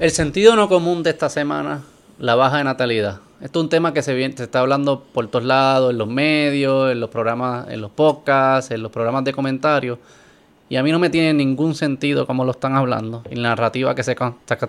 El 0.00 0.12
sentido 0.12 0.56
no 0.56 0.70
común 0.70 1.02
de 1.02 1.10
esta 1.10 1.28
semana, 1.28 1.82
la 2.18 2.34
baja 2.34 2.56
de 2.56 2.64
natalidad. 2.64 3.20
Esto 3.42 3.58
es 3.58 3.64
un 3.64 3.68
tema 3.68 3.92
que 3.92 4.00
se, 4.00 4.14
viene, 4.14 4.34
se 4.34 4.44
está 4.44 4.60
hablando 4.60 5.04
por 5.12 5.28
todos 5.28 5.44
lados, 5.44 5.90
en 5.90 5.98
los 5.98 6.08
medios, 6.08 6.90
en 6.90 7.00
los 7.00 7.10
programas, 7.10 7.68
en 7.68 7.82
los 7.82 7.90
podcasts, 7.90 8.70
en 8.70 8.82
los 8.82 8.90
programas 8.90 9.24
de 9.24 9.34
comentarios. 9.34 9.98
Y 10.70 10.76
a 10.76 10.82
mí 10.82 10.90
no 10.90 10.98
me 10.98 11.10
tiene 11.10 11.34
ningún 11.34 11.74
sentido 11.74 12.26
cómo 12.26 12.46
lo 12.46 12.52
están 12.52 12.76
hablando 12.76 13.22
y 13.30 13.34
la 13.34 13.50
narrativa 13.50 13.94
que 13.94 14.02
se, 14.02 14.16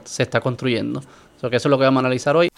se 0.03 0.23
está 0.23 0.41
construyendo. 0.41 1.01
Eso 1.37 1.47
es 1.49 1.65
lo 1.65 1.77
que 1.77 1.85
vamos 1.85 2.03
a 2.03 2.07
analizar 2.07 2.35
hoy. 2.35 2.49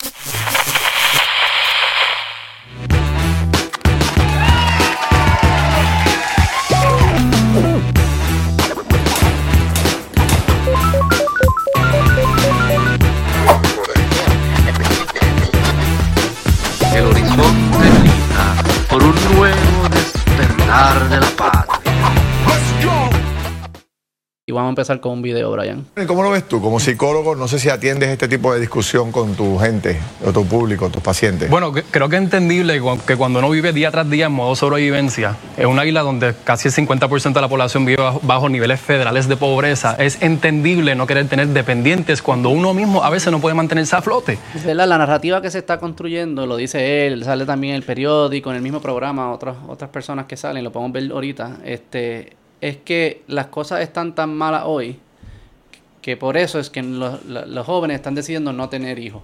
Vamos 24.53 24.67
a 24.67 24.69
empezar 24.69 24.99
con 24.99 25.13
un 25.13 25.21
video, 25.21 25.51
Brian. 25.51 25.85
¿Cómo 26.07 26.23
lo 26.23 26.31
ves 26.31 26.47
tú? 26.47 26.61
Como 26.61 26.79
psicólogo, 26.79 27.35
no 27.35 27.47
sé 27.47 27.59
si 27.59 27.69
atiendes 27.69 28.09
este 28.09 28.27
tipo 28.27 28.53
de 28.53 28.59
discusión 28.59 29.11
con 29.11 29.35
tu 29.35 29.57
gente, 29.57 29.99
o 30.25 30.31
tu 30.31 30.45
público, 30.45 30.89
tus 30.89 31.01
pacientes. 31.01 31.49
Bueno, 31.49 31.71
creo 31.71 32.09
que 32.09 32.15
es 32.15 32.21
entendible 32.21 32.81
que 33.05 33.15
cuando 33.15 33.39
uno 33.39 33.49
vive 33.49 33.73
día 33.73 33.91
tras 33.91 34.09
día 34.09 34.27
en 34.27 34.31
modo 34.31 34.55
sobrevivencia, 34.55 35.35
en 35.57 35.67
una 35.67 35.85
isla 35.85 36.01
donde 36.01 36.33
casi 36.43 36.67
el 36.67 36.73
50% 36.73 37.33
de 37.33 37.41
la 37.41 37.47
población 37.47 37.85
vive 37.85 38.03
bajo, 38.21 38.49
niveles 38.49 38.79
federales 38.79 39.27
de 39.27 39.37
pobreza, 39.37 39.95
es 39.97 40.21
entendible 40.21 40.95
no 40.95 41.07
querer 41.07 41.27
tener 41.27 41.47
dependientes 41.47 42.21
cuando 42.21 42.49
uno 42.49 42.73
mismo 42.73 43.03
a 43.03 43.09
veces 43.09 43.31
no 43.31 43.39
puede 43.39 43.55
mantenerse 43.55 43.95
a 43.95 44.01
flote. 44.01 44.37
La 44.65 44.85
narrativa 44.97 45.41
que 45.41 45.49
se 45.49 45.59
está 45.59 45.79
construyendo, 45.79 46.45
lo 46.45 46.57
dice 46.57 47.07
él, 47.07 47.23
sale 47.23 47.45
también 47.45 47.71
en 47.71 47.77
el 47.77 47.83
periódico, 47.83 48.49
en 48.49 48.57
el 48.57 48.61
mismo 48.61 48.81
programa, 48.81 49.31
otras, 49.31 49.55
otras 49.67 49.89
personas 49.89 50.25
que 50.25 50.37
salen, 50.37 50.63
lo 50.63 50.71
podemos 50.71 50.91
ver 50.91 51.11
ahorita, 51.11 51.57
este 51.65 52.42
es 52.63 52.77
que 52.77 53.23
las 53.27 53.47
cosas 53.47 53.81
están 53.81 54.15
tan 54.15 54.33
malas 54.37 54.63
hoy 54.65 54.97
que 56.01 56.15
por 56.15 56.37
eso 56.37 56.59
es 56.59 56.69
que 56.69 56.81
los, 56.81 57.65
jóvenes 57.65 57.95
están 57.95 58.15
decidiendo 58.15 58.53
no 58.53 58.69
tener 58.69 58.99
hijos. 58.99 59.21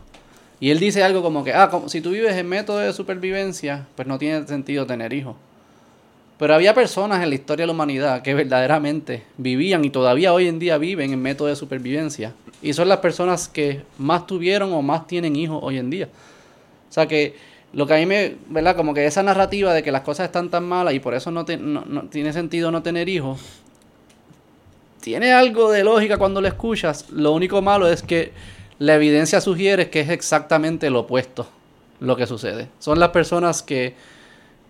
Y 0.59 0.71
él 0.71 0.79
dice 0.79 1.03
algo 1.03 1.21
como 1.21 1.45
que, 1.45 1.53
ah, 1.53 1.69
como, 1.69 1.87
si 1.87 2.01
tú 2.01 2.11
vives 2.11 2.35
en 2.35 2.49
método 2.49 2.79
de 2.79 2.91
supervivencia, 2.91 3.87
pues 3.95 4.09
no 4.09 4.17
tiene 4.17 4.45
sentido 4.45 4.85
tener 4.85 5.13
hijos. 5.13 5.37
Pero 6.37 6.53
había 6.53 6.73
personas 6.73 7.23
en 7.23 7.29
la 7.29 7.35
historia 7.35 7.63
de 7.63 7.67
la 7.67 7.73
humanidad 7.73 8.21
que 8.23 8.33
verdaderamente 8.33 9.23
vivían 9.37 9.85
y 9.85 9.89
todavía 9.89 10.33
hoy 10.33 10.49
en 10.49 10.59
día 10.59 10.77
viven 10.77 11.13
en 11.13 11.21
método 11.21 11.47
de 11.47 11.55
supervivencia. 11.55 12.33
Y 12.61 12.73
son 12.73 12.89
las 12.89 12.99
personas 12.99 13.47
que 13.47 13.83
más 13.97 14.27
tuvieron 14.27 14.73
o 14.73 14.81
más 14.81 15.07
tienen 15.07 15.37
hijos 15.37 15.59
hoy 15.61 15.77
en 15.77 15.89
día. 15.89 16.09
O 16.89 16.91
sea 16.91 17.07
que 17.07 17.35
lo 17.73 17.85
que 17.85 17.93
a 17.93 17.97
mí 17.97 18.05
me, 18.05 18.35
¿verdad? 18.47 18.75
Como 18.75 18.93
que 18.93 19.05
esa 19.05 19.23
narrativa 19.23 19.73
de 19.73 19.83
que 19.83 19.91
las 19.91 20.01
cosas 20.01 20.25
están 20.25 20.49
tan 20.49 20.65
malas 20.65 20.93
y 20.93 20.99
por 20.99 21.13
eso 21.13 21.31
no, 21.31 21.45
no, 21.45 22.03
tiene 22.09 22.33
sentido 22.33 22.71
no 22.71 22.81
tener 22.81 23.09
hijos, 23.09 23.39
tiene 25.01 25.31
algo 25.31 25.71
de 25.71 25.83
lógica 25.83 26.17
cuando 26.17 26.41
lo 26.41 26.47
escuchas. 26.47 27.09
Lo 27.11 27.31
único 27.31 27.61
malo 27.61 27.87
es 27.87 28.01
que 28.01 28.33
la 28.79 28.95
evidencia 28.95 29.41
sugiere 29.41 29.89
que 29.89 30.01
es 30.01 30.09
exactamente 30.09 30.89
lo 30.89 31.01
opuesto 31.01 31.47
lo 31.99 32.15
que 32.15 32.25
sucede. 32.27 32.69
Son 32.79 32.99
las 32.99 33.09
personas 33.09 33.61
que, 33.61 33.93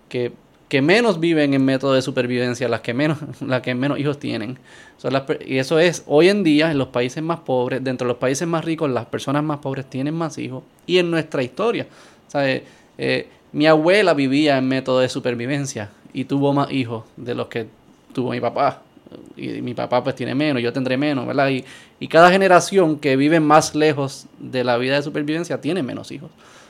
que, 0.08 0.34
que 0.67 0.81
menos 0.81 1.19
viven 1.19 1.53
en 1.53 1.63
método 1.63 1.94
de 1.94 2.02
supervivencia, 2.02 2.67
las 2.67 2.81
que 2.81 2.94
menos, 2.94 3.19
las 3.45 3.61
que 3.61 3.75
menos 3.75 4.00
hijos 4.00 4.19
tienen. 4.19 4.58
Son 4.97 5.13
las, 5.13 5.23
y 5.45 5.58
eso 5.58 5.80
es, 5.80 6.03
hoy 6.08 6.30
en 6.30 6.44
día, 6.44 6.72
en 6.72 6.78
los 6.78 6.89
países 6.89 7.23
más 7.23 7.39
pobres, 7.39 7.84
dentro 7.84 8.08
de 8.08 8.13
los 8.13 8.19
países 8.19 8.47
más 8.47 8.66
ricos, 8.66 8.89
las 8.89 9.06
personas 9.06 9.44
más 9.44 9.59
pobres 9.59 9.89
tienen 9.89 10.13
más 10.16 10.38
hijos. 10.38 10.63
Y 10.86 10.97
en 10.97 11.11
nuestra 11.11 11.44
historia, 11.44 11.88
¿sabes? 12.28 12.63
Eh, 13.02 13.28
mi 13.53 13.66
abuela 13.66 14.14
vivía 14.14 14.58
en 14.58 14.67
método 14.67 15.00
de 15.00 15.08
supervivencia 15.08 15.89
y 16.11 16.25
tuvo 16.25 16.52
más 16.53 16.69
hijos 16.69 17.06
de 17.16 17.34
los 17.34 17.47
que 17.47 17.68
tuvo 18.13 18.31
mi 18.31 18.41
papá. 18.41 18.81
Y 19.38 19.62
mi 19.62 19.74
papá 19.74 20.03
pues 20.03 20.16
tiene 20.16 20.35
menos, 20.35 20.62
yo 20.62 20.72
tendré 20.74 20.97
menos, 20.97 21.25
¿verdad? 21.25 21.50
Y, 21.50 22.07
cada 22.09 22.29
generación 22.29 23.00
que 23.00 23.16
vive 23.16 23.40
más 23.40 23.74
lejos 23.74 24.28
de 24.38 24.63
la 24.63 24.78
vida 24.78 24.96
de 24.96 25.01
supervivencia 25.01 25.62
tiene 25.62 25.81
menos 25.81 26.12
hijos. 26.12 26.29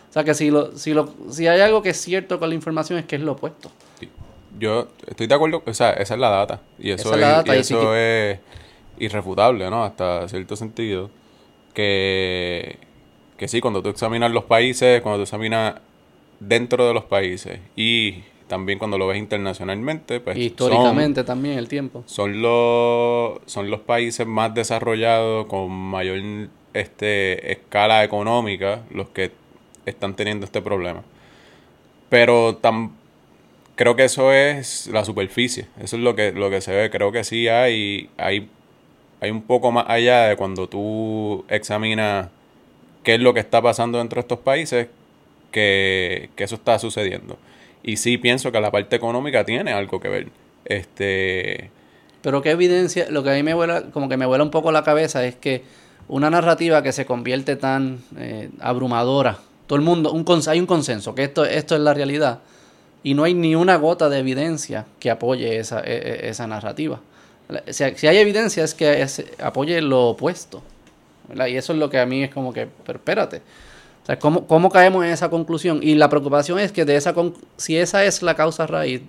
O 0.10 0.14
sea 0.14 0.24
que 0.24 0.34
si, 0.34 0.52
lo, 0.52 0.78
si, 0.78 0.94
lo, 0.94 1.14
si 1.30 1.48
hay 1.48 1.62
algo 1.62 1.82
que 1.82 1.90
es 1.90 1.98
cierto 1.98 2.40
con 2.40 2.50
la 2.50 2.56
información 2.56 3.00
es 3.00 3.06
que 3.06 3.16
es 3.16 3.22
lo 3.22 3.34
opuesto. 3.34 3.72
Yo 4.60 4.88
estoy 5.08 5.28
de 5.28 5.36
acuerdo, 5.36 5.64
o 5.66 5.74
sea, 5.74 5.92
esa 5.94 6.14
es 6.14 6.20
la 6.20 6.30
data. 6.30 6.62
Y 6.78 6.92
eso, 6.92 7.14
es, 7.16 7.50
eso 7.50 7.96
es 7.96 8.40
irrefutable, 9.00 9.70
¿no? 9.70 9.84
Hasta 9.84 10.28
cierto 10.28 10.56
sentido. 10.56 11.10
Que, 11.74 12.78
que 13.38 13.48
sí, 13.48 13.62
cuando 13.62 13.82
tú 13.82 13.90
examinas 13.90 14.32
los 14.32 14.46
países, 14.46 15.02
cuando 15.02 15.20
tú 15.20 15.24
examinas 15.24 15.76
dentro 16.40 16.88
de 16.88 16.94
los 16.94 17.06
países 17.06 17.60
y 17.76 18.24
también 18.48 18.80
cuando 18.80 18.98
lo 18.98 19.08
ves 19.08 19.18
internacionalmente, 19.18 20.20
pues 20.20 20.38
históricamente 20.38 21.24
también 21.24 21.58
el 21.58 21.68
tiempo. 21.68 22.04
Son 22.08 22.42
los 22.42 23.40
son 23.46 23.70
los 23.70 23.82
países 23.82 24.26
más 24.26 24.54
desarrollados 24.54 25.46
con 25.46 25.72
mayor 25.72 26.20
este 26.74 27.52
escala 27.52 28.04
económica 28.04 28.82
los 28.92 29.10
que 29.10 29.32
están 29.86 30.16
teniendo 30.16 30.46
este 30.46 30.62
problema. 30.62 31.04
Pero 32.10 32.56
tam, 32.56 32.96
creo 33.76 33.96
que 33.96 34.06
eso 34.06 34.34
es 34.34 34.88
la 34.88 35.06
superficie, 35.06 35.68
eso 35.80 35.96
es 35.96 36.02
lo 36.02 36.16
que 36.16 36.32
lo 36.32 36.50
que 36.50 36.62
se 36.62 36.74
ve, 36.74 36.90
creo 36.90 37.12
que 37.12 37.24
sí 37.24 37.48
hay 37.48 38.10
hay 38.18 38.50
hay 39.22 39.30
un 39.30 39.44
poco 39.44 39.72
más 39.72 39.86
allá 39.88 40.26
de 40.26 40.36
cuando 40.36 40.68
tú 40.68 41.46
examinas 41.50 42.30
qué 43.04 43.16
es 43.16 43.20
lo 43.20 43.34
que 43.34 43.42
está 43.42 43.62
pasando 43.62 44.00
dentro 44.00 44.16
de 44.16 44.22
estos 44.22 44.40
países 44.40 44.88
que, 45.52 46.30
eso 46.38 46.56
está 46.56 46.80
sucediendo. 46.80 47.38
Y 47.84 47.98
sí 47.98 48.18
pienso 48.18 48.52
que 48.52 48.60
la 48.60 48.72
parte 48.72 48.96
económica 48.96 49.44
tiene 49.46 49.72
algo 49.72 50.00
que 50.00 50.10
ver. 50.10 50.28
Este. 50.66 51.72
Pero 52.22 52.42
qué 52.42 52.52
evidencia, 52.52 53.08
lo 53.10 53.24
que 53.24 53.32
a 53.32 53.34
mí 53.34 53.44
me 53.44 53.54
vuela, 53.54 53.84
como 53.92 54.10
que 54.10 54.18
me 54.18 54.26
vuela 54.26 54.44
un 54.44 54.52
poco 54.52 54.72
la 54.72 54.84
cabeza 54.84 55.26
es 55.26 55.36
que 55.36 55.64
una 56.08 56.30
narrativa 56.30 56.84
que 56.84 56.92
se 56.92 57.06
convierte 57.06 57.56
tan 57.56 58.00
eh, 58.18 58.50
abrumadora, 58.60 59.40
todo 59.68 59.78
el 59.78 59.86
mundo, 59.86 60.12
un 60.12 60.26
hay 60.48 60.60
un 60.60 60.66
consenso 60.66 61.16
que 61.16 61.24
esto, 61.24 61.46
esto 61.46 61.76
es 61.76 61.82
la 61.82 61.94
realidad 61.94 62.40
y 63.04 63.14
no 63.14 63.24
hay 63.24 63.34
ni 63.34 63.56
una 63.56 63.78
gota 63.78 64.10
de 64.10 64.20
evidencia 64.20 64.86
que 65.00 65.10
apoye 65.10 65.58
esa, 65.58 65.82
e, 65.82 65.96
e, 65.96 66.30
esa 66.30 66.48
narrativa. 66.48 67.00
Si, 67.70 67.84
hay 67.84 68.18
evidencia 68.18 68.64
es 68.64 68.74
que 68.74 69.06
apoye 69.42 69.82
lo 69.82 70.10
opuesto. 70.10 70.62
Y 71.48 71.56
eso 71.56 71.74
es 71.74 71.80
lo 71.80 71.90
que 71.90 72.00
a 72.00 72.06
mí 72.06 72.24
es 72.24 72.34
como 72.34 72.54
que, 72.54 72.68
pero 72.86 73.00
espérate. 73.00 73.42
¿Cómo, 74.18 74.70
caemos 74.70 75.06
en 75.06 75.12
esa 75.12 75.30
conclusión? 75.30 75.82
Y 75.84 75.96
la 75.96 76.10
preocupación 76.10 76.58
es 76.58 76.72
que 76.72 76.86
de 76.86 76.96
esa 76.96 77.14
si 77.58 77.78
esa 77.78 78.04
es 78.06 78.24
la 78.24 78.36
causa 78.36 78.66
raíz, 78.66 79.02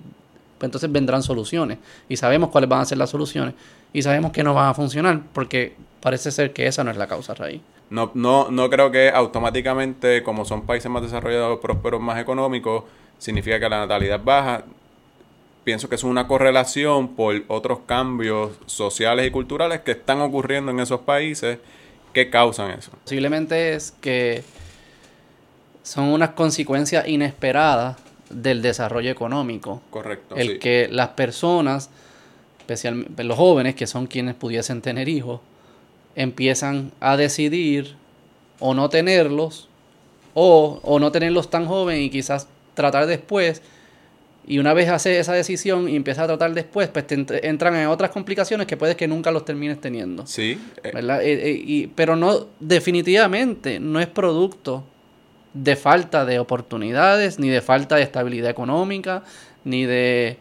pues 0.59 0.67
entonces 0.67 0.91
vendrán 0.91 1.23
soluciones. 1.23 1.79
Y 2.07 2.17
sabemos 2.17 2.49
cuáles 2.49 2.69
van 2.69 2.81
a 2.81 2.85
ser 2.85 2.97
las 2.99 3.09
soluciones. 3.09 3.55
Y 3.93 4.03
sabemos 4.03 4.31
que 4.31 4.43
no 4.43 4.53
van 4.53 4.67
a 4.69 4.73
funcionar, 4.73 5.21
porque 5.33 5.75
parece 6.01 6.31
ser 6.31 6.53
que 6.53 6.67
esa 6.67 6.83
no 6.83 6.91
es 6.91 6.97
la 6.97 7.07
causa 7.07 7.33
raíz. 7.33 7.61
No, 7.89 8.11
no, 8.13 8.51
no 8.51 8.69
creo 8.69 8.91
que 8.91 9.09
automáticamente, 9.09 10.23
como 10.23 10.45
son 10.45 10.65
países 10.65 10.89
más 10.89 11.01
desarrollados, 11.01 11.59
prósperos, 11.59 11.99
más 11.99 12.19
económicos, 12.19 12.83
significa 13.17 13.59
que 13.59 13.69
la 13.69 13.79
natalidad 13.79 14.21
baja. 14.23 14.63
Pienso 15.63 15.89
que 15.89 15.95
es 15.95 16.03
una 16.03 16.27
correlación 16.27 17.15
por 17.15 17.43
otros 17.47 17.79
cambios 17.85 18.51
sociales 18.65 19.27
y 19.27 19.31
culturales 19.31 19.81
que 19.81 19.91
están 19.91 20.21
ocurriendo 20.21 20.71
en 20.71 20.79
esos 20.79 21.01
países 21.01 21.59
que 22.13 22.29
causan 22.29 22.71
eso. 22.71 22.91
Posiblemente 23.03 23.73
es 23.73 23.91
que 23.91 24.43
son 25.83 26.05
unas 26.05 26.31
consecuencias 26.31 27.07
inesperadas 27.07 27.97
del 28.29 28.61
desarrollo 28.61 29.11
económico. 29.11 29.81
Correcto. 29.89 30.35
El 30.35 30.59
que 30.59 30.87
las 30.89 31.09
personas, 31.09 31.89
especialmente 32.59 33.23
los 33.23 33.37
jóvenes, 33.37 33.75
que 33.75 33.87
son 33.87 34.07
quienes 34.07 34.35
pudiesen 34.35 34.81
tener 34.81 35.09
hijos, 35.09 35.41
empiezan 36.15 36.91
a 36.99 37.17
decidir 37.17 37.95
o 38.59 38.73
no 38.73 38.89
tenerlos, 38.89 39.67
o, 40.33 40.79
o 40.83 40.99
no 40.99 41.11
tenerlos 41.11 41.49
tan 41.49 41.65
joven 41.65 42.01
y 42.01 42.09
quizás 42.09 42.47
tratar 42.73 43.05
después. 43.07 43.61
Y 44.47 44.57
una 44.57 44.73
vez 44.73 44.89
hace 44.89 45.19
esa 45.19 45.33
decisión 45.33 45.87
y 45.87 45.95
empieza 45.95 46.23
a 46.23 46.27
tratar 46.27 46.53
después, 46.53 46.89
pues 46.89 47.05
te 47.05 47.47
entran 47.47 47.75
en 47.75 47.87
otras 47.87 48.11
complicaciones 48.11 48.65
que 48.65 48.75
puedes 48.75 48.95
que 48.95 49.07
nunca 49.07 49.31
los 49.31 49.45
termines 49.45 49.79
teniendo. 49.79 50.25
Sí. 50.25 50.59
Eh. 50.83 50.91
¿verdad? 50.93 51.21
Eh, 51.21 51.51
eh, 51.51 51.61
y, 51.63 51.87
pero 51.87 52.15
no, 52.15 52.47
definitivamente 52.59 53.79
no 53.79 53.99
es 53.99 54.07
producto 54.07 54.83
de 55.53 55.75
falta 55.75 56.25
de 56.25 56.39
oportunidades, 56.39 57.39
ni 57.39 57.49
de 57.49 57.61
falta 57.61 57.95
de 57.95 58.03
estabilidad 58.03 58.49
económica, 58.49 59.23
ni 59.63 59.85
de, 59.85 60.37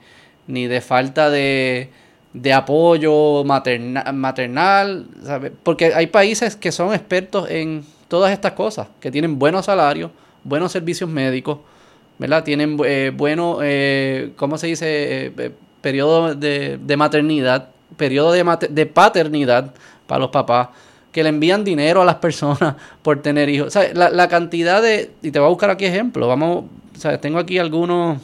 ni 0.46 0.66
de 0.66 0.80
falta 0.80 1.30
de, 1.30 1.90
de 2.32 2.52
apoyo 2.52 3.44
maternal, 3.44 5.06
porque 5.62 5.92
hay 5.94 6.06
países 6.06 6.56
que 6.56 6.72
son 6.72 6.94
expertos 6.94 7.50
en 7.50 7.84
todas 8.08 8.32
estas 8.32 8.52
cosas, 8.52 8.88
que 9.00 9.10
tienen 9.10 9.38
buenos 9.38 9.66
salarios, 9.66 10.10
buenos 10.44 10.72
servicios 10.72 11.10
médicos, 11.10 11.58
¿verdad? 12.18 12.44
Tienen 12.44 12.78
eh, 12.84 13.12
bueno, 13.14 13.58
eh, 13.62 14.32
¿cómo 14.36 14.58
se 14.58 14.68
dice? 14.68 14.86
Eh, 15.26 15.52
periodo 15.80 16.34
de, 16.34 16.78
de, 16.78 16.96
maternidad, 16.96 17.70
periodo 17.96 18.32
de, 18.32 18.68
de 18.68 18.86
paternidad 18.86 19.72
para 20.06 20.20
los 20.20 20.30
papás 20.30 20.68
que 21.12 21.22
le 21.22 21.28
envían 21.28 21.64
dinero 21.64 22.02
a 22.02 22.04
las 22.04 22.16
personas 22.16 22.76
por 23.02 23.22
tener 23.22 23.48
hijos. 23.48 23.68
O 23.68 23.70
sea, 23.70 23.92
la, 23.94 24.10
la 24.10 24.28
cantidad 24.28 24.82
de... 24.82 25.10
Y 25.22 25.30
te 25.30 25.38
voy 25.38 25.46
a 25.46 25.50
buscar 25.50 25.70
aquí 25.70 25.84
ejemplos. 25.84 26.28
Vamos, 26.28 26.64
o 26.96 26.98
sea, 26.98 27.20
tengo 27.20 27.38
aquí 27.38 27.58
algunos... 27.58 28.18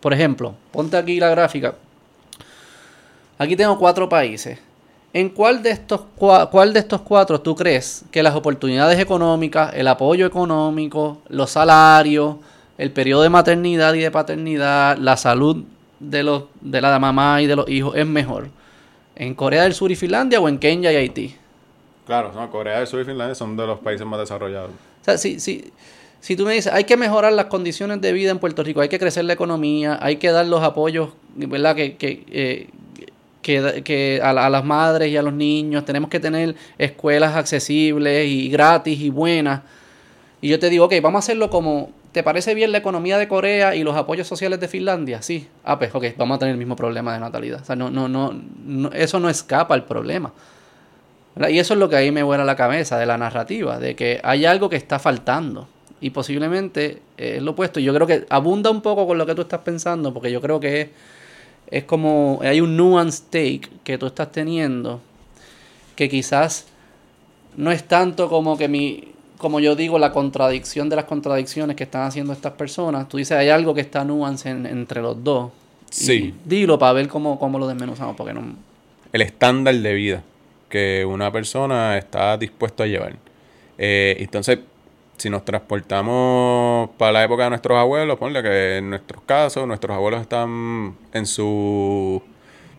Por 0.00 0.14
ejemplo, 0.14 0.54
ponte 0.72 0.96
aquí 0.96 1.20
la 1.20 1.28
gráfica. 1.28 1.74
Aquí 3.38 3.54
tengo 3.54 3.78
cuatro 3.78 4.08
países. 4.08 4.58
¿En 5.12 5.28
cuál 5.30 5.62
de, 5.62 5.70
estos, 5.70 6.02
cuál 6.16 6.72
de 6.72 6.78
estos 6.78 7.00
cuatro 7.00 7.40
tú 7.40 7.56
crees 7.56 8.04
que 8.12 8.22
las 8.22 8.36
oportunidades 8.36 8.98
económicas, 9.00 9.74
el 9.74 9.88
apoyo 9.88 10.24
económico, 10.24 11.22
los 11.28 11.50
salarios, 11.50 12.36
el 12.78 12.92
periodo 12.92 13.22
de 13.22 13.28
maternidad 13.28 13.92
y 13.94 14.00
de 14.00 14.10
paternidad, 14.12 14.98
la 14.98 15.16
salud 15.16 15.64
de, 15.98 16.22
los, 16.22 16.44
de 16.60 16.80
la 16.80 16.98
mamá 17.00 17.42
y 17.42 17.46
de 17.46 17.56
los 17.56 17.68
hijos 17.68 17.96
es 17.96 18.06
mejor? 18.06 18.50
¿En 19.16 19.34
Corea 19.34 19.64
del 19.64 19.74
Sur 19.74 19.90
y 19.90 19.96
Finlandia 19.96 20.40
o 20.40 20.48
en 20.48 20.58
Kenia 20.58 20.92
y 20.92 20.96
Haití? 20.96 21.36
Claro, 22.10 22.32
no, 22.34 22.50
Corea 22.50 22.78
del 22.78 22.88
Sur 22.88 23.02
y 23.02 23.04
Finlandia 23.04 23.36
son 23.36 23.56
de 23.56 23.64
los 23.64 23.78
países 23.78 24.04
más 24.04 24.18
desarrollados. 24.18 24.72
O 24.72 25.04
sea, 25.04 25.16
si, 25.16 25.38
si, 25.38 25.72
si 26.18 26.34
tú 26.34 26.44
me 26.44 26.54
dices, 26.54 26.72
hay 26.72 26.82
que 26.82 26.96
mejorar 26.96 27.32
las 27.32 27.44
condiciones 27.44 28.00
de 28.00 28.12
vida 28.12 28.32
en 28.32 28.40
Puerto 28.40 28.64
Rico, 28.64 28.80
hay 28.80 28.88
que 28.88 28.98
crecer 28.98 29.24
la 29.26 29.34
economía, 29.34 29.96
hay 30.02 30.16
que 30.16 30.32
dar 30.32 30.44
los 30.46 30.60
apoyos, 30.64 31.10
¿verdad? 31.36 31.76
Que, 31.76 31.94
que, 31.94 32.24
eh, 32.32 32.68
que, 33.42 33.84
que 33.84 34.20
a, 34.24 34.32
las 34.32 34.64
madres 34.64 35.08
y 35.08 35.16
a 35.16 35.22
los 35.22 35.32
niños, 35.32 35.84
tenemos 35.84 36.10
que 36.10 36.18
tener 36.18 36.56
escuelas 36.78 37.36
accesibles 37.36 38.26
y 38.26 38.48
gratis 38.48 38.98
y 38.98 39.10
buenas. 39.10 39.60
Y 40.40 40.48
yo 40.48 40.58
te 40.58 40.68
digo, 40.68 40.86
ok, 40.86 40.94
vamos 41.00 41.18
a 41.18 41.24
hacerlo 41.24 41.48
como, 41.48 41.92
¿te 42.10 42.24
parece 42.24 42.56
bien 42.56 42.72
la 42.72 42.78
economía 42.78 43.18
de 43.18 43.28
Corea 43.28 43.76
y 43.76 43.84
los 43.84 43.94
apoyos 43.94 44.26
sociales 44.26 44.58
de 44.58 44.66
Finlandia? 44.66 45.22
Sí. 45.22 45.46
Ah, 45.62 45.78
pues, 45.78 45.94
ok, 45.94 46.06
vamos 46.16 46.34
a 46.34 46.38
tener 46.40 46.54
el 46.54 46.58
mismo 46.58 46.74
problema 46.74 47.12
de 47.12 47.20
natalidad. 47.20 47.60
O 47.62 47.64
sea, 47.64 47.76
no, 47.76 47.88
no, 47.88 48.08
no, 48.08 48.90
eso 48.94 49.20
no 49.20 49.28
escapa 49.28 49.74
al 49.74 49.84
problema. 49.84 50.32
Y 51.48 51.58
eso 51.58 51.74
es 51.74 51.80
lo 51.80 51.88
que 51.88 51.96
ahí 51.96 52.10
me 52.10 52.22
vuela 52.22 52.44
la 52.44 52.56
cabeza 52.56 52.98
de 52.98 53.06
la 53.06 53.16
narrativa, 53.16 53.78
de 53.78 53.94
que 53.94 54.20
hay 54.22 54.44
algo 54.44 54.68
que 54.68 54.76
está 54.76 54.98
faltando. 54.98 55.68
Y 56.00 56.10
posiblemente 56.10 57.00
es 57.16 57.42
lo 57.42 57.52
opuesto. 57.52 57.80
Yo 57.80 57.94
creo 57.94 58.06
que 58.06 58.26
abunda 58.28 58.70
un 58.70 58.80
poco 58.82 59.06
con 59.06 59.16
lo 59.16 59.26
que 59.26 59.34
tú 59.34 59.42
estás 59.42 59.60
pensando, 59.60 60.12
porque 60.12 60.30
yo 60.30 60.40
creo 60.40 60.58
que 60.60 60.80
es 60.80 60.88
es 61.70 61.84
como 61.84 62.40
hay 62.42 62.60
un 62.60 62.76
nuance 62.76 63.22
take 63.30 63.62
que 63.84 63.96
tú 63.96 64.06
estás 64.06 64.32
teniendo 64.32 65.00
que 65.94 66.08
quizás 66.08 66.66
no 67.56 67.70
es 67.70 67.84
tanto 67.84 68.28
como 68.28 68.58
que 68.58 68.68
mi 68.68 69.08
como 69.38 69.60
yo 69.60 69.74
digo 69.74 69.98
la 69.98 70.12
contradicción 70.12 70.90
de 70.90 70.96
las 70.96 71.06
contradicciones 71.06 71.74
que 71.74 71.84
están 71.84 72.02
haciendo 72.02 72.34
estas 72.34 72.52
personas. 72.52 73.08
Tú 73.08 73.16
dices 73.16 73.38
hay 73.38 73.48
algo 73.48 73.72
que 73.72 73.80
está 73.80 74.04
nuance 74.04 74.50
entre 74.50 75.00
los 75.00 75.22
dos. 75.24 75.50
Sí. 75.88 76.34
dilo 76.44 76.78
para 76.78 76.92
ver 76.92 77.08
cómo, 77.08 77.36
cómo 77.38 77.58
lo 77.58 77.66
desmenuzamos 77.66 78.14
porque 78.14 78.32
no 78.32 78.54
el 79.12 79.22
estándar 79.22 79.74
de 79.74 79.92
vida 79.94 80.22
que 80.70 81.04
una 81.04 81.30
persona 81.30 81.98
está 81.98 82.38
dispuesto 82.38 82.82
a 82.82 82.86
llevar. 82.86 83.16
Eh, 83.76 84.16
entonces 84.20 84.60
si 85.20 85.28
nos 85.28 85.44
transportamos 85.44 86.90
para 86.96 87.12
la 87.12 87.24
época 87.24 87.44
de 87.44 87.50
nuestros 87.50 87.76
abuelos, 87.78 88.18
ponle 88.18 88.42
que 88.42 88.78
en 88.78 88.88
nuestros 88.88 89.22
casos, 89.24 89.66
nuestros 89.66 89.94
abuelos 89.94 90.22
están 90.22 90.96
en 91.12 91.26
sus 91.26 92.22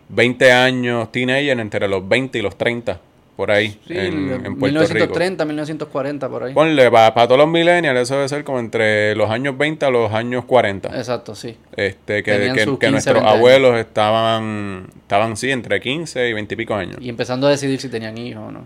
20 0.08 0.52
años 0.52 1.12
teenager, 1.12 1.60
entre 1.60 1.86
los 1.86 2.06
20 2.06 2.38
y 2.38 2.42
los 2.42 2.58
30, 2.58 3.00
por 3.42 3.50
ahí, 3.50 3.76
en, 3.88 4.30
en, 4.30 4.56
Puerto 4.56 4.78
1930, 4.78 5.44
1940, 5.44 6.28
por 6.28 6.44
ahí. 6.44 6.54
Ponle, 6.54 6.88
para, 6.92 7.26
todos 7.26 7.36
los 7.36 7.48
millennials, 7.48 8.02
eso 8.02 8.14
debe 8.14 8.28
ser 8.28 8.44
como 8.44 8.60
entre 8.60 9.16
los 9.16 9.28
años 9.30 9.58
20 9.58 9.84
a 9.84 9.90
los 9.90 10.12
años 10.12 10.44
40. 10.44 10.96
Exacto, 10.96 11.34
sí. 11.34 11.56
Este, 11.76 12.22
que, 12.22 12.76
que, 12.78 12.90
nuestros 12.92 13.20
abuelos 13.24 13.80
estaban, 13.80 14.86
estaban, 14.96 15.36
sí, 15.36 15.50
entre 15.50 15.80
15 15.80 16.28
y 16.28 16.32
20 16.34 16.54
y 16.54 16.56
pico 16.56 16.74
años. 16.76 16.98
Y 17.00 17.08
empezando 17.08 17.48
a 17.48 17.50
decidir 17.50 17.80
si 17.80 17.88
tenían 17.88 18.16
hijos 18.16 18.44
o 18.46 18.52
no. 18.52 18.64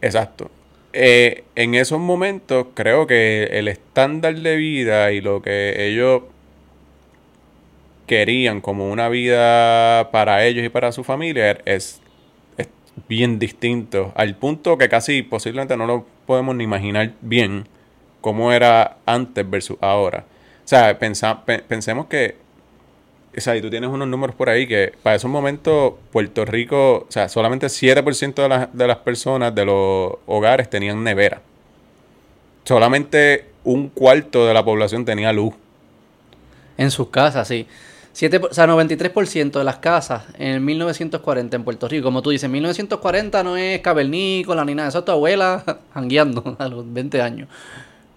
Exacto. 0.00 0.50
Eh, 0.94 1.44
en 1.54 1.74
esos 1.74 2.00
momentos 2.00 2.68
creo 2.72 3.06
que 3.06 3.50
el 3.52 3.68
estándar 3.68 4.34
de 4.34 4.56
vida 4.56 5.12
y 5.12 5.20
lo 5.20 5.42
que 5.42 5.86
ellos 5.86 6.22
querían 8.06 8.62
como 8.62 8.90
una 8.90 9.10
vida 9.10 10.10
para 10.12 10.46
ellos 10.46 10.64
y 10.64 10.70
para 10.70 10.92
su 10.92 11.04
familia 11.04 11.58
es 11.66 12.01
bien 13.08 13.38
distinto, 13.38 14.12
al 14.14 14.36
punto 14.36 14.78
que 14.78 14.88
casi 14.88 15.22
posiblemente 15.22 15.76
no 15.76 15.86
lo 15.86 16.06
podemos 16.26 16.54
ni 16.54 16.64
imaginar 16.64 17.12
bien 17.20 17.66
cómo 18.20 18.52
era 18.52 18.98
antes 19.06 19.48
versus 19.48 19.78
ahora. 19.80 20.24
O 20.64 20.68
sea, 20.68 20.98
pensemos 20.98 22.06
que 22.06 22.36
o 23.36 23.40
sea, 23.40 23.56
y 23.56 23.62
tú 23.62 23.70
tienes 23.70 23.88
unos 23.88 24.08
números 24.08 24.36
por 24.36 24.50
ahí 24.50 24.66
que 24.66 24.92
para 25.02 25.16
esos 25.16 25.30
momentos 25.30 25.94
Puerto 26.10 26.44
Rico, 26.44 27.06
o 27.08 27.12
sea, 27.12 27.28
solamente 27.28 27.66
7% 27.66 28.34
de, 28.34 28.48
las, 28.48 28.72
de 28.72 28.86
las 28.86 28.98
personas 28.98 29.54
de 29.54 29.64
los 29.64 30.14
hogares 30.26 30.68
tenían 30.68 31.02
nevera. 31.02 31.40
Solamente 32.64 33.46
un 33.64 33.88
cuarto 33.88 34.46
de 34.46 34.54
la 34.54 34.64
población 34.64 35.04
tenía 35.04 35.32
luz. 35.32 35.54
En 36.76 36.90
sus 36.90 37.08
casas, 37.08 37.48
sí. 37.48 37.66
Siete, 38.12 38.36
o 38.38 38.52
sea, 38.52 38.66
93% 38.66 39.52
de 39.52 39.64
las 39.64 39.76
casas 39.76 40.24
en 40.38 40.62
1940 40.64 41.56
en 41.56 41.64
Puerto 41.64 41.88
Rico, 41.88 42.04
como 42.04 42.20
tú 42.20 42.30
dices, 42.30 42.48
1940 42.50 43.42
no 43.42 43.56
es 43.56 43.80
cavernícola 43.80 44.64
ni 44.66 44.74
nada, 44.74 44.90
eso 44.90 44.98
es 44.98 45.04
tu 45.06 45.12
abuela 45.12 45.64
jangueando 45.94 46.56
a 46.58 46.68
los 46.68 46.92
20 46.92 47.22
años. 47.22 47.48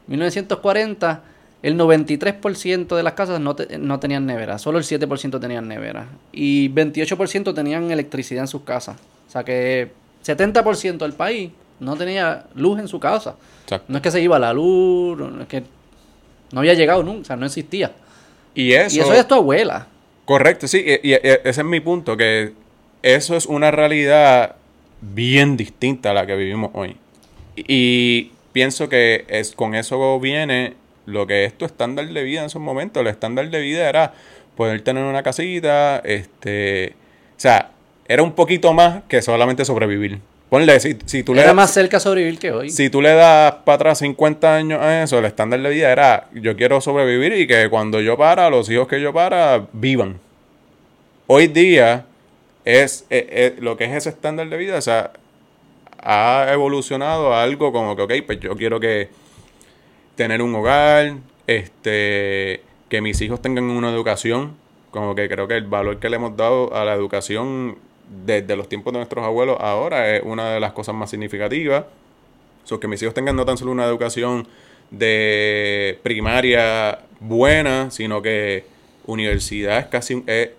1940 0.07 1.23
el 1.65 1.77
93% 1.79 2.95
de 2.95 3.01
las 3.01 3.13
casas 3.13 3.39
no, 3.39 3.55
no, 3.79 3.99
tenían 3.99 4.27
nevera, 4.27 4.59
solo 4.59 4.77
el 4.77 4.83
7% 4.83 5.39
tenían 5.39 5.67
nevera. 5.67 6.07
Y 6.31 6.69
28% 6.69 7.55
tenían 7.55 7.89
electricidad 7.89 8.43
en 8.43 8.47
sus 8.47 8.61
casas. 8.61 8.97
O 9.27 9.31
sea 9.31 9.43
que 9.43 9.91
70% 10.23 10.97
del 10.97 11.13
país 11.13 11.51
no 11.79 11.95
tenía 11.95 12.45
luz 12.53 12.79
en 12.79 12.87
su 12.87 12.99
casa. 12.99 13.35
No 13.87 13.97
es 13.97 14.03
que 14.03 14.11
se 14.11 14.21
iba 14.21 14.37
la 14.37 14.53
luz, 14.53 15.17
no 15.17 15.41
es 15.41 15.47
que 15.47 15.63
no 16.51 16.59
había 16.59 16.75
llegado 16.75 17.01
nunca, 17.01 17.21
o 17.21 17.25
sea, 17.25 17.35
no 17.35 17.47
existía. 17.47 17.93
Y 18.55 18.73
eso, 18.73 18.97
y 18.97 18.99
eso 19.01 19.13
es 19.13 19.27
tu 19.27 19.35
abuela. 19.35 19.87
Correcto, 20.25 20.67
sí, 20.67 20.83
y, 21.03 21.13
ese 21.13 21.39
es 21.43 21.63
mi 21.63 21.79
punto, 21.79 22.17
que 22.17 22.53
eso 23.03 23.35
es 23.35 23.45
una 23.45 23.69
realidad 23.69 24.55
bien 25.01 25.57
distinta 25.57 26.11
a 26.11 26.13
la 26.13 26.25
que 26.25 26.35
vivimos 26.35 26.71
hoy. 26.73 26.97
Y 27.55 28.31
pienso 28.51 28.89
que 28.89 29.25
es, 29.27 29.51
con 29.51 29.75
eso 29.75 30.19
viene 30.19 30.73
lo 31.05 31.27
que 31.27 31.45
es 31.45 31.55
tu 31.55 31.65
estándar 31.65 32.07
de 32.07 32.23
vida 32.23 32.39
en 32.39 32.47
esos 32.47 32.61
momentos. 32.61 33.01
El 33.01 33.07
estándar 33.07 33.49
de 33.49 33.59
vida 33.59 33.87
era 33.87 34.13
poder 34.55 34.81
tener 34.81 35.03
una 35.03 35.21
casita, 35.21 35.99
este, 35.99 36.95
o 37.37 37.39
sea, 37.39 37.71
era 38.07 38.23
un 38.23 38.31
poquito 38.31 38.73
más 38.73 39.03
que 39.07 39.21
solamente 39.21 39.65
sobrevivir. 39.65 40.19
Ponle, 40.55 40.79
si, 40.79 40.95
si 41.05 41.21
tú 41.21 41.33
le 41.33 41.41
Era 41.41 41.53
más 41.53 41.73
cerca 41.73 41.99
sobrevivir 41.99 42.39
que 42.39 42.49
hoy. 42.49 42.69
Si 42.69 42.89
tú 42.89 43.01
le 43.01 43.13
das 43.13 43.55
para 43.65 43.75
atrás 43.75 43.99
50 43.99 44.55
años 44.55 44.81
a 44.81 45.03
eso, 45.03 45.19
el 45.19 45.25
estándar 45.25 45.61
de 45.61 45.69
vida 45.69 45.91
era, 45.91 46.29
yo 46.33 46.55
quiero 46.55 46.79
sobrevivir 46.79 47.33
y 47.33 47.45
que 47.45 47.67
cuando 47.69 47.99
yo 47.99 48.15
para, 48.15 48.49
los 48.49 48.69
hijos 48.69 48.87
que 48.87 49.01
yo 49.01 49.11
para, 49.11 49.67
vivan. 49.73 50.17
Hoy 51.27 51.47
día, 51.47 52.05
es, 52.63 53.05
eh, 53.09 53.27
eh, 53.31 53.55
lo 53.59 53.75
que 53.75 53.83
es 53.83 53.91
ese 53.91 54.07
estándar 54.07 54.47
de 54.47 54.55
vida, 54.55 54.77
o 54.77 54.81
sea, 54.81 55.11
ha 56.01 56.47
evolucionado 56.53 57.33
a 57.33 57.43
algo 57.43 57.73
como 57.73 57.97
que, 57.97 58.03
ok, 58.03 58.13
pues 58.25 58.39
yo 58.39 58.55
quiero 58.55 58.79
que 58.79 59.09
tener 60.15 60.41
un 60.41 60.55
hogar, 60.55 61.15
este, 61.47 62.61
que 62.87 63.01
mis 63.01 63.19
hijos 63.19 63.41
tengan 63.41 63.65
una 63.65 63.89
educación, 63.89 64.55
como 64.91 65.15
que 65.15 65.27
creo 65.27 65.49
que 65.49 65.57
el 65.57 65.65
valor 65.65 65.99
que 65.99 66.07
le 66.07 66.15
hemos 66.15 66.37
dado 66.37 66.73
a 66.73 66.85
la 66.85 66.93
educación 66.93 67.77
desde 68.25 68.55
los 68.55 68.69
tiempos 68.69 68.93
de 68.93 68.99
nuestros 68.99 69.25
abuelos 69.25 69.57
ahora 69.59 70.15
es 70.15 70.23
una 70.23 70.51
de 70.51 70.59
las 70.59 70.73
cosas 70.73 70.95
más 70.95 71.09
significativas. 71.09 71.85
So, 72.63 72.79
que 72.79 72.87
mis 72.87 73.01
hijos 73.01 73.13
tengan 73.13 73.35
no 73.35 73.45
tan 73.45 73.57
solo 73.57 73.71
una 73.71 73.85
educación 73.85 74.47
de 74.91 75.99
primaria 76.03 76.99
buena, 77.19 77.91
sino 77.91 78.21
que 78.21 78.65
universidad 79.05 79.79
es 79.79 79.85
casi, 79.85 80.23
es, 80.25 80.49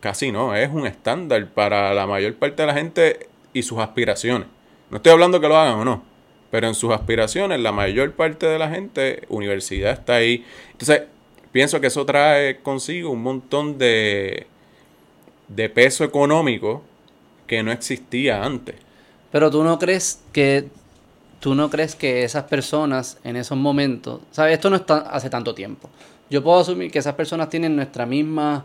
casi 0.00 0.32
no, 0.32 0.54
es 0.54 0.68
un 0.70 0.86
estándar 0.86 1.46
para 1.48 1.94
la 1.94 2.06
mayor 2.06 2.34
parte 2.34 2.62
de 2.62 2.66
la 2.66 2.74
gente 2.74 3.28
y 3.52 3.62
sus 3.62 3.78
aspiraciones. 3.78 4.48
No 4.90 4.96
estoy 4.96 5.12
hablando 5.12 5.40
que 5.40 5.48
lo 5.48 5.56
hagan 5.56 5.78
o 5.78 5.84
no, 5.84 6.02
pero 6.50 6.66
en 6.66 6.74
sus 6.74 6.92
aspiraciones, 6.92 7.60
la 7.60 7.72
mayor 7.72 8.12
parte 8.12 8.46
de 8.46 8.58
la 8.58 8.68
gente, 8.68 9.22
universidad 9.28 9.92
está 9.92 10.16
ahí. 10.16 10.44
Entonces, 10.72 11.02
pienso 11.52 11.80
que 11.80 11.86
eso 11.86 12.04
trae 12.04 12.60
consigo 12.60 13.10
un 13.10 13.22
montón 13.22 13.78
de, 13.78 14.46
de 15.48 15.68
peso 15.68 16.04
económico 16.04 16.82
que 17.46 17.62
no 17.62 17.72
existía 17.72 18.44
antes. 18.44 18.76
Pero 19.30 19.50
tú 19.50 19.64
no 19.64 19.78
crees 19.78 20.22
que 20.32 20.68
tú 21.40 21.54
no 21.56 21.70
crees 21.70 21.96
que 21.96 22.22
esas 22.22 22.44
personas 22.44 23.18
en 23.24 23.34
esos 23.34 23.58
momentos, 23.58 24.20
sabes, 24.30 24.54
esto 24.54 24.70
no 24.70 24.76
está 24.76 24.98
hace 24.98 25.28
tanto 25.28 25.54
tiempo. 25.54 25.90
Yo 26.30 26.42
puedo 26.42 26.60
asumir 26.60 26.90
que 26.90 27.00
esas 27.00 27.14
personas 27.14 27.48
tienen 27.48 27.74
nuestra 27.74 28.06
misma, 28.06 28.64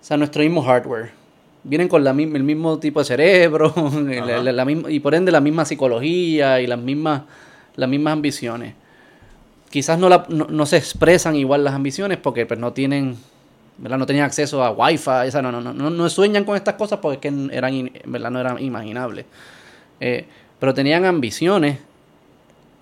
o 0.00 0.04
sea, 0.04 0.18
nuestro 0.18 0.42
mismo 0.42 0.62
hardware 0.62 1.24
vienen 1.64 1.88
con 1.88 2.04
la, 2.04 2.10
el 2.10 2.42
mismo 2.42 2.78
tipo 2.78 3.00
de 3.00 3.06
cerebro 3.06 3.74
la, 3.74 4.64
misma, 4.64 4.90
y 4.90 5.00
por 5.00 5.14
ende 5.14 5.32
la 5.32 5.40
misma 5.40 5.64
psicología 5.64 6.60
y 6.60 6.66
las 6.66 6.78
mismas, 6.78 7.22
las 7.74 7.88
mismas 7.88 8.12
ambiciones. 8.12 8.74
Quizás 9.70 9.98
no, 9.98 10.08
la, 10.08 10.26
no, 10.28 10.66
se 10.66 10.76
expresan 10.76 11.34
igual 11.34 11.64
las 11.64 11.74
ambiciones 11.74 12.18
porque 12.18 12.46
pues, 12.46 12.60
no 12.60 12.72
tienen 12.72 13.16
¿verdad? 13.78 13.98
no 13.98 14.06
tenían 14.06 14.24
acceso 14.26 14.62
a 14.62 14.70
wifi, 14.70 15.26
esa, 15.26 15.42
no, 15.42 15.50
no, 15.50 15.60
no, 15.60 15.90
no 15.90 16.08
sueñan 16.08 16.44
con 16.44 16.56
estas 16.56 16.74
cosas 16.74 17.00
porque 17.00 17.32
eran, 17.52 17.90
¿verdad? 18.04 18.30
no 18.30 18.40
eran 18.40 18.62
imaginables. 18.62 19.26
eh, 20.00 20.26
pero 20.58 20.72
tenían 20.74 21.04
ambiciones. 21.04 21.78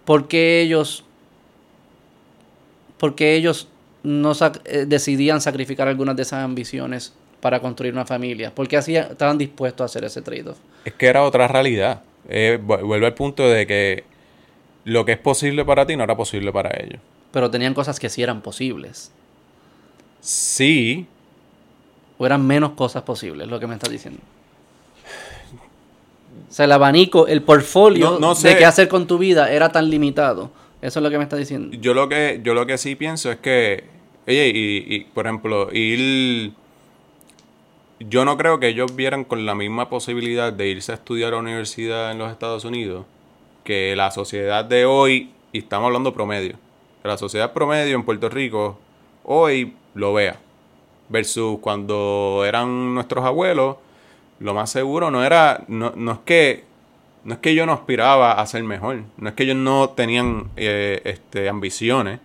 porque 0.04 0.60
ellos, 0.60 1.04
porque 2.98 3.34
ellos 3.34 3.68
no 4.02 4.32
eh, 4.64 4.84
decidían 4.86 5.40
sacrificar 5.40 5.88
algunas 5.88 6.16
de 6.16 6.22
esas 6.22 6.44
ambiciones 6.44 7.14
para 7.40 7.60
construir 7.60 7.92
una 7.92 8.04
familia? 8.06 8.52
porque 8.54 8.76
hacían, 8.76 9.12
estaban 9.12 9.38
dispuestos 9.38 9.82
a 9.82 9.86
hacer 9.86 10.04
ese 10.04 10.22
trade-off? 10.22 10.58
Es 10.84 10.92
que 10.94 11.06
era 11.06 11.22
otra 11.22 11.48
realidad. 11.48 12.02
Eh, 12.28 12.58
vuelve 12.62 13.06
al 13.06 13.14
punto 13.14 13.48
de 13.48 13.66
que 13.66 14.04
lo 14.84 15.04
que 15.04 15.12
es 15.12 15.18
posible 15.18 15.64
para 15.64 15.86
ti 15.86 15.96
no 15.96 16.04
era 16.04 16.16
posible 16.16 16.52
para 16.52 16.70
ellos. 16.80 17.00
Pero 17.32 17.50
tenían 17.50 17.74
cosas 17.74 17.98
que 17.98 18.08
sí 18.08 18.22
eran 18.22 18.42
posibles. 18.42 19.12
Sí. 20.22 21.06
O 22.16 22.24
eran 22.24 22.46
menos 22.46 22.70
cosas 22.72 23.02
posibles, 23.02 23.48
lo 23.48 23.60
que 23.60 23.66
me 23.66 23.74
estás 23.74 23.90
diciendo. 23.90 24.20
O 26.48 26.52
sea, 26.54 26.64
el 26.64 26.72
abanico, 26.72 27.26
el 27.26 27.42
portfolio 27.42 28.18
de 28.18 28.56
qué 28.56 28.64
hacer 28.64 28.88
con 28.88 29.06
tu 29.06 29.18
vida 29.18 29.50
era 29.50 29.70
tan 29.70 29.90
limitado. 29.90 30.50
Eso 30.80 31.00
es 31.00 31.02
lo 31.02 31.10
que 31.10 31.18
me 31.18 31.24
estás 31.24 31.38
diciendo. 31.38 31.76
Yo 31.76 31.92
lo 31.92 32.08
que, 32.08 32.40
yo 32.42 32.54
lo 32.54 32.66
que 32.66 32.78
sí 32.78 32.94
pienso 32.94 33.30
es 33.30 33.38
que, 33.38 33.84
oye, 34.26 34.48
y, 34.48 34.94
y 34.94 35.00
por 35.00 35.26
ejemplo, 35.26 35.68
ir 35.72 36.52
yo 38.08 38.24
no 38.24 38.36
creo 38.36 38.58
que 38.60 38.68
ellos 38.68 38.94
vieran 38.96 39.24
con 39.24 39.46
la 39.46 39.54
misma 39.54 39.88
posibilidad 39.88 40.52
de 40.52 40.68
irse 40.68 40.92
a 40.92 40.96
estudiar 40.96 41.28
a 41.28 41.36
la 41.36 41.42
universidad 41.42 42.10
en 42.10 42.18
los 42.18 42.30
Estados 42.30 42.64
Unidos 42.64 43.04
que 43.64 43.94
la 43.96 44.10
sociedad 44.10 44.64
de 44.64 44.84
hoy, 44.84 45.30
y 45.52 45.58
estamos 45.58 45.86
hablando 45.86 46.12
promedio, 46.12 46.56
la 47.04 47.16
sociedad 47.16 47.52
promedio 47.52 47.94
en 47.96 48.04
Puerto 48.04 48.28
Rico 48.28 48.78
hoy 49.24 49.74
lo 49.94 50.12
vea. 50.14 50.38
Versus 51.08 51.58
cuando 51.60 52.44
eran 52.46 52.94
nuestros 52.94 53.24
abuelos, 53.24 53.76
lo 54.38 54.54
más 54.54 54.70
seguro 54.70 55.10
no 55.10 55.24
era, 55.24 55.64
no, 55.68 55.92
no 55.94 56.12
es 56.12 56.18
que 56.24 56.64
no 57.24 57.34
es 57.34 57.40
que 57.40 57.54
yo 57.54 57.66
no 57.66 57.72
aspiraba 57.72 58.32
a 58.32 58.46
ser 58.46 58.64
mejor, 58.64 59.02
no 59.16 59.28
es 59.28 59.34
que 59.34 59.44
ellos 59.44 59.56
no 59.56 59.90
tenían 59.90 60.50
eh, 60.56 61.00
este, 61.04 61.48
ambiciones, 61.48 62.20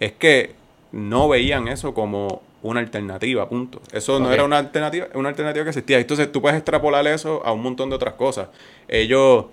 es 0.00 0.12
que 0.12 0.54
no 0.90 1.28
veían 1.28 1.68
eso 1.68 1.94
como 1.94 2.42
una 2.62 2.80
alternativa, 2.80 3.48
punto. 3.48 3.80
Eso 3.92 4.20
no 4.20 4.32
era 4.32 4.44
una 4.44 4.58
alternativa, 4.58 5.06
una 5.14 5.30
alternativa 5.30 5.64
que 5.64 5.70
existía. 5.70 5.98
Entonces 5.98 6.30
tú 6.30 6.40
puedes 6.40 6.56
extrapolar 6.56 7.06
eso 7.06 7.42
a 7.44 7.52
un 7.52 7.62
montón 7.62 7.90
de 7.90 7.96
otras 7.96 8.14
cosas. 8.14 8.48
Ellos, 8.88 9.46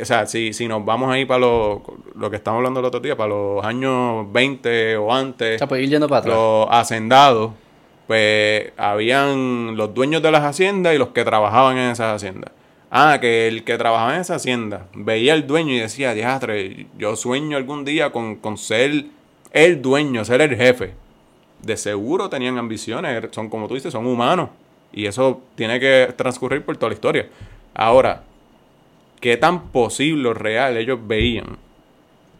o 0.00 0.04
sea, 0.04 0.26
si, 0.26 0.52
si 0.52 0.68
nos 0.68 0.84
vamos 0.84 1.10
ahí 1.12 1.24
para 1.24 1.40
lo, 1.40 1.82
lo 2.14 2.30
que 2.30 2.36
estamos 2.36 2.58
hablando 2.58 2.80
el 2.80 2.86
otro 2.86 3.00
día, 3.00 3.16
para 3.16 3.30
los 3.30 3.64
años 3.64 4.30
20 4.32 4.96
o 4.96 5.12
antes, 5.12 5.62
pues, 5.68 5.88
yendo 5.88 6.08
para 6.08 6.26
los 6.26 6.66
hacendados, 6.70 7.52
pues 8.06 8.72
habían 8.76 9.76
los 9.76 9.94
dueños 9.94 10.22
de 10.22 10.30
las 10.30 10.42
haciendas 10.42 10.94
y 10.94 10.98
los 10.98 11.08
que 11.08 11.24
trabajaban 11.24 11.78
en 11.78 11.90
esas 11.90 12.16
haciendas. 12.16 12.52
Ah, 12.90 13.18
que 13.20 13.48
el 13.48 13.64
que 13.64 13.78
trabajaba 13.78 14.14
en 14.14 14.20
esa 14.20 14.34
hacienda 14.34 14.86
veía 14.94 15.32
al 15.32 15.46
dueño 15.46 15.72
y 15.72 15.78
decía, 15.78 16.12
diastre, 16.12 16.88
yo 16.98 17.16
sueño 17.16 17.56
algún 17.56 17.84
día 17.84 18.12
con, 18.12 18.36
con 18.36 18.58
ser 18.58 19.06
el 19.52 19.80
dueño, 19.80 20.24
ser 20.24 20.42
el 20.42 20.56
jefe 20.56 20.94
de 21.62 21.76
seguro 21.76 22.28
tenían 22.28 22.58
ambiciones, 22.58 23.24
son 23.30 23.48
como 23.48 23.68
tú 23.68 23.74
dices, 23.74 23.92
son 23.92 24.06
humanos. 24.06 24.50
Y 24.92 25.06
eso 25.06 25.40
tiene 25.54 25.80
que 25.80 26.12
transcurrir 26.16 26.62
por 26.64 26.76
toda 26.76 26.90
la 26.90 26.94
historia. 26.94 27.28
Ahora, 27.74 28.24
¿qué 29.22 29.36
tan 29.36 29.68
posible 29.68 30.28
o 30.28 30.34
real 30.34 30.76
ellos 30.76 30.98
veían 31.06 31.56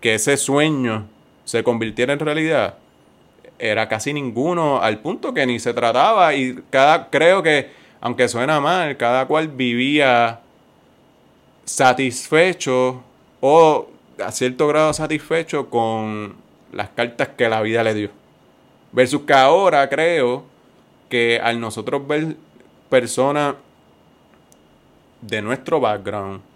que 0.01 0.15
ese 0.17 0.37
sueño 0.37 1.07
se 1.45 1.63
convirtiera 1.63 2.13
en 2.13 2.19
realidad? 2.19 2.75
Era 3.59 3.89
casi 3.89 4.13
ninguno, 4.13 4.83
al 4.83 4.99
punto 4.99 5.33
que 5.33 5.47
ni 5.47 5.61
se 5.61 5.73
trataba. 5.73 6.35
Y 6.35 6.59
cada, 6.71 7.09
creo 7.09 7.41
que, 7.43 7.71
aunque 8.01 8.29
suena 8.29 8.61
mal, 8.61 8.97
cada 8.97 9.27
cual 9.27 9.47
vivía 9.47 10.41
satisfecho 11.65 13.05
o 13.41 13.89
a 14.19 14.33
cierto 14.33 14.67
grado 14.67 14.93
satisfecho 14.93 15.71
con 15.71 16.35
las 16.73 16.89
cartas 16.89 17.29
que 17.39 17.49
la 17.49 17.63
vida 17.63 17.85
le 17.85 17.95
dio. 17.95 18.11
Versus 18.91 19.23
que 19.23 19.35
ahora 19.35 19.89
creo 19.89 20.45
que 21.09 21.41
al 21.41 21.61
nosotros 21.61 22.05
ver 22.09 22.37
personas 22.91 23.55
de 25.21 25.41
nuestro 25.41 25.79
background 25.79 26.52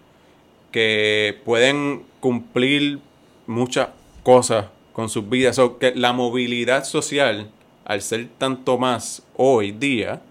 que 0.71 1.39
pueden 1.45 2.03
cumplir 2.19 2.99
muchas 3.45 3.89
cosas 4.23 4.67
con 4.93 5.09
sus 5.09 5.29
vidas, 5.29 5.59
o 5.59 5.77
que 5.77 5.93
la 5.95 6.13
movilidad 6.13 6.83
social, 6.83 7.51
al 7.85 8.01
ser 8.01 8.27
tanto 8.37 8.77
más 8.77 9.23
hoy 9.35 9.71
día, 9.71 10.21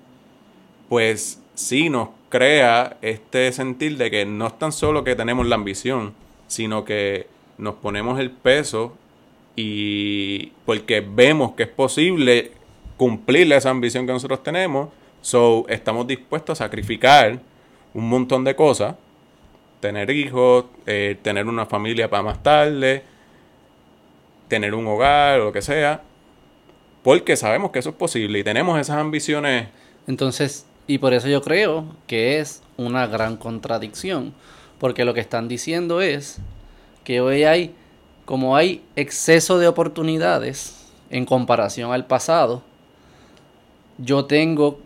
pues 0.89 1.41
sí 1.55 1.89
nos 1.89 2.09
crea 2.29 2.97
este 3.01 3.53
sentir 3.53 3.97
de 3.97 4.11
que 4.11 4.27
no 4.27 4.49
es 4.49 4.59
tan 4.59 4.73
solo 4.73 5.05
que 5.05 5.15
tenemos 5.15 5.47
la 5.47 5.55
ambición, 5.55 6.15
sino 6.49 6.85
que 6.85 7.29
nos 7.59 7.77
ponemos 7.77 8.19
el 8.19 8.31
peso 8.31 8.95
y 9.55 10.53
porque 10.67 11.01
vemos 11.01 11.53
que 11.53 11.63
es 11.63 11.69
posible 11.69 12.53
cumplir 12.97 13.53
esa 13.53 13.71
ambición 13.71 14.07
que 14.07 14.13
nosotros 14.13 14.43
tenemos, 14.43 14.91
so 15.23 15.65
estamos 15.69 16.07
dispuestos 16.07 16.61
a 16.61 16.65
sacrificar 16.65 17.41
un 17.95 18.09
montón 18.09 18.45
de 18.45 18.55
cosas, 18.55 18.97
tener 19.81 20.11
hijos, 20.11 20.67
eh, 20.87 21.17
tener 21.23 21.47
una 21.47 21.67
familia 21.67 22.09
para 22.11 22.23
más 22.23 22.43
tarde, 22.43 23.03
tener 24.49 24.75
un 24.75 24.87
hogar 24.87 25.41
o 25.41 25.47
lo 25.47 25.53
que 25.53 25.63
sea, 25.63 26.03
porque 27.03 27.37
sabemos 27.37 27.71
que 27.71 27.79
eso 27.79 27.91
es 27.91 27.97
posible 27.97 28.39
y 28.39 28.45
tenemos 28.45 28.81
esas 28.81 28.97
ambiciones. 28.97 29.69
Entonces, 30.07 30.67
y 30.87 30.99
por 30.99 31.15
eso 31.15 31.29
yo 31.29 31.43
creo 31.43 31.85
que 32.07 32.39
es 32.39 32.63
una 32.77 33.07
gran 33.07 33.37
contradicción, 33.37 34.35
porque 34.79 35.05
lo 35.05 35.15
que 35.15 35.21
están 35.21 35.49
diciendo 35.49 36.01
es 36.01 36.39
que 37.05 37.21
hoy 37.21 37.45
hay 37.45 37.75
como 38.27 38.57
hay 38.57 38.83
exceso 38.97 39.59
de 39.59 39.69
oportunidades 39.69 40.75
en 41.11 41.25
comparación 41.25 41.93
al 41.93 42.07
pasado, 42.07 42.63
yo 43.99 44.27
tengo, 44.27 44.81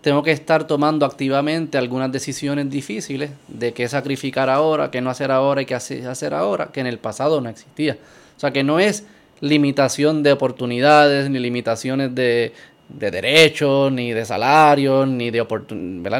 tengo 0.00 0.22
que 0.22 0.32
estar 0.32 0.66
tomando 0.66 1.04
activamente 1.04 1.76
algunas 1.76 2.12
decisiones 2.12 2.70
difíciles 2.70 3.30
de 3.48 3.72
qué 3.72 3.88
sacrificar 3.88 4.48
ahora, 4.48 4.90
qué 4.90 5.00
no 5.00 5.10
hacer 5.10 5.30
ahora 5.30 5.62
y 5.62 5.66
qué 5.66 5.74
hacer 5.74 6.34
ahora, 6.34 6.68
que 6.72 6.80
en 6.80 6.86
el 6.86 6.98
pasado 6.98 7.40
no 7.40 7.48
existía. 7.48 7.98
O 8.36 8.40
sea 8.40 8.52
que 8.52 8.62
no 8.62 8.78
es 8.78 9.04
limitación 9.40 10.22
de 10.22 10.32
oportunidades, 10.32 11.28
ni 11.30 11.38
limitaciones 11.38 12.14
de, 12.14 12.52
de 12.88 13.10
derechos, 13.10 13.90
ni 13.92 14.12
de 14.12 14.24
salarios, 14.24 15.08
ni 15.08 15.30
de 15.30 15.44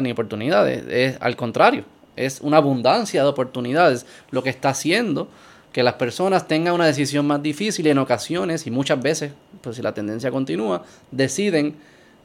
ni 0.01 0.11
oportunidades. 0.11 0.83
Es 0.89 1.17
al 1.21 1.35
contrario, 1.35 1.85
es 2.15 2.41
una 2.41 2.57
abundancia 2.57 3.23
de 3.23 3.29
oportunidades 3.29 4.05
lo 4.31 4.43
que 4.43 4.49
está 4.49 4.69
haciendo 4.69 5.29
que 5.71 5.83
las 5.83 5.93
personas 5.93 6.47
tengan 6.47 6.73
una 6.73 6.87
decisión 6.87 7.27
más 7.27 7.41
difícil 7.43 7.85
y 7.85 7.89
en 7.91 7.99
ocasiones 7.99 8.65
y 8.65 8.71
muchas 8.71 9.01
veces, 9.01 9.31
pues 9.61 9.75
si 9.75 9.81
la 9.81 9.93
tendencia 9.93 10.31
continúa, 10.31 10.83
deciden 11.11 11.75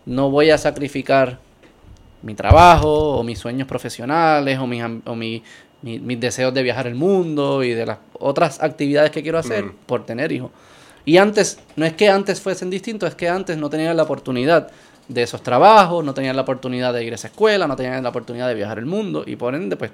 no 0.07 0.31
voy 0.31 0.51
a 0.51 0.59
sacrificar 0.59 1.39
mi 2.23 2.35
trabajo 2.35 3.19
o 3.19 3.23
mis 3.23 3.39
sueños 3.39 3.69
profesionales 3.69 4.59
o, 4.59 4.67
mis, 4.67 4.83
o 5.05 5.15
mis 5.15 6.21
deseos 6.21 6.55
de 6.55 6.63
viajar 6.63 6.87
el 6.87 6.95
mundo 6.95 7.63
y 7.63 7.71
de 7.71 7.87
las 7.87 7.99
otras 8.19 8.63
actividades 8.63 9.11
que 9.11 9.23
quiero 9.23 9.39
hacer 9.39 9.65
mm. 9.65 9.75
por 9.87 10.07
tener 10.07 10.33
hijos. 10.33 10.51
Y 11.05 11.19
antes, 11.19 11.59
no 11.77 11.85
es 11.85 11.93
que 11.93 12.09
antes 12.09 12.41
fuesen 12.41 12.71
distintos, 12.71 13.11
es 13.11 13.15
que 13.15 13.29
antes 13.29 13.59
no 13.59 13.69
tenían 13.69 13.97
la 13.97 14.05
oportunidad 14.05 14.71
de 15.09 15.23
esos 15.23 15.43
trabajos, 15.43 16.03
no 16.03 16.15
tenían 16.15 16.35
la 16.35 16.43
oportunidad 16.43 16.95
de 16.95 17.05
ir 17.05 17.13
a 17.13 17.17
esa 17.17 17.29
escuela, 17.29 17.67
no 17.67 17.77
tenían 17.77 18.03
la 18.03 18.09
oportunidad 18.09 18.49
de 18.49 18.55
viajar 18.55 18.79
el 18.79 18.87
mundo 18.87 19.23
y 19.27 19.37
por 19.37 19.55
ende, 19.55 19.77
pues 19.77 19.91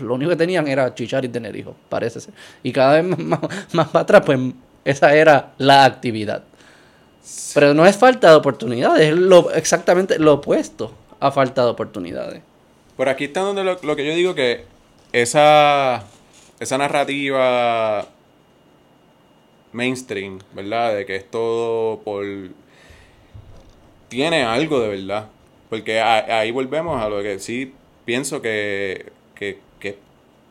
lo 0.00 0.14
único 0.14 0.30
que 0.30 0.36
tenían 0.36 0.68
era 0.68 0.94
chichar 0.94 1.24
y 1.24 1.28
tener 1.28 1.56
hijos, 1.56 1.74
parece 1.88 2.20
ser. 2.20 2.34
Y 2.62 2.72
cada 2.72 3.00
vez 3.00 3.18
más, 3.18 3.40
más, 3.72 3.88
para 3.88 4.02
atrás, 4.02 4.22
pues 4.26 4.38
esa 4.84 5.14
era 5.14 5.52
la 5.58 5.84
actividad. 5.84 6.44
Pero 7.54 7.74
no 7.74 7.86
es 7.86 7.96
falta 7.96 8.30
de 8.30 8.36
oportunidades, 8.36 9.08
es 9.08 9.16
lo, 9.16 9.50
exactamente 9.52 10.18
lo 10.18 10.34
opuesto 10.34 10.92
a 11.20 11.30
falta 11.30 11.64
de 11.64 11.70
oportunidades. 11.70 12.42
Por 12.96 13.08
aquí 13.08 13.24
está 13.24 13.40
donde 13.40 13.64
lo, 13.64 13.96
que 13.96 14.06
yo 14.06 14.14
digo 14.14 14.34
que 14.34 14.64
esa, 15.12 16.04
esa 16.60 16.78
narrativa 16.78 18.06
mainstream, 19.72 20.40
¿verdad? 20.52 20.94
De 20.96 21.06
que 21.06 21.16
es 21.16 21.30
todo 21.30 22.00
por... 22.00 22.24
Tiene 24.08 24.44
algo 24.44 24.80
de 24.80 24.88
verdad. 24.88 25.28
Porque 25.70 26.00
ahí 26.00 26.50
volvemos 26.52 27.02
a 27.02 27.08
lo 27.08 27.22
que 27.22 27.38
sí 27.40 27.74
pienso 28.04 28.40
que, 28.40 29.10
que 29.34 29.58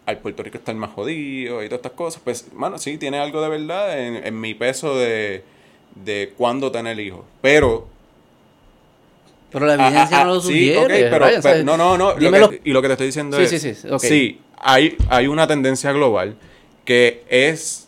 al 0.06 0.18
Puerto 0.20 0.44
Rico 0.44 0.58
estar 0.58 0.75
más 0.75 0.92
jodido 0.92 1.63
y 1.63 1.68
todas 1.68 1.80
estas 1.80 1.94
cosas, 1.94 2.22
pues, 2.24 2.48
bueno, 2.53 2.77
sí, 2.77 2.98
tiene 2.98 3.20
algo 3.20 3.42
de 3.42 3.50
verdad 3.50 4.00
en, 4.00 4.39
mi 4.39 4.53
peso 4.53 4.98
de, 4.98 5.44
de 5.96 6.34
cuándo 6.38 6.72
tener 6.72 7.00
hijos. 7.00 7.22
Pero 7.42 7.88
pero 9.52 9.68
la 9.68 9.76
evidencia 9.76 10.24
no 10.24 10.34
lo 10.34 10.42
sugiere. 10.42 10.98
Sí, 10.98 11.06
pero, 11.12 11.64
no, 11.64 11.78
no, 11.78 11.98
no. 11.98 12.16
y 12.64 12.72
lo 12.72 12.82
que 12.82 12.88
te 12.88 12.94
estoy 12.94 13.08
diciendo 13.08 13.38
es... 13.38 13.50
Sí, 13.50 13.60
sí, 13.60 13.76
sí. 13.76 13.88
Sí, 14.00 14.42
hay, 14.58 14.98
hay 15.10 15.28
una 15.28 15.46
tendencia 15.46 15.92
global 15.92 16.36
que 16.86 17.24
es 17.30 17.88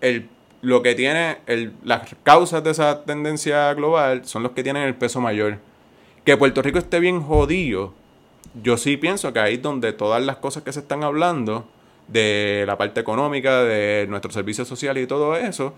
el, 0.00 0.28
lo 0.62 0.82
que 0.82 0.96
tiene... 0.96 1.36
El, 1.46 1.72
las 1.84 2.16
causas 2.24 2.64
de 2.64 2.72
esa 2.72 3.04
tendencia 3.04 3.72
global 3.74 4.24
son 4.24 4.42
los 4.42 4.52
que 4.52 4.64
tienen 4.64 4.82
el 4.82 4.96
peso 4.96 5.20
mayor. 5.20 5.58
Que 6.24 6.36
Puerto 6.36 6.62
Rico 6.62 6.78
esté 6.78 6.98
bien 6.98 7.22
jodido 7.22 7.94
yo 8.62 8.76
sí 8.76 8.96
pienso 8.96 9.32
que 9.32 9.40
ahí 9.40 9.54
es 9.54 9.62
donde 9.62 9.92
todas 9.92 10.22
las 10.24 10.36
cosas 10.36 10.62
que 10.62 10.72
se 10.72 10.80
están 10.80 11.04
hablando 11.04 11.66
de 12.08 12.64
la 12.66 12.78
parte 12.78 13.00
económica, 13.00 13.62
de 13.64 14.06
nuestros 14.08 14.34
servicios 14.34 14.68
sociales 14.68 15.04
y 15.04 15.06
todo 15.06 15.36
eso, 15.36 15.74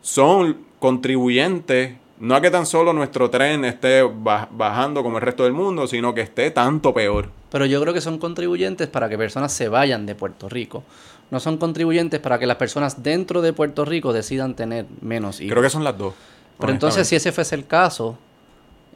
son 0.00 0.58
contribuyentes, 0.78 1.96
no 2.20 2.34
a 2.34 2.40
que 2.40 2.50
tan 2.50 2.66
solo 2.66 2.92
nuestro 2.92 3.30
tren 3.30 3.64
esté 3.64 4.02
ba- 4.02 4.48
bajando 4.50 5.02
como 5.02 5.18
el 5.18 5.22
resto 5.22 5.44
del 5.44 5.52
mundo, 5.52 5.86
sino 5.86 6.14
que 6.14 6.20
esté 6.22 6.50
tanto 6.50 6.92
peor. 6.92 7.30
Pero 7.50 7.64
yo 7.66 7.80
creo 7.80 7.94
que 7.94 8.00
son 8.00 8.18
contribuyentes 8.18 8.88
para 8.88 9.08
que 9.08 9.16
personas 9.16 9.52
se 9.52 9.68
vayan 9.68 10.04
de 10.06 10.14
Puerto 10.14 10.48
Rico. 10.48 10.84
No 11.30 11.40
son 11.40 11.56
contribuyentes 11.58 12.20
para 12.20 12.38
que 12.38 12.46
las 12.46 12.56
personas 12.56 13.02
dentro 13.02 13.42
de 13.42 13.52
Puerto 13.52 13.84
Rico 13.84 14.12
decidan 14.12 14.54
tener 14.54 14.86
menos 15.00 15.40
hijos. 15.40 15.52
Creo 15.52 15.62
que 15.62 15.70
son 15.70 15.84
las 15.84 15.96
dos. 15.96 16.14
Pero 16.58 16.72
entonces, 16.72 17.06
si 17.06 17.16
ese 17.16 17.30
fuese 17.32 17.54
el 17.54 17.66
caso, 17.66 18.18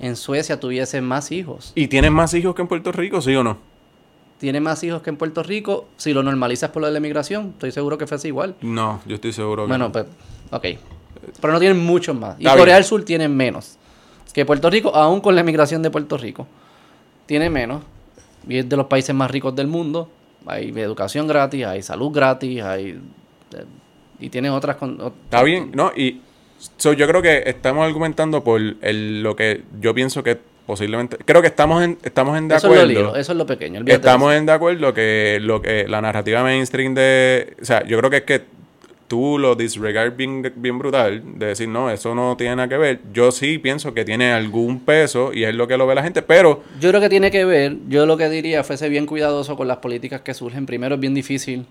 en 0.00 0.16
Suecia 0.16 0.58
tuviesen 0.58 1.04
más 1.04 1.30
hijos. 1.30 1.72
¿Y 1.74 1.86
tienen 1.88 2.12
más 2.12 2.34
hijos 2.34 2.54
que 2.54 2.62
en 2.62 2.68
Puerto 2.68 2.90
Rico, 2.90 3.20
sí 3.20 3.34
o 3.36 3.44
no? 3.44 3.58
Tiene 4.38 4.60
más 4.60 4.82
hijos 4.82 5.02
que 5.02 5.10
en 5.10 5.16
Puerto 5.16 5.42
Rico. 5.44 5.86
Si 5.96 6.12
lo 6.12 6.22
normalizas 6.24 6.70
por 6.70 6.80
lo 6.80 6.86
de 6.88 6.92
la 6.92 6.98
inmigración, 6.98 7.50
estoy 7.52 7.70
seguro 7.70 7.96
que 7.98 8.08
fuese 8.08 8.26
igual. 8.28 8.56
No, 8.62 9.00
yo 9.06 9.14
estoy 9.14 9.32
seguro 9.32 9.64
que 9.64 9.68
Bueno, 9.68 9.86
no. 9.86 9.92
pues, 9.92 10.06
ok. 10.52 10.66
Pero 11.40 11.52
no 11.52 11.58
tienen 11.58 11.78
muchos 11.84 12.16
más. 12.16 12.36
Y 12.38 12.44
Está 12.44 12.52
Corea 12.52 12.64
bien. 12.64 12.76
del 12.76 12.84
Sur 12.84 13.04
tiene 13.04 13.28
menos. 13.28 13.78
Que 14.32 14.44
Puerto 14.46 14.70
Rico, 14.70 14.94
aún 14.94 15.20
con 15.20 15.34
la 15.34 15.42
emigración 15.42 15.82
de 15.82 15.90
Puerto 15.90 16.16
Rico, 16.16 16.46
tiene 17.26 17.50
menos. 17.50 17.82
Y 18.48 18.58
es 18.58 18.68
de 18.68 18.76
los 18.76 18.86
países 18.86 19.14
más 19.14 19.30
ricos 19.30 19.54
del 19.54 19.66
mundo. 19.66 20.10
Hay 20.46 20.70
educación 20.76 21.28
gratis, 21.28 21.64
hay 21.66 21.82
salud 21.82 22.10
gratis, 22.12 22.62
hay... 22.62 22.98
eh, 23.54 23.64
y 24.18 24.28
tiene 24.30 24.50
otras... 24.50 24.76
con- 24.76 24.98
Está 25.24 25.42
bien, 25.42 25.70
¿no? 25.74 25.92
Y 25.94 26.20
so, 26.76 26.92
yo 26.94 27.06
creo 27.06 27.20
que 27.22 27.42
estamos 27.46 27.86
argumentando 27.86 28.42
por 28.42 28.60
el, 28.80 29.22
lo 29.22 29.36
que 29.36 29.62
yo 29.80 29.94
pienso 29.94 30.22
que 30.22 30.38
posiblemente... 30.66 31.18
Creo 31.24 31.42
que 31.42 31.48
estamos 31.48 31.82
en, 31.84 31.98
estamos 32.02 32.36
en 32.38 32.48
de 32.48 32.56
Eso 32.56 32.68
es 32.68 32.72
lo 32.74 32.80
acuerdo. 32.80 33.00
lindo, 33.02 33.16
eso 33.16 33.32
es 33.32 33.38
lo 33.38 33.46
pequeño. 33.46 33.82
Estamos 33.86 34.32
en 34.34 34.46
de 34.46 34.52
acuerdo 34.52 34.94
que 34.94 35.38
lo 35.42 35.60
que 35.60 35.86
la 35.88 36.00
narrativa 36.00 36.42
mainstream 36.42 36.94
de... 36.94 37.56
O 37.60 37.64
sea, 37.64 37.84
yo 37.84 37.98
creo 37.98 38.10
que 38.10 38.16
es 38.18 38.22
que 38.24 38.44
tú 39.12 39.38
lo 39.38 39.54
disregard 39.54 40.16
bien, 40.16 40.50
bien 40.56 40.78
brutal, 40.78 41.22
de 41.38 41.48
decir, 41.48 41.68
no, 41.68 41.90
eso 41.90 42.14
no 42.14 42.34
tiene 42.34 42.56
nada 42.56 42.66
que 42.66 42.78
ver. 42.78 43.00
Yo 43.12 43.30
sí 43.30 43.58
pienso 43.58 43.92
que 43.92 44.06
tiene 44.06 44.32
algún 44.32 44.80
peso 44.80 45.34
y 45.34 45.44
es 45.44 45.54
lo 45.54 45.68
que 45.68 45.76
lo 45.76 45.86
ve 45.86 45.94
la 45.94 46.02
gente, 46.02 46.22
pero 46.22 46.62
Yo 46.80 46.88
creo 46.88 46.98
que 47.02 47.10
tiene 47.10 47.30
que 47.30 47.44
ver, 47.44 47.76
yo 47.90 48.06
lo 48.06 48.16
que 48.16 48.30
diría 48.30 48.64
fuese 48.64 48.88
bien 48.88 49.04
cuidadoso 49.04 49.54
con 49.54 49.68
las 49.68 49.76
políticas 49.76 50.22
que 50.22 50.32
surgen. 50.32 50.64
Primero 50.64 50.94
es 50.94 51.00
bien 51.02 51.12
difícil, 51.12 51.66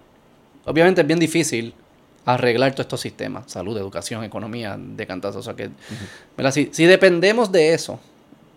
obviamente 0.65 1.01
es 1.01 1.07
bien 1.07 1.17
difícil 1.17 1.73
arreglar 2.25 2.73
todos 2.73 2.85
estos 2.85 3.01
sistemas, 3.01 3.51
salud, 3.51 3.75
educación, 3.75 4.23
economía, 4.23 4.77
de 4.77 5.07
cantazo. 5.07 5.39
O 5.39 5.41
sea 5.41 5.55
que, 5.55 5.71
¿verdad? 6.37 6.51
Si, 6.51 6.69
si 6.71 6.85
dependemos 6.85 7.51
de 7.51 7.73
eso 7.73 7.99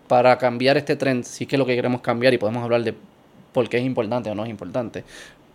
para 0.07 0.37
cambiar 0.37 0.77
este 0.77 0.95
trend, 0.95 1.23
si 1.23 1.45
es 1.45 1.49
que 1.49 1.55
es 1.55 1.59
lo 1.59 1.65
que 1.65 1.75
queremos 1.75 2.01
cambiar 2.01 2.35
y 2.35 2.37
podemos 2.37 2.63
hablar 2.63 2.83
de 2.83 2.93
por 3.51 3.67
qué 3.67 3.79
es 3.79 3.83
importante 3.83 4.29
o 4.29 4.35
no 4.35 4.43
es 4.43 4.51
importante. 4.51 5.03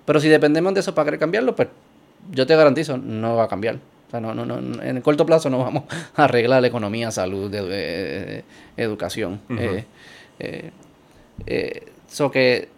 Pero 0.04 0.18
si 0.18 0.28
dependemos 0.28 0.74
de 0.74 0.80
eso 0.80 0.92
para 0.96 1.04
querer 1.04 1.20
cambiarlo, 1.20 1.54
pues 1.54 1.68
yo 2.30 2.46
te 2.46 2.56
garantizo, 2.56 2.96
no 2.98 3.36
va 3.36 3.44
a 3.44 3.48
cambiar. 3.48 3.76
O 3.76 4.10
sea, 4.10 4.20
no, 4.20 4.34
no, 4.34 4.44
no, 4.44 4.58
en 4.82 4.96
el 4.96 5.02
corto 5.02 5.24
plazo 5.24 5.50
no 5.50 5.58
vamos 5.58 5.84
a 6.16 6.24
arreglar 6.24 6.60
la 6.62 6.68
economía, 6.68 7.10
salud, 7.10 7.52
edu- 7.52 7.68
eh, 7.70 8.42
educación. 8.76 9.40
Eh, 9.50 9.84
eh, 10.40 10.70
eh, 11.46 11.82
so 12.08 12.30
que 12.30 12.68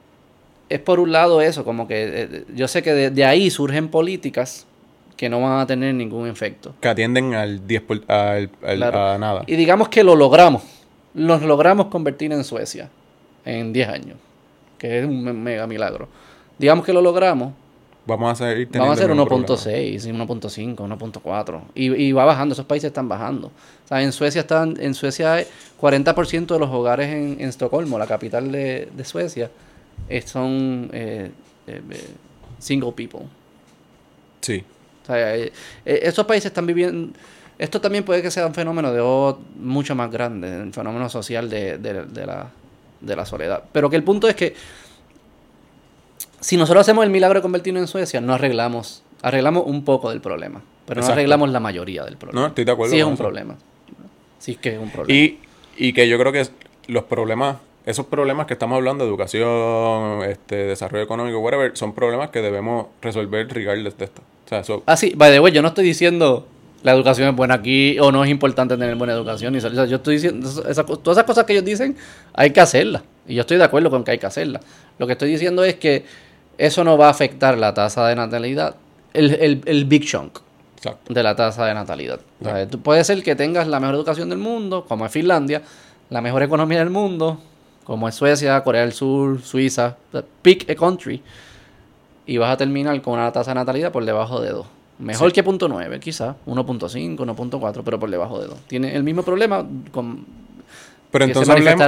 es 0.69 0.81
por 0.81 1.01
un 1.01 1.13
lado 1.13 1.41
eso, 1.41 1.65
como 1.65 1.87
que 1.89 2.23
eh, 2.23 2.45
yo 2.55 2.69
sé 2.69 2.83
que 2.83 2.93
de, 3.11 3.25
ahí 3.25 3.51
surgen 3.51 3.89
políticas 3.89 4.67
que 5.17 5.29
no 5.29 5.41
van 5.41 5.61
a 5.61 5.67
tener 5.67 5.95
ningún 5.95 6.27
efecto. 6.29 6.75
que 6.81 6.89
atienden 6.89 7.35
al 7.35 7.67
10 7.67 7.83
por- 7.83 8.03
al, 8.11 8.51
al- 8.63 8.77
Claro. 8.77 9.07
a 9.11 9.19
nada. 9.19 9.43
Y 9.47 9.57
digamos 9.57 9.89
que 9.89 10.03
lo 10.05 10.17
logramos. 10.17 10.63
Nos 11.15 11.43
logramos 11.43 11.87
convertir 11.87 12.33
en 12.33 12.43
Suecia 12.45 12.89
en 13.45 13.73
10 13.73 13.89
años, 13.89 14.17
que 14.79 14.99
es 15.01 15.05
un 15.05 15.23
me- 15.25 15.33
mega 15.33 15.67
milagro. 15.67 16.09
Digamos 16.59 16.85
que 16.85 16.93
lo 16.93 17.01
logramos, 17.03 17.53
Vamos 18.05 18.41
a 18.41 18.49
seguir 18.51 18.67
teniendo 18.69 18.79
Vamos 18.81 18.91
a 18.91 18.93
hacer 18.95 19.11
el 19.11 19.17
mismo 19.17 19.27
problema. 19.29 19.47
1.6, 19.47 20.77
1.5, 20.77 21.23
1.4. 21.23 21.61
Y, 21.75 21.93
y 21.93 22.13
va 22.13 22.25
bajando, 22.25 22.53
esos 22.55 22.67
países 22.67 22.89
están 22.89 23.09
bajando. 23.09 23.47
O 23.49 23.89
sea, 23.89 24.03
en 24.03 24.11
Suecia 24.13 24.41
están, 24.41 24.75
en 24.81 24.95
Suecia 24.95 25.35
hay 25.35 25.47
40% 25.81 26.47
de 26.47 26.59
los 26.59 26.69
hogares 26.71 27.09
en, 27.09 27.37
en 27.41 27.49
Estocolmo, 27.49 27.99
la 27.99 28.07
capital 28.09 28.51
de, 28.51 28.89
de 28.95 29.05
Suecia, 29.05 29.51
eh, 30.09 30.23
son 30.23 30.91
eh, 30.93 31.31
eh, 31.69 31.81
eh, 31.91 32.07
single 32.59 32.93
people. 32.93 33.21
Sí. 34.41 34.65
O 35.03 35.07
sea, 35.07 35.37
eh, 35.37 35.53
esos 35.85 36.27
países 36.27 36.47
están 36.47 36.67
viviendo... 36.67 37.13
Esto 37.59 37.81
también 37.81 38.03
puede 38.03 38.23
que 38.23 38.31
sea 38.33 38.47
un 38.47 38.55
fenómeno 38.55 38.93
de 38.93 39.01
o- 39.01 39.39
mucho 39.61 39.95
más 39.95 40.11
grande, 40.11 40.49
un 40.61 40.73
fenómeno 40.73 41.09
social 41.09 41.49
de, 41.49 41.79
de- 41.79 42.07
de 42.07 42.27
la, 42.27 42.49
de 43.01 43.15
la 43.17 43.25
soledad. 43.25 43.63
Pero 43.71 43.89
que 43.89 43.95
el 43.95 44.03
punto 44.03 44.27
es 44.29 44.35
que 44.35 44.55
si 46.43 46.57
nosotros 46.59 46.83
hacemos 46.83 47.05
el 47.05 47.11
milagro 47.11 47.39
de 47.39 47.43
convertirnos 47.43 47.81
en 47.81 47.87
Suecia, 47.89 48.21
no 48.21 48.35
arreglamos, 48.35 49.03
arreglamos 49.23 49.63
un 49.67 49.85
poco 49.85 50.11
del 50.11 50.21
problema, 50.21 50.61
pero 50.87 51.01
Exacto. 51.01 51.07
no 51.09 51.13
arreglamos 51.15 51.51
la 51.51 51.61
mayoría 51.61 52.05
del 52.05 52.17
problema. 52.19 52.41
No, 52.43 52.47
estoy 52.49 52.65
de 52.65 52.73
acuerdo 52.73 52.93
Sí 52.93 52.99
es 53.01 53.07
un 53.07 53.15
eso. 53.15 53.23
problema. 53.23 53.57
Sí 54.39 54.57
que 54.57 54.75
es 54.75 54.79
un 54.79 54.91
problema. 54.91 55.19
Y, 55.19 55.39
y 55.79 55.93
que 55.95 56.07
yo 56.09 56.19
creo 56.19 56.33
que 56.33 56.47
los 56.89 57.05
problemas, 57.05 57.57
esos 57.87 58.07
problemas 58.07 58.47
que 58.47 58.53
estamos 58.55 58.77
hablando, 58.77 59.05
educación, 59.05 60.23
este, 60.29 60.57
desarrollo 60.67 61.05
económico, 61.05 61.39
whatever, 61.39 61.77
son 61.77 61.95
problemas 61.95 62.31
que 62.31 62.43
debemos 62.43 62.87
resolver 63.01 63.49
regardless 63.49 63.97
de 63.99 64.05
esto. 64.07 64.23
O 64.47 64.49
sea, 64.49 64.61
eso, 64.61 64.83
Ah, 64.87 64.97
sí, 64.97 65.13
by 65.17 65.31
the 65.31 65.41
way, 65.41 65.53
yo 65.53 65.63
no 65.63 65.69
estoy 65.69 65.85
diciendo 65.85 66.47
la 66.83 66.91
educación 66.93 67.29
es 67.29 67.37
buena 67.37 67.55
aquí 67.55 67.97
o 68.01 68.11
no 68.11 68.25
es 68.25 68.31
importante 68.31 68.77
tener 68.77 68.97
buena 68.97 69.13
educación. 69.13 69.55
Y, 69.55 69.59
eso- 69.59 69.69
o 69.69 69.75
sea, 69.75 69.85
yo 69.85 69.97
estoy 69.99 70.17
diciendo, 70.17 70.49
esa 70.69 70.85
todas 70.85 71.17
esas 71.17 71.25
cosas 71.25 71.45
que 71.45 71.53
ellos 71.53 71.65
dicen, 71.65 71.97
hay 72.35 72.51
que 72.51 72.61
hacerlas. 72.61 73.03
Y 73.29 73.37
yo 73.37 73.43
estoy 73.43 73.57
de 73.59 73.63
acuerdo 73.65 73.89
con 73.91 74.03
que 74.03 74.11
hay 74.11 74.19
que 74.19 74.27
hacerlas. 74.27 74.63
Lo 74.99 75.07
que 75.07 75.13
estoy 75.13 75.31
diciendo 75.31 75.63
es 75.63 75.77
que 75.77 76.05
eso 76.59 76.85
no 76.85 76.97
va 76.99 77.07
a 77.09 77.11
afectar 77.11 77.57
la 77.59 77.75
tasa 77.75 78.07
de 78.09 78.17
natalidad, 78.17 78.77
el, 79.15 79.35
el, 79.35 79.63
el 79.67 79.85
big 79.85 80.05
chunk 80.05 80.39
exacto. 80.77 81.13
de 81.13 81.23
la 81.23 81.35
tasa 81.37 81.67
de 81.67 81.75
natalidad. 81.75 82.21
O 82.41 82.45
sea, 82.45 82.69
tú- 82.69 82.81
puede 82.81 83.03
ser 83.05 83.23
que 83.23 83.35
tengas 83.37 83.67
la 83.69 83.81
mejor 83.81 83.95
educación 83.97 84.29
del 84.29 84.39
mundo, 84.39 84.85
como 84.89 85.07
es 85.07 85.13
Finlandia, 85.13 85.63
la 86.11 86.21
mejor 86.21 86.43
economía 86.43 86.79
del 86.81 86.91
mundo, 86.91 87.39
como 87.85 88.09
es 88.09 88.15
Suecia, 88.15 88.63
Corea 88.63 88.83
del 88.83 88.93
Sur, 88.93 89.41
Suiza, 89.43 89.97
pick 90.43 90.69
a 90.71 90.75
country, 90.75 91.23
y 92.27 92.37
vas 92.39 92.53
a 92.53 92.57
terminar 92.57 93.01
con 93.03 93.15
una 93.15 93.33
tasa 93.33 93.51
de 93.51 93.57
natalidad 93.57 93.91
por 93.93 94.05
debajo 94.05 94.41
de 94.41 94.51
2. 94.51 94.67
Mejor 95.01 95.31
Sí. 95.31 95.35
que 95.35 95.43
punto 95.43 95.69
.9, 95.69 95.99
quizás, 95.99 96.37
1.5, 96.47 97.17
1.4, 97.17 97.83
pero 97.85 97.99
por 97.99 98.09
debajo 98.11 98.39
de 98.41 98.47
2. 98.47 98.59
Tiene 98.69 98.95
el 98.95 99.03
mismo 99.03 99.23
problema 99.25 99.67
con... 99.91 100.25
Pero 101.11 101.25
entonces 101.25 101.53
hablemos, 101.53 101.83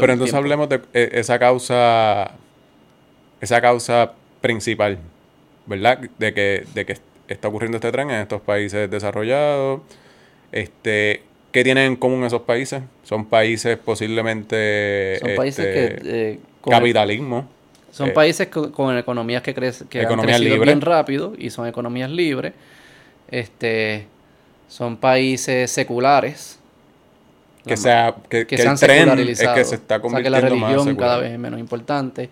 pero 0.00 0.12
entonces 0.12 0.34
hablemos 0.34 0.68
de 0.68 0.80
eh, 0.94 1.10
esa 1.12 1.38
causa, 1.38 2.30
esa 3.40 3.60
causa 3.60 4.12
principal, 4.40 4.98
¿verdad? 5.66 5.98
De 6.18 6.34
que, 6.34 6.64
de 6.74 6.86
que 6.86 6.96
está 7.28 7.48
ocurriendo 7.48 7.76
este 7.76 7.92
tren 7.92 8.10
en 8.10 8.20
estos 8.20 8.40
países 8.40 8.90
desarrollados. 8.90 9.80
Este, 10.52 11.22
¿Qué 11.52 11.64
tienen 11.64 11.84
en 11.86 11.96
común 11.96 12.24
esos 12.24 12.42
países? 12.42 12.82
Son 13.04 13.24
países 13.26 13.76
posiblemente... 13.78 15.18
Son 15.20 15.34
países 15.36 15.66
este, 15.66 16.02
que... 16.02 16.10
eh, 16.10 16.30
el- 16.64 16.70
capitalismo. 16.70 17.48
Son 17.90 18.08
Eh, 18.10 18.12
países 18.12 18.48
con, 18.48 18.70
con 18.70 18.96
economías 18.98 19.42
que, 19.42 19.54
crece, 19.54 19.86
que 19.88 20.00
han 20.04 20.20
crecido 20.20 20.60
bien 20.60 20.80
rápido 20.80 21.32
y 21.36 21.50
son 21.50 21.66
economías 21.66 22.10
libres. 22.10 22.52
Este, 23.30 24.06
son 24.68 24.96
países 24.98 25.70
seculares. 25.70 26.58
que 27.66 27.76
sea 27.76 28.14
que, 28.28 28.46
que, 28.46 28.56
que 28.56 28.62
se 28.62 28.68
han 28.68 28.74
el 28.74 28.78
tren 28.80 29.18
es 29.28 29.38
que 29.48 29.64
se 29.64 29.74
está 29.76 29.96
o 29.96 30.10
sea, 30.10 30.22
que 30.22 30.30
convirtiendo 30.30 30.30
la 30.30 30.40
más 30.40 30.50
religión 30.50 30.84
secular. 30.84 30.96
cada 31.08 31.18
vez 31.18 31.32
es 31.32 31.38
menos 31.38 31.60
importante. 31.60 32.30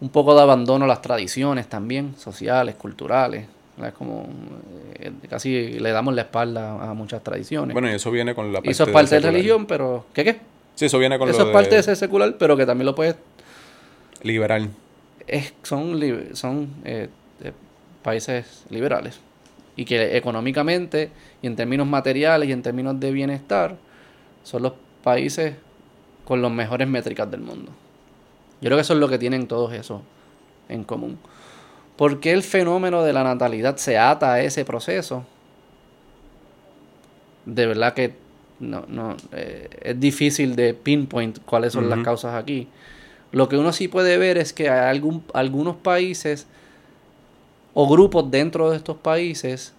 Un 0.00 0.10
poco 0.10 0.34
de 0.34 0.42
abandono 0.42 0.84
a 0.84 0.88
las 0.88 1.00
tradiciones 1.02 1.68
también, 1.68 2.14
sociales, 2.18 2.74
culturales. 2.74 3.46
Es 3.82 3.92
como 3.92 4.26
eh, 4.98 5.12
casi 5.28 5.78
le 5.78 5.90
damos 5.90 6.14
la 6.14 6.22
espalda 6.22 6.90
a 6.90 6.94
muchas 6.94 7.22
tradiciones. 7.22 7.72
Bueno, 7.74 7.90
y 7.90 7.94
eso 7.94 8.10
viene 8.10 8.34
con 8.34 8.52
la 8.52 8.60
y 8.62 8.70
eso 8.70 8.84
es 8.84 8.86
de 8.88 8.92
parte 8.92 9.14
de 9.14 9.20
secular. 9.20 9.32
religión, 9.34 9.66
pero 9.66 10.06
¿qué 10.14 10.24
qué? 10.24 10.40
Sí, 10.74 10.86
eso 10.86 10.98
viene 10.98 11.18
con 11.18 11.28
Eso 11.28 11.40
lo 11.40 11.46
es 11.48 11.52
parte 11.52 11.70
de 11.70 11.76
de 11.76 11.82
ser 11.82 11.96
secular, 11.96 12.36
pero 12.38 12.56
que 12.56 12.64
también 12.66 12.86
lo 12.86 12.94
puedes 12.94 13.16
liberal. 14.22 14.70
es, 15.26 15.52
son, 15.62 15.98
li- 15.98 16.30
son 16.34 16.68
eh, 16.84 17.08
eh, 17.42 17.52
países 18.02 18.64
liberales 18.70 19.20
y 19.76 19.84
que 19.84 20.16
económicamente 20.16 21.10
y 21.42 21.46
en 21.46 21.56
términos 21.56 21.86
materiales 21.86 22.48
y 22.48 22.52
en 22.52 22.62
términos 22.62 22.98
de 22.98 23.10
bienestar 23.12 23.76
son 24.42 24.62
los 24.62 24.72
países 25.02 25.54
con 26.24 26.40
las 26.42 26.50
mejores 26.50 26.88
métricas 26.88 27.30
del 27.30 27.40
mundo. 27.40 27.72
Yo 28.60 28.68
creo 28.68 28.76
que 28.78 28.82
eso 28.82 28.94
es 28.94 29.00
lo 29.00 29.08
que 29.08 29.18
tienen 29.18 29.46
todos 29.46 29.72
esos 29.72 30.00
en 30.68 30.84
común. 30.84 31.18
¿Por 31.96 32.20
qué 32.20 32.32
el 32.32 32.42
fenómeno 32.42 33.02
de 33.02 33.12
la 33.12 33.24
natalidad 33.24 33.76
se 33.76 33.98
ata 33.98 34.34
a 34.34 34.40
ese 34.40 34.64
proceso? 34.64 35.24
De 37.44 37.66
verdad 37.66 37.94
que 37.94 38.14
no, 38.60 38.84
no, 38.88 39.16
eh, 39.32 39.68
es 39.82 40.00
difícil 40.00 40.56
de 40.56 40.74
pinpoint 40.74 41.38
cuáles 41.44 41.72
son 41.72 41.88
las 41.88 42.00
causas 42.00 42.34
aquí. 42.34 42.68
Lo 43.32 43.48
que 43.48 43.56
uno 43.56 43.72
sí 43.72 43.88
puede 43.88 44.18
ver 44.18 44.38
es 44.38 44.52
que 44.52 44.70
hay 44.70 44.90
algún, 44.90 45.24
algunos 45.34 45.76
países 45.76 46.46
o 47.74 47.88
grupos 47.88 48.30
dentro 48.30 48.70
de 48.70 48.76
estos 48.76 48.96
países 48.96 49.74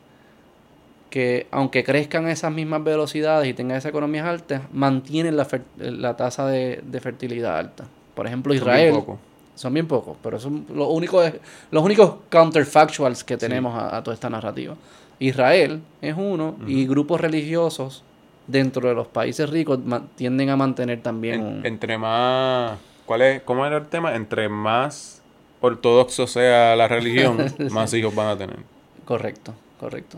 que 1.10 1.48
aunque 1.52 1.84
crezcan 1.84 2.26
a 2.26 2.32
esas 2.32 2.52
mismas 2.52 2.84
velocidades 2.84 3.48
y 3.48 3.54
tengan 3.54 3.78
esas 3.78 3.90
economías 3.90 4.28
altas, 4.28 4.62
mantienen 4.72 5.38
la, 5.38 5.48
la 5.78 6.18
tasa 6.18 6.46
de, 6.48 6.82
de 6.86 7.00
fertilidad 7.00 7.58
alta. 7.58 7.88
Por 8.18 8.28
ejemplo, 8.28 8.54
Israel. 8.54 8.92
Son 8.94 8.96
bien 8.96 9.06
pocos. 9.06 9.20
Son 9.56 9.74
bien 9.74 9.88
pocos, 9.88 10.18
pero 10.22 10.40
son 10.40 10.66
los 10.74 10.88
únicos, 10.90 11.32
los 11.72 11.84
únicos 11.84 12.16
counterfactuals 12.30 13.24
que 13.24 13.38
tenemos 13.38 13.74
a, 13.76 13.96
a 13.98 14.04
toda 14.04 14.14
esta 14.14 14.30
narrativa. 14.30 14.76
Israel 15.20 15.82
es 16.02 16.16
uno 16.18 16.56
y 16.68 16.86
grupos 16.86 17.22
religiosos 17.22 18.04
dentro 18.46 18.88
de 18.88 18.94
los 18.96 19.08
países 19.08 19.50
ricos 19.50 19.80
tienden 20.16 20.50
a 20.52 20.56
mantener 20.56 21.02
también 21.02 21.36
En- 21.36 21.46
un... 21.46 21.66
entre 21.66 21.98
más. 21.98 22.78
¿Cuál 23.08 23.22
es? 23.22 23.42
¿Cómo 23.44 23.66
era 23.66 23.78
el 23.78 23.88
tema? 23.88 24.16
Entre 24.16 24.48
más 24.50 25.22
ortodoxo 25.62 26.28
sea 26.28 26.76
la 26.76 26.88
religión, 26.88 27.38
más 27.72 27.94
hijos 27.94 28.14
van 28.14 28.28
a 28.28 28.38
tener. 28.38 28.58
Correcto, 29.06 29.54
correcto. 29.80 30.18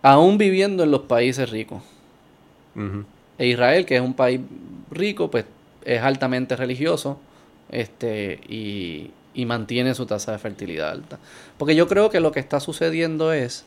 Aún 0.00 0.38
viviendo 0.38 0.84
en 0.84 0.90
los 0.90 1.02
países 1.02 1.50
ricos. 1.50 1.82
E 3.38 3.46
Israel, 3.46 3.84
que 3.84 3.96
es 3.96 4.00
un 4.02 4.14
país 4.14 4.40
rico, 4.90 5.30
pues 5.30 5.44
es 5.84 6.02
altamente 6.02 6.56
religioso 6.56 7.18
este, 7.70 8.40
y, 8.48 9.10
y 9.34 9.46
mantiene 9.46 9.94
su 9.94 10.06
tasa 10.06 10.32
de 10.32 10.38
fertilidad 10.38 10.90
alta. 10.90 11.18
Porque 11.58 11.74
yo 11.74 11.88
creo 11.88 12.10
que 12.10 12.20
lo 12.20 12.32
que 12.32 12.40
está 12.40 12.60
sucediendo 12.60 13.32
es, 13.32 13.64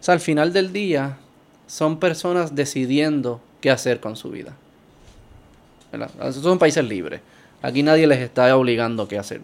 o 0.00 0.02
sea, 0.02 0.14
al 0.14 0.20
final 0.20 0.52
del 0.52 0.72
día, 0.72 1.18
son 1.66 1.98
personas 1.98 2.54
decidiendo 2.54 3.40
qué 3.60 3.70
hacer 3.70 4.00
con 4.00 4.16
su 4.16 4.30
vida. 4.30 4.56
¿Verdad? 5.90 6.32
Son 6.32 6.58
países 6.58 6.84
libres. 6.84 7.20
Aquí 7.62 7.82
nadie 7.82 8.06
les 8.06 8.18
está 8.20 8.56
obligando 8.56 9.06
qué 9.08 9.18
hacer. 9.18 9.40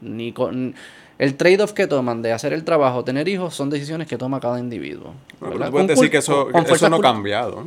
Ni 0.00 0.32
con, 0.32 0.74
el 1.18 1.34
trade-off 1.36 1.72
que 1.72 1.86
toman 1.86 2.22
de 2.22 2.32
hacer 2.32 2.52
el 2.52 2.64
trabajo, 2.64 3.02
tener 3.04 3.28
hijos, 3.28 3.54
son 3.54 3.70
decisiones 3.70 4.06
que 4.06 4.16
toma 4.16 4.38
cada 4.38 4.60
individuo. 4.60 5.14
Bueno, 5.40 5.54
¿verdad? 5.54 5.66
tú 5.66 5.72
puedes 5.72 5.86
Con 5.86 5.96
decir 5.96 6.10
que 6.10 6.18
eso, 6.18 6.46
que 6.46 6.90
no 6.90 6.96
ha 6.96 7.00
cambiado. 7.00 7.66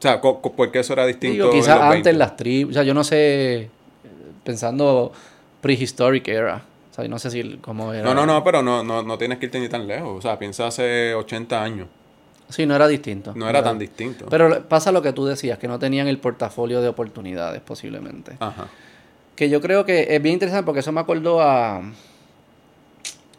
O 0.00 0.02
sea, 0.02 0.20
co- 0.20 0.40
co- 0.40 0.52
¿por 0.52 0.72
qué 0.72 0.78
eso 0.80 0.94
era 0.94 1.04
distinto? 1.06 1.50
Quizás 1.50 1.78
antes 1.78 1.90
20? 2.04 2.12
las 2.14 2.36
tribus, 2.36 2.70
o 2.70 2.74
sea, 2.74 2.82
yo 2.84 2.94
no 2.94 3.04
sé, 3.04 3.68
pensando 4.44 5.12
prehistoric 5.60 6.26
era, 6.28 6.62
o 6.90 6.94
sea, 6.94 7.04
yo 7.04 7.10
no 7.10 7.18
sé 7.18 7.30
si 7.30 7.58
cómo 7.60 7.92
era. 7.92 8.02
No, 8.02 8.14
no, 8.14 8.24
no, 8.24 8.42
pero 8.42 8.62
no, 8.62 8.82
no, 8.82 9.02
no 9.02 9.18
tienes 9.18 9.36
que 9.38 9.46
irte 9.46 9.60
ni 9.60 9.68
tan 9.68 9.86
lejos. 9.86 10.08
O 10.18 10.22
sea, 10.22 10.38
piensa 10.38 10.66
hace 10.66 11.14
80 11.14 11.62
años. 11.62 11.86
Sí, 12.48 12.64
no 12.66 12.74
era 12.74 12.88
distinto. 12.88 13.32
No 13.36 13.48
era 13.48 13.62
tan 13.62 13.78
distinto. 13.78 14.26
Pero 14.28 14.66
pasa 14.68 14.90
lo 14.90 15.02
que 15.02 15.12
tú 15.12 15.24
decías, 15.26 15.58
que 15.58 15.68
no 15.68 15.78
tenían 15.78 16.08
el 16.08 16.18
portafolio 16.18 16.80
de 16.80 16.88
oportunidades 16.88 17.60
posiblemente. 17.60 18.36
Ajá. 18.40 18.68
Que 19.36 19.48
yo 19.50 19.60
creo 19.60 19.84
que 19.84 20.16
es 20.16 20.20
bien 20.22 20.32
interesante 20.32 20.64
porque 20.64 20.80
eso 20.80 20.90
me 20.92 21.00
acordó 21.00 21.40
a... 21.42 21.80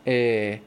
eh, 0.05 0.61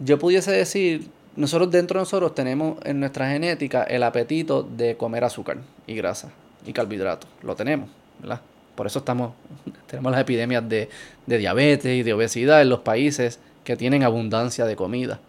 yo 0.00 0.18
pudiese 0.18 0.50
decir, 0.52 1.08
nosotros 1.36 1.70
dentro 1.70 1.98
de 1.98 2.02
nosotros 2.02 2.34
tenemos 2.34 2.78
en 2.84 3.00
nuestra 3.00 3.30
genética 3.30 3.84
el 3.84 4.02
apetito 4.02 4.62
de 4.62 4.96
comer 4.96 5.24
azúcar 5.24 5.58
y 5.86 5.94
grasa 5.94 6.30
y 6.66 6.72
carbohidratos. 6.72 7.28
Lo 7.42 7.56
tenemos, 7.56 7.88
¿verdad? 8.20 8.40
Por 8.74 8.86
eso 8.86 9.00
estamos, 9.00 9.32
tenemos 9.86 10.12
las 10.12 10.20
epidemias 10.20 10.68
de, 10.68 10.88
de 11.26 11.38
diabetes 11.38 11.92
y 11.94 12.02
de 12.02 12.12
obesidad 12.12 12.62
en 12.62 12.68
los 12.68 12.80
países 12.80 13.38
que 13.64 13.76
tienen 13.76 14.02
abundancia 14.02 14.66
de 14.66 14.76
comida. 14.76 15.20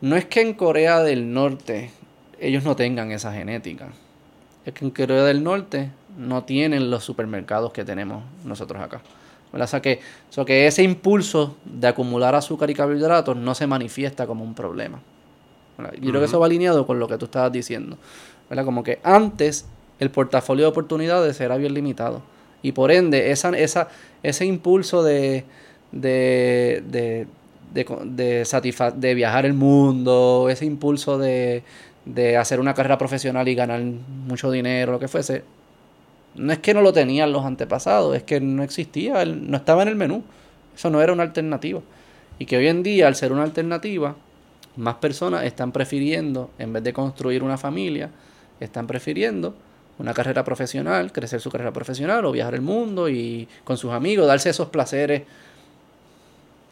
No 0.00 0.16
es 0.16 0.24
que 0.24 0.40
en 0.40 0.54
Corea 0.54 1.02
del 1.02 1.32
Norte 1.32 1.90
ellos 2.40 2.64
no 2.64 2.74
tengan 2.74 3.12
esa 3.12 3.32
genética. 3.32 3.88
Es 4.64 4.74
que 4.74 4.84
en 4.84 4.90
Corea 4.90 5.24
del 5.24 5.42
Norte 5.42 5.90
no 6.16 6.44
tienen 6.44 6.90
los 6.90 7.04
supermercados 7.04 7.72
que 7.72 7.84
tenemos 7.84 8.24
nosotros 8.44 8.82
acá. 8.82 9.00
¿Verdad? 9.52 9.66
O 9.66 9.68
sea 9.68 9.82
que, 9.82 10.00
o 10.30 10.32
sea 10.32 10.44
que 10.44 10.66
ese 10.66 10.82
impulso 10.82 11.56
de 11.64 11.86
acumular 11.88 12.34
azúcar 12.34 12.70
y 12.70 12.74
carbohidratos 12.74 13.36
no 13.36 13.54
se 13.54 13.66
manifiesta 13.66 14.26
como 14.26 14.44
un 14.44 14.54
problema. 14.54 15.00
¿verdad? 15.78 15.94
Yo 15.94 16.08
creo 16.10 16.20
que 16.20 16.26
eso 16.26 16.40
va 16.40 16.46
alineado 16.46 16.86
con 16.86 16.98
lo 16.98 17.08
que 17.08 17.18
tú 17.18 17.26
estabas 17.26 17.52
diciendo. 17.52 17.96
¿verdad? 18.48 18.64
Como 18.64 18.82
que 18.82 18.98
antes 19.02 19.66
el 20.00 20.10
portafolio 20.10 20.64
de 20.64 20.70
oportunidades 20.70 21.40
era 21.40 21.56
bien 21.56 21.74
limitado. 21.74 22.22
Y 22.62 22.72
por 22.72 22.90
ende, 22.92 23.30
esa, 23.30 23.50
esa, 23.50 23.88
ese 24.22 24.44
impulso 24.46 25.02
de, 25.02 25.44
de, 25.90 26.82
de, 26.86 27.26
de, 27.74 27.84
co- 27.84 28.02
de 28.04 28.42
satisfa- 28.44 28.92
de 28.92 29.14
viajar 29.14 29.46
el 29.46 29.54
mundo, 29.54 30.48
ese 30.50 30.64
impulso 30.64 31.18
de, 31.18 31.62
de 32.04 32.36
hacer 32.36 32.60
una 32.60 32.74
carrera 32.74 32.98
profesional 32.98 33.48
y 33.48 33.54
ganar 33.54 33.80
mucho 33.82 34.50
dinero, 34.50 34.92
lo 34.92 34.98
que 34.98 35.08
fuese, 35.08 35.42
no 36.34 36.52
es 36.52 36.58
que 36.58 36.74
no 36.74 36.80
lo 36.80 36.92
tenían 36.92 37.32
los 37.32 37.44
antepasados, 37.44 38.16
es 38.16 38.22
que 38.22 38.40
no 38.40 38.62
existía, 38.62 39.24
no 39.24 39.56
estaba 39.56 39.82
en 39.82 39.88
el 39.88 39.96
menú. 39.96 40.22
Eso 40.74 40.88
no 40.90 41.02
era 41.02 41.12
una 41.12 41.22
alternativa. 41.22 41.80
Y 42.38 42.46
que 42.46 42.56
hoy 42.56 42.68
en 42.68 42.82
día, 42.82 43.06
al 43.06 43.14
ser 43.14 43.32
una 43.32 43.42
alternativa, 43.42 44.16
más 44.76 44.94
personas 44.96 45.44
están 45.44 45.70
prefiriendo, 45.72 46.50
en 46.58 46.72
vez 46.72 46.82
de 46.82 46.92
construir 46.92 47.42
una 47.42 47.58
familia, 47.58 48.10
están 48.58 48.86
prefiriendo 48.86 49.54
una 49.98 50.14
carrera 50.14 50.42
profesional, 50.42 51.12
crecer 51.12 51.40
su 51.40 51.50
carrera 51.50 51.72
profesional 51.72 52.24
o 52.24 52.32
viajar 52.32 52.54
el 52.54 52.62
mundo 52.62 53.08
y 53.08 53.46
con 53.64 53.76
sus 53.76 53.92
amigos, 53.92 54.26
darse 54.26 54.48
esos 54.48 54.68
placeres 54.70 55.24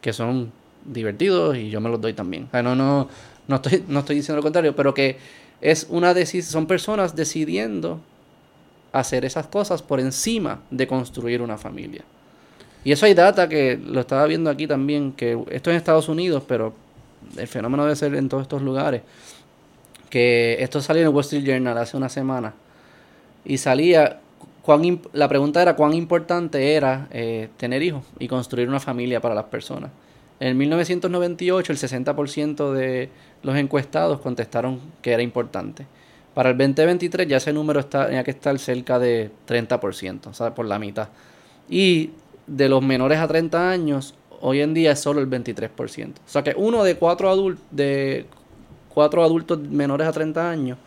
que 0.01 0.11
son 0.13 0.51
divertidos 0.83 1.55
y 1.55 1.69
yo 1.69 1.79
me 1.79 1.89
los 1.89 2.01
doy 2.01 2.13
también. 2.13 2.49
No, 2.51 2.75
no, 2.75 3.07
no, 3.47 3.55
estoy, 3.55 3.83
no 3.87 3.99
estoy 3.99 4.15
diciendo 4.15 4.37
lo 4.37 4.43
contrario, 4.43 4.75
pero 4.75 4.95
que 4.95 5.17
es 5.61 5.85
una 5.89 6.13
deci- 6.15 6.41
son 6.41 6.65
personas 6.65 7.15
decidiendo 7.15 7.99
hacer 8.91 9.25
esas 9.25 9.47
cosas 9.47 9.81
por 9.81 9.99
encima 9.99 10.61
de 10.69 10.87
construir 10.87 11.41
una 11.41 11.57
familia. 11.57 12.03
Y 12.83 12.91
eso 12.91 13.05
hay 13.05 13.13
data 13.13 13.47
que 13.47 13.77
lo 13.77 14.01
estaba 14.01 14.25
viendo 14.25 14.49
aquí 14.49 14.67
también, 14.67 15.13
que 15.13 15.33
esto 15.51 15.69
es 15.69 15.75
en 15.75 15.77
Estados 15.77 16.09
Unidos, 16.09 16.43
pero 16.47 16.73
el 17.37 17.47
fenómeno 17.47 17.83
debe 17.83 17.95
ser 17.95 18.15
en 18.15 18.27
todos 18.27 18.43
estos 18.43 18.61
lugares. 18.61 19.01
Que 20.09 20.57
esto 20.59 20.81
salió 20.81 21.01
en 21.01 21.07
el 21.07 21.13
Wall 21.13 21.21
Street 21.21 21.43
Journal 21.45 21.77
hace 21.77 21.95
una 21.95 22.09
semana. 22.09 22.53
Y 23.45 23.57
salía, 23.57 24.19
cuán 24.61 25.01
la 25.13 25.27
pregunta 25.27 25.61
era 25.61 25.75
cuán 25.75 25.93
importante 25.93 26.73
era 26.73 27.07
eh, 27.11 27.49
tener 27.57 27.81
hijos 27.83 28.03
y 28.19 28.27
construir 28.27 28.67
una 28.67 28.79
familia 28.79 29.21
para 29.21 29.35
las 29.35 29.45
personas. 29.45 29.91
En 30.39 30.57
1998 30.57 31.71
el 31.71 31.77
60% 31.77 32.73
de 32.73 33.09
los 33.43 33.55
encuestados 33.55 34.19
contestaron 34.21 34.79
que 35.03 35.11
era 35.11 35.21
importante. 35.21 35.85
Para 36.33 36.51
el 36.51 36.57
2023 36.57 37.27
ya 37.27 37.37
ese 37.37 37.51
número 37.53 37.79
está, 37.79 38.05
tenía 38.07 38.23
que 38.23 38.31
estar 38.31 38.57
cerca 38.57 38.99
de 38.99 39.29
30%, 39.47 40.27
o 40.27 40.33
sea, 40.33 40.53
por 40.55 40.65
la 40.65 40.79
mitad. 40.79 41.09
Y 41.69 42.11
de 42.47 42.69
los 42.69 42.81
menores 42.81 43.19
a 43.19 43.27
30 43.27 43.69
años, 43.69 44.15
hoy 44.39 44.61
en 44.61 44.73
día 44.73 44.91
es 44.93 44.99
solo 44.99 45.19
el 45.19 45.29
23%. 45.29 46.09
O 46.09 46.29
sea 46.29 46.43
que 46.43 46.53
uno 46.55 46.83
de 46.83 46.95
cuatro, 46.95 47.33
adul- 47.33 47.57
de 47.71 48.25
cuatro 48.89 49.23
adultos 49.23 49.59
menores 49.59 50.07
a 50.07 50.11
30 50.11 50.49
años 50.49 50.77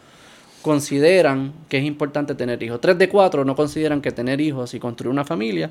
consideran 0.63 1.53
que 1.69 1.79
es 1.79 1.85
importante 1.85 2.35
tener 2.35 2.63
hijos. 2.63 2.81
Tres 2.81 2.97
de 2.99 3.09
cuatro 3.09 3.45
no 3.45 3.55
consideran 3.55 4.01
que 4.01 4.11
tener 4.13 4.41
hijos 4.41 4.73
y 4.75 4.81
construir 4.81 5.11
una 5.13 5.25
familia 5.25 5.71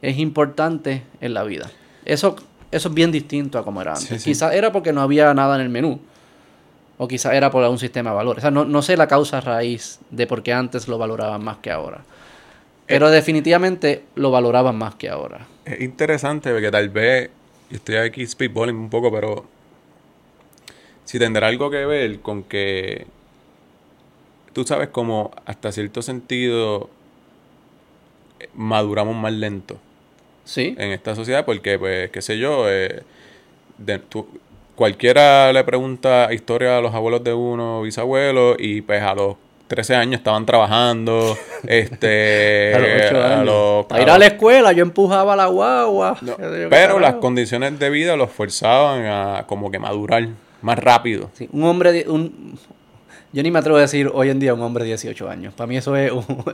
es 0.00 0.16
importante 0.18 1.02
en 1.20 1.34
la 1.34 1.42
vida. 1.42 1.68
Eso, 2.04 2.36
eso 2.70 2.88
es 2.88 2.94
bien 2.94 3.10
distinto 3.10 3.58
a 3.58 3.64
como 3.64 3.82
era 3.82 3.92
antes. 3.92 4.08
Sí, 4.08 4.18
sí. 4.18 4.24
Quizás 4.30 4.54
era 4.54 4.70
porque 4.70 4.92
no 4.92 5.00
había 5.02 5.34
nada 5.34 5.56
en 5.56 5.62
el 5.62 5.68
menú. 5.70 5.98
O 6.98 7.06
quizás 7.08 7.32
era 7.34 7.50
por 7.50 7.62
un 7.68 7.78
sistema 7.78 8.10
de 8.10 8.16
valores. 8.16 8.38
O 8.38 8.42
sea, 8.42 8.50
no, 8.50 8.64
no 8.64 8.82
sé 8.82 8.96
la 8.96 9.06
causa 9.06 9.40
raíz 9.40 10.00
de 10.10 10.26
por 10.26 10.42
qué 10.42 10.52
antes 10.52 10.88
lo 10.88 10.98
valoraban 10.98 11.42
más 11.44 11.58
que 11.58 11.70
ahora. 11.70 12.04
Pero 12.86 13.10
definitivamente 13.10 14.04
lo 14.16 14.30
valoraban 14.30 14.76
más 14.76 14.94
que 14.96 15.08
ahora. 15.08 15.46
Es 15.64 15.80
interesante 15.80 16.50
porque 16.50 16.70
tal 16.70 16.88
vez, 16.88 17.30
estoy 17.70 17.96
aquí 17.96 18.26
speedballing 18.26 18.76
un 18.76 18.90
poco, 18.90 19.12
pero 19.12 19.44
si 21.04 21.18
tendrá 21.18 21.46
algo 21.48 21.70
que 21.70 21.84
ver 21.86 22.20
con 22.20 22.42
que 22.42 23.06
tú 24.52 24.64
sabes 24.64 24.88
como 24.88 25.30
hasta 25.46 25.70
cierto 25.70 26.02
sentido 26.02 26.90
eh, 28.40 28.48
maduramos 28.54 29.14
más 29.16 29.32
lento 29.32 29.78
Sí. 30.44 30.74
en 30.78 30.90
esta 30.92 31.14
sociedad 31.14 31.44
porque 31.44 31.78
pues 31.78 32.10
qué 32.10 32.22
sé 32.22 32.38
yo 32.38 32.68
eh, 32.70 33.02
de- 33.76 33.98
tú- 33.98 34.26
cualquiera 34.78 35.52
le 35.52 35.64
pregunta 35.64 36.28
historia 36.32 36.78
a 36.78 36.80
los 36.80 36.94
abuelos 36.94 37.24
de 37.24 37.34
uno 37.34 37.82
bisabuelos 37.82 38.54
y 38.60 38.80
pues 38.80 39.02
a 39.02 39.12
los 39.12 39.34
13 39.66 39.96
años 39.96 40.18
estaban 40.20 40.46
trabajando 40.46 41.36
este 41.66 42.72
a 42.74 43.42
los 43.42 43.84
a 43.84 43.88
Para 43.88 44.02
ir 44.02 44.10
a 44.10 44.18
la 44.18 44.26
escuela 44.26 44.72
yo 44.72 44.82
empujaba 44.82 45.34
la 45.34 45.46
guagua. 45.46 46.16
no, 46.22 46.36
pero 46.70 47.00
las 47.00 47.14
condiciones 47.14 47.76
de 47.78 47.90
vida 47.90 48.16
los 48.16 48.30
forzaban 48.30 49.04
a 49.04 49.44
como 49.48 49.68
que 49.70 49.80
madurar 49.80 50.28
más 50.62 50.78
rápido. 50.78 51.28
Sí, 51.34 51.48
un 51.52 51.64
hombre, 51.64 51.92
de- 51.92 52.08
un, 52.08 52.56
yo 53.32 53.42
ni 53.42 53.50
me 53.50 53.58
atrevo 53.58 53.78
a 53.78 53.82
decir 53.82 54.08
hoy 54.14 54.30
en 54.30 54.38
día 54.38 54.54
un 54.54 54.62
hombre 54.62 54.84
de 54.84 54.90
18 54.90 55.28
años. 55.28 55.52
Para 55.54 55.66
mí 55.66 55.76
eso 55.76 55.94
es 55.96 56.12
un... 56.12 56.24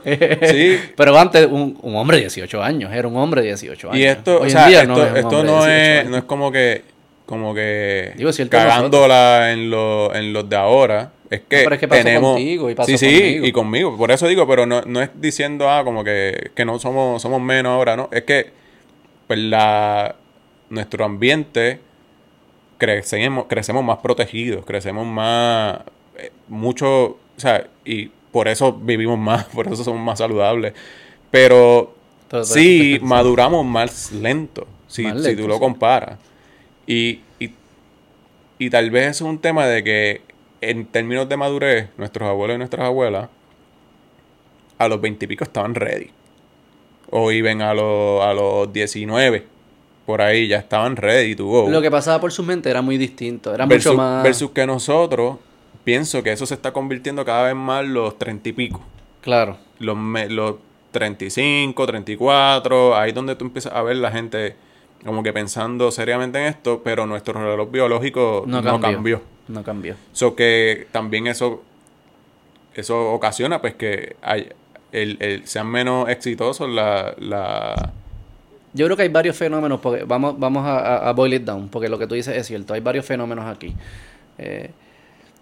Sí. 0.43 0.79
Pero 0.97 1.17
antes 1.17 1.47
un, 1.49 1.77
un 1.81 1.95
hombre 1.95 2.17
de 2.17 2.23
18 2.23 2.61
años, 2.61 2.91
era 2.91 3.07
un 3.07 3.15
hombre 3.17 3.41
de 3.41 3.47
18 3.49 3.91
años. 3.91 3.99
Y 3.99 4.03
esto, 4.03 4.35
Hoy 4.37 4.41
o 4.41 4.45
en 4.45 4.49
sea, 4.51 4.67
día 4.67 4.81
esto, 4.81 4.93
no 4.95 5.03
es 5.03 5.11
un 5.11 5.17
esto 5.17 5.43
no 5.43 5.65
18 5.65 5.69
es, 5.71 6.09
no 6.09 6.17
es 6.17 6.23
como 6.25 6.51
que, 6.51 6.83
como 7.25 7.55
que 7.55 8.13
Digo, 8.15 8.29
cagándola 8.49 9.51
en, 9.51 9.69
lo, 9.69 10.13
en 10.13 10.33
los 10.33 10.47
de 10.49 10.55
ahora. 10.55 11.11
Es 11.29 11.41
que, 11.41 11.63
pero 11.63 11.73
es 11.73 11.79
que 11.79 11.87
pasó 11.87 12.03
tenemos. 12.03 12.33
contigo 12.33 12.69
y 12.69 12.75
pasó 12.75 12.87
sí, 12.91 12.97
sí, 12.97 13.05
conmigo. 13.07 13.45
y 13.45 13.51
conmigo. 13.51 13.97
Por 13.97 14.11
eso 14.11 14.27
digo, 14.27 14.47
pero 14.47 14.65
no, 14.65 14.81
no 14.83 15.01
es 15.01 15.09
diciendo, 15.15 15.69
ah, 15.69 15.83
como 15.83 16.03
que, 16.03 16.51
que 16.53 16.65
no 16.65 16.77
somos, 16.77 17.21
somos 17.21 17.41
menos 17.41 17.71
ahora, 17.71 17.95
¿no? 17.95 18.09
Es 18.11 18.23
que, 18.23 18.51
pues, 19.27 19.39
la, 19.39 20.15
nuestro 20.69 21.03
ambiente 21.03 21.79
crecemos, 22.77 23.45
crecemos 23.47 23.83
más 23.83 23.97
protegidos, 23.99 24.65
crecemos 24.65 25.05
más, 25.07 25.79
eh, 26.17 26.31
mucho, 26.47 27.05
o 27.05 27.19
sea, 27.37 27.67
y 27.83 28.11
por 28.31 28.47
eso 28.47 28.73
vivimos 28.73 29.17
más, 29.17 29.45
por 29.53 29.67
eso 29.67 29.83
somos 29.83 30.01
más 30.01 30.19
saludables. 30.19 30.73
Pero, 31.31 31.95
sí, 32.43 32.99
maduramos 33.01 33.65
más 33.65 34.11
lento, 34.11 34.67
si, 34.87 35.03
Más 35.03 35.23
si 35.23 35.35
tú 35.35 35.47
lo 35.47 35.57
sí. 35.57 35.61
Y, 36.87 37.21
y, 37.39 37.51
y 38.59 38.69
tal 38.69 38.91
vez 38.91 39.07
es 39.07 39.21
un 39.21 39.39
tema 39.39 39.65
de 39.67 39.83
que 39.83 40.21
en 40.61 40.85
términos 40.85 41.29
de 41.29 41.37
madurez, 41.37 41.89
nuestros 41.97 42.27
abuelos 42.27 42.55
y 42.55 42.57
nuestras 42.57 42.85
abuelas 42.85 43.29
a 44.77 44.87
los 44.87 45.01
veintipico 45.01 45.43
estaban 45.43 45.75
ready. 45.75 46.09
O 47.09 47.31
iban 47.31 47.61
a, 47.61 47.73
los 47.73 48.23
a 48.23 48.33
los 48.33 48.71
19, 48.73 49.45
por 50.05 50.21
ahí 50.21 50.47
ya 50.47 50.57
estaban 50.57 50.95
ready 50.95 51.35
to 51.35 51.45
go. 51.45 51.69
Lo 51.69 51.81
que 51.81 51.91
pasaba 51.91 52.19
por 52.19 52.31
su 52.31 52.43
mente 52.43 52.69
era 52.69 52.81
muy 52.81 52.97
distinto. 52.97 53.53
Era 53.53 53.65
versus, 53.65 53.91
mucho 53.91 53.97
más. 53.97 54.23
versus 54.23 54.51
que 54.51 54.65
nosotros, 54.65 55.37
pienso 55.83 56.23
que 56.23 56.31
eso 56.31 56.45
se 56.45 56.55
está 56.55 56.73
convirtiendo 56.73 57.23
cada 57.23 57.45
vez 57.45 57.55
más 57.55 57.85
los 57.85 58.17
treinta 58.17 58.49
y 58.49 58.53
pico. 58.53 58.81
Claro. 59.21 59.57
Los, 59.79 59.97
los 60.29 60.55
35, 60.91 61.85
34, 61.85 62.95
ahí 62.95 63.11
donde 63.11 63.35
tú 63.35 63.45
empiezas 63.45 63.73
a 63.73 63.81
ver 63.83 63.97
la 63.97 64.11
gente 64.11 64.55
como 65.03 65.21
que 65.23 65.33
pensando 65.33 65.91
seriamente 65.91 66.39
en 66.39 66.45
esto, 66.45 66.81
pero 66.83 67.05
nuestro 67.05 67.33
reloj 67.33 67.69
biológico 67.71 68.43
No 68.47 68.61
no, 68.61 68.71
cambió. 68.79 68.91
cambió. 68.91 69.21
No 69.47 69.63
cambió. 69.63 69.95
So 70.13 70.35
que 70.35 70.87
también 70.91 71.27
eso 71.27 71.61
eso 72.73 73.11
ocasiona 73.13 73.61
pues 73.61 73.75
que 73.75 74.15
hay, 74.21 74.49
el, 74.91 75.17
el- 75.21 75.47
sean 75.47 75.67
menos 75.67 76.09
exitosos 76.09 76.69
la, 76.69 77.13
la 77.19 77.93
Yo 78.73 78.85
creo 78.87 78.97
que 78.97 79.03
hay 79.03 79.09
varios 79.09 79.37
fenómenos, 79.37 79.79
porque 79.79 80.03
vamos, 80.03 80.37
vamos 80.37 80.65
a, 80.65 81.11
boil 81.13 81.33
it 81.35 81.43
down, 81.43 81.69
porque 81.69 81.87
lo 81.87 81.97
que 81.97 82.07
tú 82.07 82.15
dices 82.15 82.35
es 82.35 82.47
cierto, 82.47 82.73
hay 82.73 82.81
varios 82.81 83.05
fenómenos 83.05 83.45
aquí. 83.45 83.75
Eh, 84.37 84.71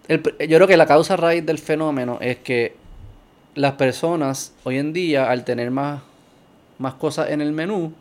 el 0.07 0.21
yo 0.21 0.57
creo 0.57 0.67
que 0.67 0.77
la 0.77 0.85
causa 0.85 1.15
raíz 1.15 1.45
del 1.45 1.57
fenómeno 1.57 2.17
es 2.21 2.37
que 2.37 2.75
las 3.55 3.73
personas 3.73 4.53
hoy 4.63 4.77
en 4.77 4.93
día, 4.93 5.29
al 5.31 5.43
tener 5.45 5.71
más, 5.71 6.01
más 6.77 6.95
cosas 6.95 7.29
en 7.31 7.39
el 7.41 7.51
menú, 7.53 7.93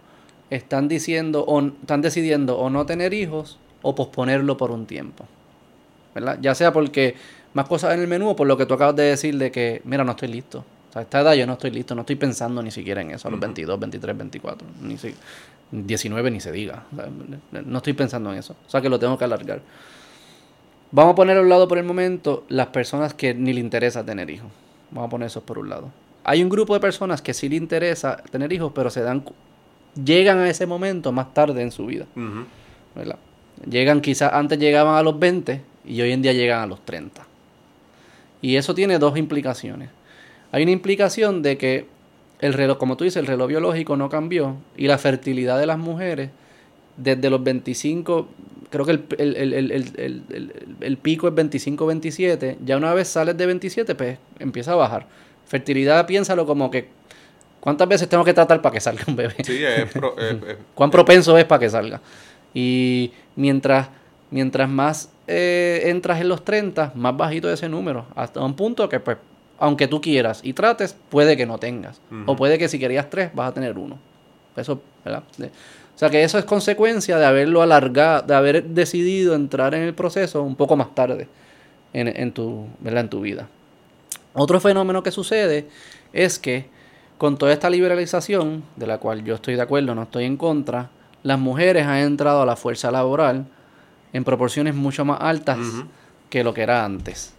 están 0.54 0.88
diciendo 0.88 1.44
o 1.46 1.60
están 1.60 2.02
decidiendo 2.02 2.58
o 2.58 2.68
no 2.70 2.84
tener 2.84 3.14
hijos 3.14 3.58
o 3.80 3.94
posponerlo 3.94 4.56
por 4.56 4.70
un 4.70 4.86
tiempo. 4.86 5.24
¿Verdad? 6.14 6.38
Ya 6.42 6.54
sea 6.54 6.72
porque 6.72 7.14
más 7.54 7.66
cosas 7.66 7.94
en 7.94 8.00
el 8.00 8.08
menú 8.08 8.30
o 8.30 8.36
por 8.36 8.46
lo 8.46 8.56
que 8.56 8.66
tú 8.66 8.74
acabas 8.74 8.96
de 8.96 9.04
decir 9.04 9.36
de 9.38 9.50
que, 9.50 9.80
mira, 9.84 10.04
no 10.04 10.12
estoy 10.12 10.28
listo. 10.28 10.58
O 10.90 10.92
sea, 10.92 11.00
a 11.00 11.02
esta 11.04 11.20
edad 11.20 11.32
yo 11.32 11.46
no 11.46 11.54
estoy 11.54 11.70
listo, 11.70 11.94
no 11.94 12.02
estoy 12.02 12.16
pensando 12.16 12.62
ni 12.62 12.70
siquiera 12.70 13.00
en 13.00 13.12
eso, 13.12 13.28
a 13.28 13.30
los 13.30 13.40
22, 13.40 13.80
23, 13.80 14.18
24, 14.18 14.68
ni 14.82 14.98
si, 14.98 15.14
19 15.70 16.30
ni 16.30 16.40
se 16.40 16.52
diga. 16.52 16.84
O 16.92 16.96
sea, 16.96 17.08
no 17.64 17.78
estoy 17.78 17.94
pensando 17.94 18.30
en 18.30 18.38
eso. 18.38 18.54
O 18.66 18.70
sea, 18.70 18.82
que 18.82 18.90
lo 18.90 18.98
tengo 18.98 19.16
que 19.16 19.24
alargar. 19.24 19.62
Vamos 20.90 21.12
a 21.12 21.14
poner 21.14 21.38
a 21.38 21.40
un 21.40 21.48
lado 21.48 21.66
por 21.66 21.78
el 21.78 21.84
momento 21.84 22.44
las 22.50 22.66
personas 22.66 23.14
que 23.14 23.32
ni 23.32 23.54
le 23.54 23.60
interesa 23.60 24.04
tener 24.04 24.28
hijos. 24.28 24.50
Vamos 24.90 25.08
a 25.08 25.10
poner 25.10 25.26
eso 25.28 25.40
por 25.40 25.58
un 25.58 25.70
lado. 25.70 25.90
Hay 26.24 26.42
un 26.42 26.50
grupo 26.50 26.74
de 26.74 26.80
personas 26.80 27.22
que 27.22 27.32
sí 27.32 27.48
le 27.48 27.56
interesa 27.56 28.18
tener 28.30 28.52
hijos, 28.52 28.72
pero 28.74 28.90
se 28.90 29.00
dan 29.00 29.24
llegan 29.94 30.38
a 30.38 30.48
ese 30.48 30.66
momento 30.66 31.12
más 31.12 31.32
tarde 31.34 31.62
en 31.62 31.70
su 31.70 31.86
vida. 31.86 32.06
Llegan 33.68 34.00
quizás 34.00 34.32
antes 34.32 34.58
llegaban 34.58 34.96
a 34.96 35.02
los 35.02 35.18
20 35.18 35.60
y 35.86 36.00
hoy 36.00 36.12
en 36.12 36.22
día 36.22 36.32
llegan 36.32 36.60
a 36.62 36.66
los 36.66 36.84
30. 36.84 37.26
Y 38.40 38.56
eso 38.56 38.74
tiene 38.74 38.98
dos 38.98 39.16
implicaciones. 39.16 39.90
Hay 40.50 40.62
una 40.64 40.72
implicación 40.72 41.42
de 41.42 41.56
que 41.58 41.86
el 42.40 42.52
reloj, 42.54 42.76
como 42.78 42.96
tú 42.96 43.04
dices, 43.04 43.18
el 43.20 43.26
reloj 43.26 43.48
biológico 43.48 43.96
no 43.96 44.08
cambió 44.08 44.56
y 44.76 44.86
la 44.88 44.98
fertilidad 44.98 45.58
de 45.60 45.66
las 45.66 45.78
mujeres 45.78 46.30
desde 46.96 47.30
los 47.30 47.42
25, 47.42 48.28
creo 48.68 48.84
que 48.84 48.92
el, 48.92 49.04
el- 49.18 49.36
el- 49.36 49.52
el- 49.54 49.70
el- 49.70 49.92
el- 49.96 50.22
el- 50.30 50.52
el 50.80 50.96
pico 50.98 51.28
es 51.28 51.34
25-27, 51.34 52.56
ya 52.64 52.76
una 52.76 52.92
vez 52.94 53.08
sales 53.08 53.36
de 53.36 53.46
27, 53.46 53.94
pues 53.94 54.18
empieza 54.40 54.72
a 54.72 54.76
bajar. 54.76 55.06
Fertilidad, 55.46 56.06
piénsalo 56.06 56.44
como 56.46 56.70
que, 56.70 56.88
¿cuántas 57.62 57.88
veces 57.88 58.08
tengo 58.08 58.24
que 58.24 58.34
tratar 58.34 58.60
para 58.60 58.72
que 58.74 58.80
salga 58.80 59.04
un 59.06 59.16
bebé? 59.16 59.34
sí 59.44 59.64
es, 59.64 59.90
pro- 59.92 60.16
es- 60.18 60.34
es- 60.42 60.56
cuán 60.74 60.90
propenso 60.90 61.36
es 61.38 61.44
para 61.46 61.60
que 61.60 61.70
salga. 61.70 62.00
Y 62.54 63.12
mientras, 63.36 63.88
mientras 64.30 64.68
más 64.68 65.08
eh, 65.26 65.82
entras 65.86 66.20
en 66.20 66.28
los 66.28 66.44
30, 66.44 66.92
más 66.94 67.16
bajito 67.16 67.48
es 67.48 67.54
ese 67.60 67.68
número. 67.68 68.06
Hasta 68.14 68.40
un 68.40 68.54
punto 68.54 68.88
que, 68.88 69.00
pues, 69.00 69.16
aunque 69.58 69.86
tú 69.88 70.00
quieras 70.00 70.40
y 70.42 70.52
trates, 70.52 70.94
puede 71.08 71.36
que 71.36 71.46
no 71.46 71.58
tengas. 71.58 72.00
O 72.26 72.36
puede 72.36 72.58
que 72.58 72.68
si 72.68 72.78
querías 72.78 73.08
tres, 73.08 73.30
vas 73.34 73.50
a 73.50 73.54
tener 73.54 73.78
uno. 73.78 73.98
Eso, 74.56 74.82
¿verdad? 75.04 75.22
De- 75.38 75.46
o 75.46 75.98
sea 76.02 76.10
que 76.10 76.24
eso 76.24 76.38
es 76.38 76.44
consecuencia 76.44 77.16
de 77.18 77.24
haberlo 77.26 77.62
alargado, 77.62 78.26
de 78.26 78.34
haber 78.34 78.64
decidido 78.64 79.34
entrar 79.34 79.74
en 79.74 79.82
el 79.82 79.94
proceso 79.94 80.42
un 80.42 80.56
poco 80.56 80.74
más 80.74 80.94
tarde 80.94 81.28
en, 81.92 82.08
en 82.08 82.32
tu, 82.32 82.66
¿verdad? 82.80 83.02
en 83.02 83.08
tu 83.08 83.20
vida. 83.20 83.46
Otro 84.34 84.58
fenómeno 84.58 85.02
que 85.02 85.10
sucede 85.12 85.66
es 86.12 86.38
que 86.38 86.66
con 87.22 87.36
toda 87.36 87.52
esta 87.52 87.70
liberalización, 87.70 88.64
de 88.74 88.84
la 88.84 88.98
cual 88.98 89.22
yo 89.22 89.36
estoy 89.36 89.54
de 89.54 89.62
acuerdo, 89.62 89.94
no 89.94 90.02
estoy 90.02 90.24
en 90.24 90.36
contra, 90.36 90.90
las 91.22 91.38
mujeres 91.38 91.86
han 91.86 91.98
entrado 91.98 92.42
a 92.42 92.46
la 92.46 92.56
fuerza 92.56 92.90
laboral 92.90 93.46
en 94.12 94.24
proporciones 94.24 94.74
mucho 94.74 95.04
más 95.04 95.20
altas 95.20 95.60
que 96.30 96.42
lo 96.42 96.52
que 96.52 96.62
era 96.62 96.84
antes. 96.84 97.32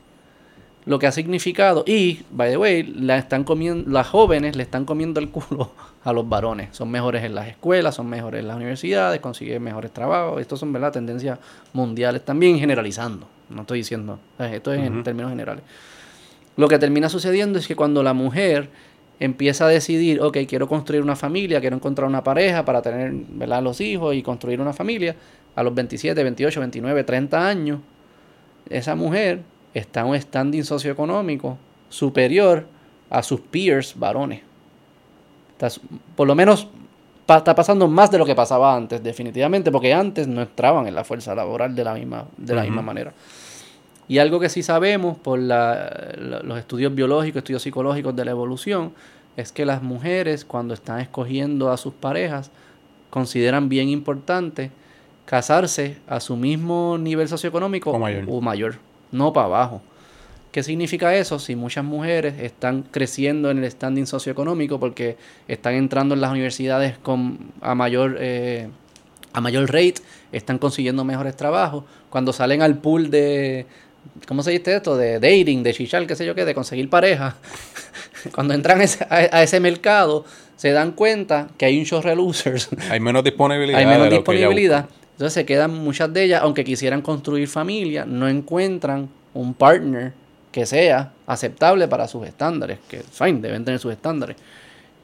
Lo 0.86 1.00
que 1.00 1.08
ha 1.08 1.12
significado, 1.12 1.84
y, 1.86 2.22
by 2.32 2.52
the 2.52 2.56
way, 2.56 2.84
la 2.84 3.18
están 3.18 3.44
comiendo, 3.44 3.92
las 3.92 4.08
jóvenes 4.08 4.56
le 4.56 4.64
están 4.64 4.86
comiendo 4.86 5.20
el 5.20 5.30
culo 5.30 5.74
a 6.06 6.14
los 6.14 6.30
varones. 6.30 6.70
Son 6.72 6.90
mejores 6.90 7.22
en 7.26 7.36
las 7.36 7.50
escuelas, 7.50 7.96
son 7.96 8.08
mejores 8.08 8.40
en 8.40 8.48
las 8.48 8.56
universidades, 8.56 9.20
consiguen 9.20 9.62
mejores 9.62 9.92
trabajos. 9.92 10.40
Estos 10.40 10.62
son, 10.62 10.72
¿verdad?, 10.72 10.94
tendencias 10.94 11.40
mundiales 11.74 12.24
también 12.24 12.58
generalizando. 12.58 13.28
No 13.50 13.64
estoy 13.64 13.80
diciendo, 13.80 14.18
esto 14.40 14.72
es 14.72 14.82
en 14.82 15.04
términos 15.04 15.30
generales. 15.30 15.66
Lo 16.56 16.70
que 16.70 16.80
termina 16.80 17.10
sucediendo 17.10 17.60
es 17.60 17.68
que 17.68 17.76
cuando 17.76 18.02
la 18.02 18.14
mujer 18.14 18.70
empieza 19.20 19.66
a 19.66 19.68
decidir, 19.70 20.22
ok, 20.22 20.38
quiero 20.48 20.68
construir 20.68 21.02
una 21.04 21.16
familia, 21.16 21.62
quiero 21.62 21.76
encontrar 21.76 22.08
una 22.08 22.24
pareja 22.24 22.66
para 22.66 22.82
tener 22.82 23.12
¿verdad? 23.14 23.62
los 23.64 23.80
hijos 23.82 24.16
y 24.16 24.22
construir 24.24 24.60
una 24.60 24.74
familia, 24.74 25.16
a 25.56 25.64
los 25.64 25.74
27, 25.74 26.22
28, 26.24 26.60
29, 26.60 27.04
30 27.04 27.48
años, 27.48 27.80
esa 28.70 28.96
mujer 28.96 29.42
está 29.74 30.02
en 30.02 30.08
un 30.08 30.20
standing 30.22 30.64
socioeconómico 30.64 31.58
superior 31.90 32.66
a 33.10 33.22
sus 33.22 33.40
peers 33.40 33.98
varones. 33.98 34.42
Está 35.52 35.70
por 36.16 36.28
lo 36.28 36.34
menos 36.36 36.68
pa- 37.26 37.38
está 37.38 37.54
pasando 37.56 37.88
más 37.88 38.10
de 38.10 38.18
lo 38.18 38.26
que 38.26 38.34
pasaba 38.36 38.76
antes, 38.76 39.04
definitivamente, 39.04 39.72
porque 39.72 39.94
antes 39.94 40.28
no 40.28 40.42
entraban 40.42 40.88
en 40.88 40.96
la 40.96 41.04
fuerza 41.04 41.36
laboral 41.36 41.76
de 41.76 41.84
la 41.84 41.94
misma, 41.94 42.26
de 42.38 42.56
la 42.56 42.62
misma 42.64 42.82
manera. 42.82 43.14
Y 44.08 44.18
algo 44.20 44.40
que 44.40 44.50
sí 44.50 44.64
sabemos 44.64 45.18
por 45.18 45.40
la- 45.40 46.14
los 46.44 46.58
estudios 46.60 46.94
biológicos, 46.94 47.40
estudios 47.40 47.62
psicológicos 47.62 48.16
de 48.16 48.26
la 48.26 48.32
evolución, 48.32 48.92
es 49.38 49.52
que 49.52 49.66
las 49.66 49.82
mujeres 49.82 50.46
cuando 50.46 50.74
están 50.74 51.00
escogiendo 51.00 51.72
a 51.72 51.78
sus 51.78 51.94
parejas 51.94 52.52
consideran 53.10 53.70
bien 53.70 53.90
importante 53.90 54.72
casarse 55.26 55.98
a 56.08 56.20
su 56.20 56.36
mismo 56.36 56.98
nivel 57.00 57.28
socioeconómico 57.28 57.92
O 57.92 58.00
mayor. 58.00 58.26
o 58.28 58.42
mayor, 58.42 58.76
no 59.12 59.32
para 59.34 59.46
abajo. 59.48 59.82
¿Qué 60.52 60.62
significa 60.62 61.16
eso? 61.16 61.40
Si 61.40 61.56
muchas 61.56 61.84
mujeres 61.84 62.36
están 62.40 62.84
creciendo 62.84 63.50
en 63.50 63.64
el 63.64 63.72
standing 63.72 64.06
socioeconómico 64.06 64.80
porque 64.80 65.18
están 65.48 65.74
entrando 65.76 66.14
en 66.14 66.22
las 66.22 66.30
universidades 66.32 66.98
con, 67.00 67.40
a 67.62 67.74
mayor 67.74 68.18
eh, 68.20 68.68
a 69.36 69.42
mayor 69.42 69.66
rate, 69.68 69.96
están 70.32 70.60
consiguiendo 70.60 71.04
mejores 71.04 71.36
trabajos, 71.36 71.86
cuando 72.12 72.32
salen 72.34 72.62
al 72.62 72.78
pool 72.78 73.10
de 73.10 73.66
¿cómo 74.28 74.44
se 74.44 74.52
dice 74.52 74.76
esto? 74.76 74.98
de 74.98 75.20
dating, 75.20 75.64
de 75.64 75.74
chichar, 75.74 76.06
qué 76.08 76.16
sé 76.16 76.26
yo 76.26 76.36
qué, 76.36 76.46
de 76.46 76.54
conseguir 76.54 76.90
pareja, 76.90 77.36
cuando 78.36 78.54
entran 78.54 78.82
a 79.10 79.44
ese, 79.44 79.60
mercado, 79.60 80.26
se 80.56 80.72
dan 80.72 80.92
cuenta 80.92 81.50
que 81.58 81.66
hay 81.66 81.80
un 81.80 81.86
show 81.86 82.02
de 82.02 82.16
losers 82.16 82.70
hay 82.90 83.00
menos 83.00 83.24
disponibilidad 83.24 83.80
hay 83.80 83.86
menos 83.86 84.10
disponibilidad. 84.10 84.88
Entonces 85.12 85.34
se 85.34 85.46
quedan 85.46 85.72
muchas 85.72 86.12
de 86.12 86.24
ellas, 86.24 86.42
aunque 86.42 86.64
quisieran 86.64 87.02
construir 87.02 87.48
familia, 87.48 88.06
no 88.06 88.28
encuentran 88.28 89.10
un 89.34 89.54
partner 89.54 90.14
que 90.52 90.66
sea 90.66 91.12
aceptable 91.28 91.88
para 91.88 92.08
sus 92.08 92.26
estándares, 92.26 92.80
que 92.88 93.00
fine, 93.00 93.40
deben 93.40 93.64
tener 93.64 93.80
sus 93.80 93.92
estándares. 93.92 94.38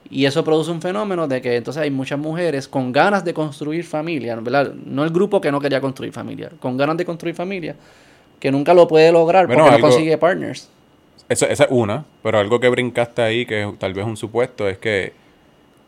Y 0.10 0.26
eso 0.26 0.44
produce 0.44 0.72
un 0.72 0.82
fenómeno 0.82 1.28
de 1.28 1.42
que 1.42 1.56
entonces 1.56 1.84
hay 1.84 1.92
muchas 1.92 2.18
mujeres 2.18 2.68
con 2.68 2.92
ganas 2.92 3.24
de 3.24 3.34
construir 3.34 3.84
familia, 3.84 4.36
¿verdad? 4.38 4.74
No 4.74 5.04
el 5.04 5.12
grupo 5.12 5.40
que 5.40 5.52
no 5.52 5.60
quería 5.60 5.80
construir 5.82 6.12
familia, 6.12 6.50
con 6.60 6.78
ganas 6.78 6.98
de 6.98 7.06
construir 7.06 7.36
familia, 7.36 7.76
que 8.40 8.52
nunca 8.52 8.74
lo 8.74 8.88
puede 8.88 9.12
lograr 9.12 9.48
Bueno, 9.48 9.64
porque 9.64 9.76
algo- 9.76 9.88
no 9.88 9.94
consigue 9.94 10.18
partners. 10.18 10.70
Esa, 11.28 11.46
esa 11.48 11.66
es 11.66 11.70
una, 11.72 12.06
pero 12.24 12.40
algo 12.40 12.60
que 12.60 12.70
brincaste 12.70 13.22
ahí, 13.22 13.46
que 13.46 13.72
tal 13.78 13.94
vez 13.94 14.06
un 14.06 14.18
supuesto, 14.18 14.68
es 14.68 14.78
que 14.78 15.14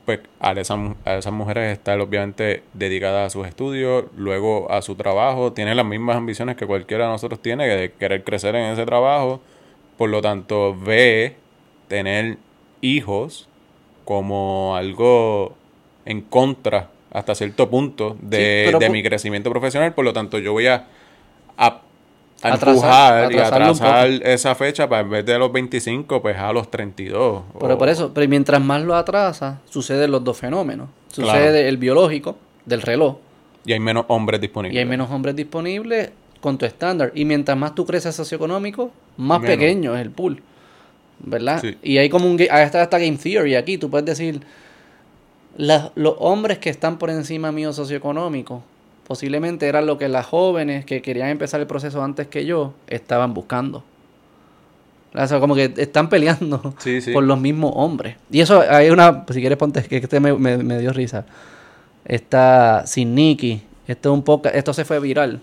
pues 0.06 0.20
a 0.40 0.52
esas, 0.54 0.78
a 1.06 1.16
esas 1.16 1.32
mujeres 1.34 1.74
están 1.74 2.02
obviamente 2.02 2.64
dedicadas 2.74 3.28
a 3.28 3.30
sus 3.30 3.48
estudios, 3.48 4.06
luego 4.16 4.72
a 4.72 4.82
su 4.82 4.96
trabajo, 4.96 5.54
tienen 5.54 5.78
las 5.78 5.86
mismas 5.86 6.16
ambiciones 6.18 6.56
que 6.58 6.66
cualquiera 6.66 7.06
de 7.06 7.12
nosotros 7.12 7.40
tiene, 7.42 7.68
de 7.68 7.92
querer 7.94 8.24
crecer 8.24 8.56
en 8.56 8.66
ese 8.72 8.86
trabajo, 8.86 9.42
por 9.98 10.10
lo 10.10 10.22
tanto 10.22 10.76
ve 10.76 11.36
tener 11.88 12.38
hijos 12.82 13.48
como 14.06 14.76
algo 14.76 15.56
en 16.06 16.22
contra 16.22 16.90
hasta 17.12 17.36
cierto 17.36 17.70
punto 17.70 18.18
de, 18.22 18.70
Sí, 18.72 18.78
de 18.80 18.90
mi 18.90 19.04
crecimiento 19.04 19.50
profesional, 19.52 19.94
por 19.94 20.06
lo 20.06 20.14
tanto 20.14 20.40
yo 20.40 20.52
voy 20.54 20.68
a, 20.68 20.88
a 21.58 21.82
a 22.44 22.54
Atrasar- 22.54 23.32
y 23.34 23.38
atrasar 23.38 24.08
esa 24.24 24.56
fecha 24.56 24.90
para 24.90 25.02
en 25.04 25.10
vez 25.12 25.26
de 25.26 25.38
los 25.38 25.52
25, 25.52 26.22
pues 26.22 26.38
a 26.38 26.52
los 26.52 26.70
32. 26.72 27.44
Pero 27.60 27.76
o- 27.76 27.78
por 27.78 27.90
eso, 27.90 28.12
pero 28.14 28.28
mientras 28.28 28.62
más 28.62 28.82
lo 28.84 28.96
atrasa, 28.96 29.60
suceden 29.70 30.12
los 30.12 30.24
dos 30.24 30.38
fenómenos. 30.38 30.90
Claro. 31.14 31.32
Sucede 31.40 31.68
el 31.68 31.78
biológico, 31.78 32.38
del 32.66 32.82
reloj, 32.82 33.18
Y 33.66 33.74
hay 33.74 33.80
menos 33.80 34.06
hombres 34.08 34.40
disponibles. 34.42 34.76
y 34.76 34.80
hay 34.80 34.86
menos 34.86 35.10
hombres 35.12 35.36
disponibles 35.36 36.10
con 36.40 36.58
tu 36.58 36.66
estándar. 36.66 37.12
Y 37.14 37.26
mientras 37.26 37.56
más 37.58 37.76
tú 37.76 37.86
creces 37.86 38.16
socioeconómico, 38.16 38.92
más 39.18 39.40
Menos. 39.42 39.56
pequeño 39.56 39.96
es 39.96 40.02
el 40.02 40.10
pool. 40.12 40.42
¿Verdad? 41.24 41.62
Sí. 41.62 41.78
Y 41.84 41.98
hay 42.00 42.10
como 42.10 42.26
un... 42.26 42.38
ga- 42.40 42.48
ah, 42.50 42.64
está 42.64 42.82
hasta 42.82 42.98
game 42.98 43.18
theory 43.18 43.54
aquí. 43.56 43.78
Tú 43.78 43.92
puedes 43.92 44.06
decir, 44.08 44.42
los 45.58 46.16
hombres 46.20 46.58
que 46.58 46.70
están 46.72 46.98
por 46.98 47.10
encima 47.10 47.52
mío 47.52 47.74
socioeconómico, 47.74 48.64
posiblemente 49.12 49.68
eran 49.68 49.86
lo 49.88 49.98
que 49.98 50.08
las 50.08 50.26
jóvenes 50.26 50.86
que 50.86 51.02
querían 51.02 51.28
empezar 51.28 51.60
el 51.60 51.68
proceso 51.68 52.02
antes 52.02 52.28
que 52.28 52.46
yo, 52.46 52.74
estaban 52.88 53.34
buscando. 53.34 53.84
O 55.14 55.28
sea, 55.28 55.42
como 55.42 55.54
que 55.54 55.74
están 55.76 56.08
peleando 56.08 56.74
Sí, 56.80 57.02
sí. 57.02 57.12
por 57.12 57.22
los 57.26 57.38
mismos 57.38 57.74
hombres. 57.76 58.16
Y 58.32 58.40
eso 58.40 58.62
hay 58.70 58.90
una, 58.90 59.26
si 59.30 59.42
quieres 59.42 59.58
ponte, 59.58 59.84
que 59.84 59.98
este 59.98 60.22
me, 60.22 60.32
me- 60.34 60.60
me 60.64 60.80
dio 60.80 60.94
risa. 60.94 61.26
Está 62.06 62.84
sin 62.88 63.14
Nicky. 63.14 63.62
Esto 63.86 64.12
es 64.12 64.14
un 64.14 64.24
poco, 64.24 64.48
esto 64.48 64.74
se 64.74 64.86
fue 64.86 65.02
viral. 65.02 65.42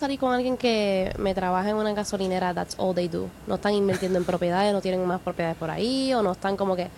salir 0.00 0.18
con 0.18 0.32
alguien 0.32 0.56
que 0.56 1.12
me 1.18 1.34
trabaja 1.34 1.68
en 1.68 1.76
una 1.76 1.92
gasolinera, 1.92 2.54
that's 2.54 2.76
all 2.78 2.94
they 2.94 3.08
do. 3.08 3.26
No 3.46 3.56
están 3.56 3.74
invirtiendo 3.74 4.18
en 4.18 4.24
propiedades, 4.24 4.72
no 4.72 4.80
tienen 4.80 5.04
más 5.04 5.20
propiedades 5.20 5.58
por 5.58 5.68
ahí, 5.68 6.14
o 6.14 6.22
no 6.22 6.32
están 6.32 6.56
como 6.56 6.74
que. 6.76 6.88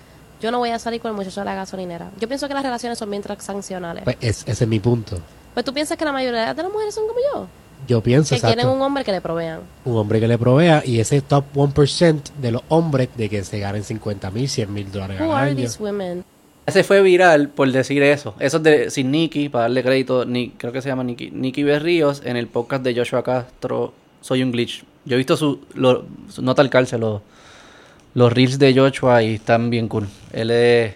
Yo 0.41 0.51
no 0.53 0.59
voy 0.59 0.71
a 0.71 0.79
salir 0.79 1.01
con 1.01 1.11
el 1.11 1.17
muchacho 1.17 1.41
de 1.41 1.45
la 1.47 1.55
gasolinera. 1.57 2.11
Yo 2.21 2.29
pienso 2.29 2.47
que 2.47 2.55
las 2.55 2.63
relaciones 2.63 2.99
son 2.99 3.11
bien 3.11 3.23
transaccionales. 3.23 4.05
Pues 4.05 4.17
es- 4.21 4.43
ese 4.47 4.65
es 4.65 4.69
mi 4.71 4.79
punto. 4.79 5.19
Pues 5.55 5.65
tú 5.65 5.73
piensas 5.73 5.97
que 5.97 6.05
la 6.05 6.13
mayoría 6.13 6.53
de 6.53 6.63
las 6.63 6.73
mujeres 6.73 6.95
son 6.95 7.07
como 7.07 7.19
yo, 7.33 7.47
Yo 7.87 8.01
pienso, 8.01 8.31
que 8.31 8.35
exacto, 8.37 8.55
quieren 8.57 8.75
un 8.77 8.83
hombre 8.83 9.05
que 9.05 9.13
le 9.13 9.21
provean. 9.21 9.61
un 9.85 9.97
hombre 9.97 10.21
que 10.21 10.29
le 10.29 10.37
provea 10.39 10.83
y 10.85 10.99
ese 11.01 11.21
top 11.21 11.45
1% 11.55 12.21
de 12.41 12.51
los 12.53 12.63
hombres 12.69 13.09
de 13.17 13.29
que 13.29 13.45
se 13.45 13.59
ganen 13.61 13.85
50 13.85 14.31
mil, 14.31 14.49
100 14.49 14.73
mil 14.73 14.91
dólares 14.91 15.21
Who 15.21 15.33
al 15.33 15.39
are 15.39 15.51
año. 15.51 15.57
these 15.61 15.81
women? 15.83 16.25
Se 16.67 16.83
fue 16.83 17.03
viral 17.03 17.51
por 17.51 17.71
decir 17.71 18.03
eso. 18.03 18.35
Eso 18.41 18.57
es 18.57 18.63
de 18.63 18.91
sin 18.91 19.11
Nicky, 19.11 19.49
para 19.51 19.63
darle 19.65 19.83
crédito, 19.83 20.25
Ni- 20.25 20.51
creo 20.51 20.73
que 20.73 20.81
se 20.83 20.89
llama 20.89 21.05
Nicky, 21.05 21.31
Nicky 21.31 21.63
Berríos 21.63 22.23
en 22.25 22.37
el 22.39 22.47
podcast 22.49 22.83
de 22.83 22.95
Joshua 22.97 23.23
Castro, 23.23 23.93
Soy 24.23 24.43
un 24.43 24.51
glitch. 24.51 24.83
Yo 25.05 25.15
he 25.15 25.19
visto 25.19 25.37
su, 25.37 25.61
lo, 25.75 26.07
su 26.31 26.41
nota 26.41 26.63
al 26.63 26.71
calce, 26.71 26.97
los, 26.97 27.21
los 28.15 28.33
reels 28.33 28.59
de 28.59 28.75
Joshua 28.75 29.23
y 29.23 29.35
están 29.35 29.69
bien 29.69 29.87
cool. 29.89 30.09
Él 30.33 30.51
es, 30.51 30.95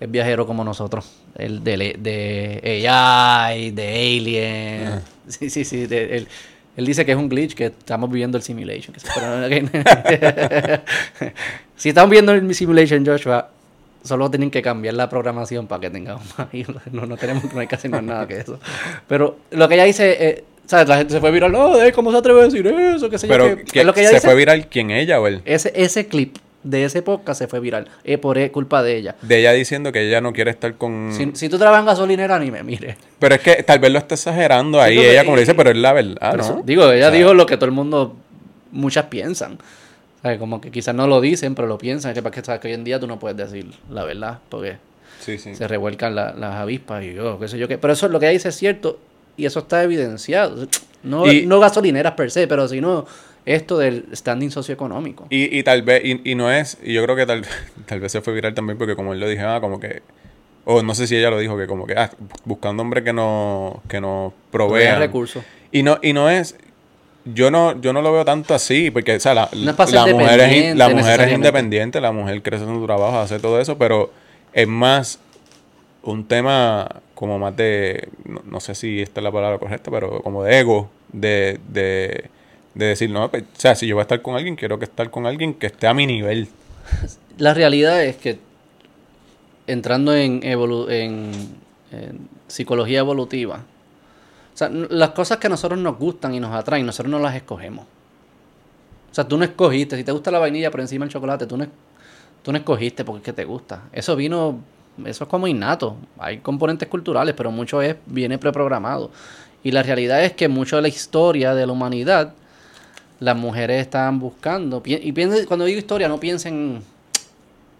es 0.00 0.10
viajero 0.10 0.46
como 0.46 0.64
nosotros. 0.64 1.06
El 1.36 1.62
de, 1.64 1.96
de 1.98 2.88
AI, 2.88 3.70
de 3.70 3.88
Alien. 3.88 5.00
Sí, 5.30 5.48
sí, 5.48 5.64
sí. 5.64 5.86
de- 5.86 6.16
él, 6.16 6.28
él 6.76 6.86
dice 6.86 7.04
que 7.06 7.12
es 7.12 7.18
un 7.18 7.28
glitch, 7.28 7.54
que 7.54 7.66
estamos 7.66 8.10
viviendo 8.10 8.36
el 8.36 8.42
simulation. 8.42 8.92
que 8.92 8.98
se- 9.00 9.08
pero- 9.14 9.46
si 11.76 11.88
estamos 11.90 12.10
viendo 12.10 12.32
el 12.32 12.52
simulation, 12.54 13.04
Joshua, 13.06 13.48
solo 14.02 14.30
tienen 14.30 14.50
que 14.50 14.60
cambiar 14.62 14.94
la 14.94 15.08
programación 15.08 15.66
para 15.66 15.80
que 15.82 15.90
tengamos 15.90 16.24
más. 16.38 16.48
No, 16.92 17.06
no 17.06 17.16
tenemos, 17.16 17.52
no 17.54 17.60
hay 17.60 17.66
que 17.66 17.74
hacer 17.74 17.90
más 17.90 18.02
nada 18.02 18.26
que 18.26 18.38
eso. 18.38 18.58
Pero 19.08 19.38
lo 19.52 19.68
que 19.68 19.74
ella 19.74 19.84
dice, 19.84 20.16
eh, 20.28 20.44
¿sabes? 20.66 20.88
La 20.88 20.96
gente 20.98 21.12
se 21.14 21.20
fue 21.20 21.30
viral, 21.30 21.52
no, 21.52 21.74
¿cómo 21.94 22.10
se 22.10 22.18
atreve 22.18 22.40
a 22.40 22.44
decir 22.44 22.66
eso? 22.66 23.08
¿Qué 23.08 23.18
sé 23.18 23.28
yo 23.28 23.32
Pero 23.34 23.56
qué?". 23.56 23.64
¿qué- 23.64 23.84
lo 23.84 23.92
que 23.94 24.00
ella 24.00 24.08
¿se 24.10 24.14
dice, 24.16 24.26
fue 24.26 24.34
viral 24.36 24.66
quién 24.68 24.90
ella 24.90 25.20
o 25.20 25.26
él? 25.26 25.42
Ese, 25.44 25.72
ese 25.76 26.06
clip 26.06 26.36
de 26.62 26.84
ese 26.84 27.02
podcast 27.02 27.38
se 27.38 27.48
fue 27.48 27.60
viral. 27.60 27.88
eh, 28.04 28.18
por 28.18 28.36
eh, 28.38 28.50
culpa 28.50 28.82
de 28.82 28.96
ella. 28.96 29.16
De 29.22 29.38
ella 29.38 29.52
diciendo 29.52 29.92
que 29.92 30.06
ella 30.08 30.20
no 30.20 30.32
quiere 30.32 30.50
estar 30.50 30.74
con... 30.74 31.10
Si, 31.12 31.30
si 31.34 31.48
tú 31.48 31.58
trabajas 31.58 31.80
en 31.80 31.86
gasolinera, 31.86 32.38
ni 32.38 32.50
me 32.50 32.62
mire. 32.62 32.96
Pero 33.18 33.34
es 33.34 33.40
que 33.40 33.62
tal 33.62 33.78
vez 33.78 33.90
lo 33.92 33.98
está 33.98 34.14
exagerando 34.14 34.80
ahí, 34.80 34.98
ella 34.98 35.24
como 35.24 35.36
le 35.36 35.42
dice, 35.42 35.54
pero 35.54 35.70
es 35.70 35.76
la 35.76 35.92
verdad, 35.92 36.38
eso- 36.38 36.56
¿no? 36.56 36.62
digo, 36.62 36.84
ella 36.92 37.08
O 37.08 37.10
sea, 37.10 37.18
dijo 37.18 37.32
lo 37.34 37.46
que 37.46 37.56
todo 37.56 37.66
el 37.66 37.72
mundo, 37.72 38.16
muchas 38.72 39.06
piensan. 39.06 39.58
¿Sabes? 40.22 40.38
Como 40.38 40.60
que 40.60 40.70
quizás 40.70 40.94
no 40.94 41.06
lo 41.06 41.20
dicen, 41.22 41.54
pero 41.54 41.66
lo 41.66 41.78
piensan. 41.78 42.12
Que, 42.12 42.20
para 42.22 42.34
que, 42.34 42.44
sabes 42.44 42.60
que 42.60 42.68
hoy 42.68 42.74
en 42.74 42.84
día 42.84 43.00
tú 43.00 43.06
no 43.06 43.18
puedes 43.18 43.38
decir 43.38 43.72
la 43.90 44.04
verdad, 44.04 44.38
porque 44.50 44.76
Sí, 45.20 45.38
sí. 45.38 45.54
se 45.54 45.66
revuelcan 45.66 46.14
la- 46.14 46.34
las 46.34 46.56
avispas 46.56 47.02
y 47.04 47.14
yo, 47.14 47.38
qué 47.38 47.48
sé 47.48 47.56
yo 47.58 47.68
qué. 47.68 47.78
Pero 47.78 47.94
eso 47.94 48.04
es 48.06 48.12
lo 48.12 48.20
que 48.20 48.26
ella 48.26 48.32
dice 48.34 48.50
es 48.50 48.56
cierto 48.56 48.98
y 49.38 49.46
eso 49.46 49.60
está 49.60 49.82
evidenciado. 49.82 50.66
No, 51.02 51.26
Y- 51.32 51.46
no 51.46 51.58
gasolineras 51.58 52.12
per 52.12 52.30
se, 52.30 52.46
pero 52.46 52.68
sino 52.68 53.06
esto 53.46 53.78
del 53.78 54.06
standing 54.14 54.50
socioeconómico. 54.50 55.26
Y, 55.30 55.58
y 55.58 55.62
tal 55.62 55.82
vez, 55.82 56.02
y, 56.04 56.20
y 56.30 56.34
no 56.34 56.50
es, 56.52 56.78
y 56.82 56.92
yo 56.92 57.02
creo 57.04 57.16
que 57.16 57.26
tal, 57.26 57.44
tal 57.86 58.00
vez 58.00 58.12
se 58.12 58.20
fue 58.20 58.32
viral 58.34 58.54
también 58.54 58.78
porque 58.78 58.96
como 58.96 59.12
él 59.12 59.20
lo 59.20 59.28
dije, 59.28 59.42
ah, 59.42 59.60
como 59.60 59.80
que, 59.80 60.02
o 60.64 60.82
no 60.82 60.94
sé 60.94 61.06
si 61.06 61.16
ella 61.16 61.30
lo 61.30 61.38
dijo, 61.38 61.56
que 61.56 61.66
como 61.66 61.86
que, 61.86 61.94
ah, 61.94 62.10
buscando 62.44 62.82
hombres 62.82 63.04
que 63.04 63.12
no, 63.12 63.82
que 63.88 64.00
nos 64.00 64.32
Provee 64.50 64.70
provean. 64.70 64.98
recursos. 64.98 65.44
Y 65.72 65.82
no, 65.82 65.98
y 66.02 66.12
no 66.12 66.28
es, 66.28 66.56
yo 67.24 67.50
no, 67.50 67.80
yo 67.80 67.92
no 67.92 68.02
lo 68.02 68.12
veo 68.12 68.24
tanto 68.24 68.54
así, 68.54 68.90
porque, 68.90 69.16
o 69.16 69.20
sea, 69.20 69.34
la, 69.34 69.48
No 69.52 69.70
es 69.70 69.92
la 69.92 70.06
mujer 70.06 70.40
es, 70.40 70.76
la 70.76 70.88
mujer 70.88 71.20
es 71.22 71.32
independiente, 71.32 72.00
la 72.00 72.12
mujer 72.12 72.42
crece 72.42 72.64
en 72.64 72.74
su 72.74 72.86
trabajo, 72.86 73.18
hace 73.18 73.38
todo 73.38 73.60
eso, 73.60 73.78
pero 73.78 74.12
es 74.52 74.66
más 74.66 75.18
un 76.02 76.26
tema 76.26 76.88
como 77.14 77.38
más 77.38 77.54
de, 77.56 78.08
no, 78.24 78.40
no 78.44 78.60
sé 78.60 78.74
si 78.74 79.02
esta 79.02 79.20
es 79.20 79.24
la 79.24 79.30
palabra 79.32 79.58
correcta, 79.58 79.90
pero 79.90 80.22
como 80.22 80.42
de 80.42 80.58
ego, 80.58 80.90
de, 81.12 81.60
de, 81.68 82.30
de 82.74 82.86
decir, 82.86 83.10
no, 83.10 83.30
pues, 83.30 83.42
o 83.42 83.60
sea, 83.60 83.74
si 83.74 83.86
yo 83.86 83.96
voy 83.96 84.00
a 84.00 84.02
estar 84.02 84.22
con 84.22 84.36
alguien, 84.36 84.56
quiero 84.56 84.78
que 84.78 84.84
estar 84.84 85.10
con 85.10 85.26
alguien 85.26 85.54
que 85.54 85.66
esté 85.66 85.86
a 85.86 85.94
mi 85.94 86.06
nivel. 86.06 86.48
La 87.38 87.54
realidad 87.54 88.02
es 88.04 88.16
que 88.16 88.38
entrando 89.66 90.14
en, 90.14 90.40
evolu- 90.42 90.90
en, 90.90 91.58
psicología 92.46 93.00
evolutiva, 93.00 93.64
o 94.54 94.56
sea, 94.56 94.68
las 94.68 95.10
cosas 95.10 95.38
que 95.38 95.46
a 95.46 95.50
nosotros 95.50 95.78
nos 95.80 95.96
gustan 95.98 96.34
y 96.34 96.40
nos 96.40 96.54
atraen, 96.54 96.84
nosotros 96.84 97.10
no 97.10 97.18
las 97.18 97.34
escogemos. 97.34 97.86
O 99.10 99.14
sea, 99.14 99.26
tú 99.26 99.36
no 99.36 99.44
escogiste, 99.44 99.96
si 99.96 100.04
te 100.04 100.12
gusta 100.12 100.30
la 100.30 100.38
vainilla 100.38 100.70
por 100.70 100.80
encima 100.80 101.04
del 101.04 101.12
chocolate, 101.12 101.46
tú 101.46 101.56
no, 101.56 101.66
tú 102.42 102.52
no 102.52 102.58
escogiste 102.58 103.04
porque 103.04 103.18
es 103.18 103.24
que 103.24 103.32
te 103.32 103.44
gusta. 103.44 103.82
Eso 103.92 104.14
vino, 104.14 104.60
eso 105.04 105.24
es 105.24 105.30
como 105.30 105.48
innato. 105.48 105.96
Hay 106.18 106.38
componentes 106.38 106.88
culturales, 106.88 107.34
pero 107.36 107.50
mucho 107.50 107.82
es, 107.82 107.96
viene 108.06 108.38
preprogramado. 108.38 109.10
Y 109.62 109.72
la 109.72 109.82
realidad 109.82 110.24
es 110.24 110.32
que 110.32 110.48
mucho 110.48 110.76
de 110.76 110.82
la 110.82 110.88
historia 110.88 111.54
de 111.54 111.66
la 111.66 111.72
humanidad, 111.72 112.34
las 113.20 113.36
mujeres 113.36 113.80
estaban 113.82 114.18
buscando. 114.18 114.82
Y 114.84 115.12
piensen- 115.12 115.46
cuando 115.46 115.64
digo 115.66 115.78
historia, 115.78 116.08
no 116.08 116.18
piensen 116.18 116.82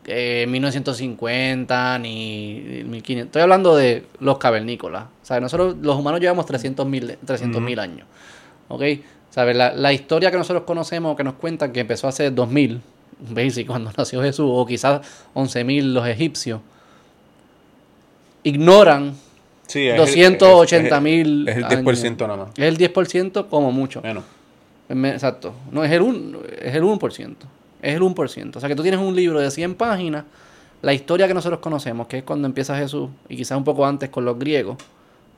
eh, 0.07 0.46
1950 0.48 1.98
ni 1.98 2.83
1500. 2.87 3.26
Estoy 3.26 3.42
hablando 3.42 3.74
de 3.76 4.05
los 4.20 4.38
cavernícolas. 4.38 5.05
O 5.05 5.26
sea, 5.26 5.40
nosotros 5.40 5.76
los 5.83 5.96
humanos 5.98 6.20
llevamos 6.20 6.46
300 6.46 6.87
mil 6.87 7.79
años. 7.79 8.07
¿Ok? 8.68 8.83
¿Sabes? 9.31 9.57
La, 9.57 9.72
la 9.72 9.92
historia 9.92 10.31
que 10.31 10.37
nosotros 10.37 10.64
conocemos, 10.64 11.16
que 11.16 11.24
nos 11.24 11.35
cuentan 11.35 11.72
que 11.72 11.81
empezó 11.81 12.09
hace 12.09 12.31
2000, 12.31 12.81
basic, 13.31 13.66
cuando 13.66 13.90
nació 13.96 14.22
Jesús, 14.22 14.46
o 14.53 14.66
quizás 14.66 15.00
11.000 15.35 15.83
los 15.92 16.07
egipcios, 16.07 16.61
ignoran 18.42 19.14
Sí, 19.66 19.87
es 19.87 19.92
el- 19.92 19.98
280 20.38 20.96
es- 20.96 21.03
mil. 21.03 21.48
Es 21.48 21.57
el 21.59 21.64
10% 21.64 22.26
nada 22.26 22.37
más. 22.37 22.48
Es 22.57 22.64
el 22.64 22.76
10% 22.79 23.48
como 23.48 23.70
mucho. 23.70 24.03
Menos. 24.03 24.24
Exacto. 24.90 25.55
No, 25.70 25.85
es 25.85 25.92
el, 25.92 26.03
un, 26.03 26.38
es 26.61 26.74
el 26.74 26.83
1%. 26.83 27.35
Es 27.83 27.94
el 27.94 28.03
1%. 28.03 28.57
O 28.57 28.61
sea 28.61 28.68
que 28.68 28.74
tú 28.74 28.83
tienes 28.83 29.00
un 29.00 29.14
libro 29.14 29.40
de 29.40 29.50
100 29.50 29.74
páginas, 29.74 30.24
la 30.83 30.92
historia 30.92 31.29
que 31.29 31.35
nosotros 31.35 31.61
conocemos, 31.61 32.07
que 32.07 32.18
es 32.18 32.24
cuando 32.24 32.46
empieza 32.46 32.76
Jesús, 32.76 33.09
y 33.29 33.37
quizás 33.37 33.57
un 33.57 33.64
poco 33.64 33.87
antes 33.87 34.11
con 34.11 34.24
los 34.24 34.38
griegos, 34.38 34.76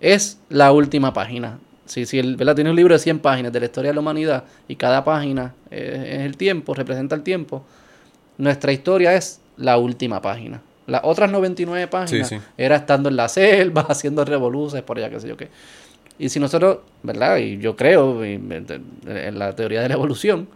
es 0.00 0.38
la 0.48 0.72
última 0.72 1.12
página. 1.12 1.58
Si, 1.84 2.06
si 2.06 2.18
el, 2.18 2.36
¿verdad? 2.36 2.54
Tiene 2.54 2.70
un 2.70 2.76
libro 2.76 2.94
de 2.94 2.98
100 2.98 3.18
páginas 3.18 3.52
de 3.52 3.60
la 3.60 3.66
historia 3.66 3.90
de 3.90 3.94
la 3.94 4.00
humanidad 4.00 4.44
y 4.68 4.76
cada 4.76 5.04
página 5.04 5.54
eh, 5.70 6.16
es 6.18 6.20
el 6.22 6.36
tiempo, 6.36 6.74
representa 6.74 7.14
el 7.14 7.22
tiempo, 7.22 7.64
nuestra 8.38 8.72
historia 8.72 9.14
es 9.14 9.40
la 9.56 9.78
última 9.78 10.22
página. 10.22 10.62
Las 10.86 11.02
otras 11.04 11.30
99 11.30 11.86
páginas 11.88 12.28
Sí, 12.28 12.38
sí. 12.38 12.42
era 12.56 12.76
estando 12.76 13.08
en 13.08 13.16
la 13.16 13.28
selva, 13.28 13.82
haciendo 13.88 14.24
revoluciones 14.24 14.84
por 14.84 14.98
allá, 14.98 15.10
qué 15.10 15.20
sé 15.20 15.28
yo 15.28 15.36
qué. 15.36 15.48
Y 16.18 16.28
si 16.28 16.38
nosotros, 16.38 16.78
¿verdad? 17.02 17.38
Y 17.38 17.58
yo 17.58 17.76
creo 17.76 18.22
en 18.22 19.38
la 19.38 19.54
teoría 19.54 19.82
de 19.82 19.88
la 19.88 19.94
evolución, 19.94 20.48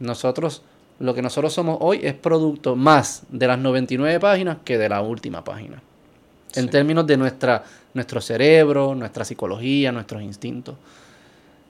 nosotros, 0.00 0.62
lo 0.98 1.14
que 1.14 1.22
nosotros 1.22 1.52
somos 1.52 1.78
hoy 1.80 2.00
es 2.02 2.14
producto 2.14 2.76
más 2.76 3.22
de 3.28 3.46
las 3.46 3.58
99 3.58 4.18
páginas 4.20 4.58
que 4.64 4.78
de 4.78 4.88
la 4.88 5.00
última 5.00 5.44
página. 5.44 5.82
En 6.54 6.68
términos 6.68 7.06
de 7.06 7.16
nuestra, 7.16 7.64
nuestro 7.94 8.20
cerebro, 8.20 8.94
nuestra 8.94 9.24
psicología, 9.24 9.92
nuestros 9.92 10.22
instintos. 10.22 10.76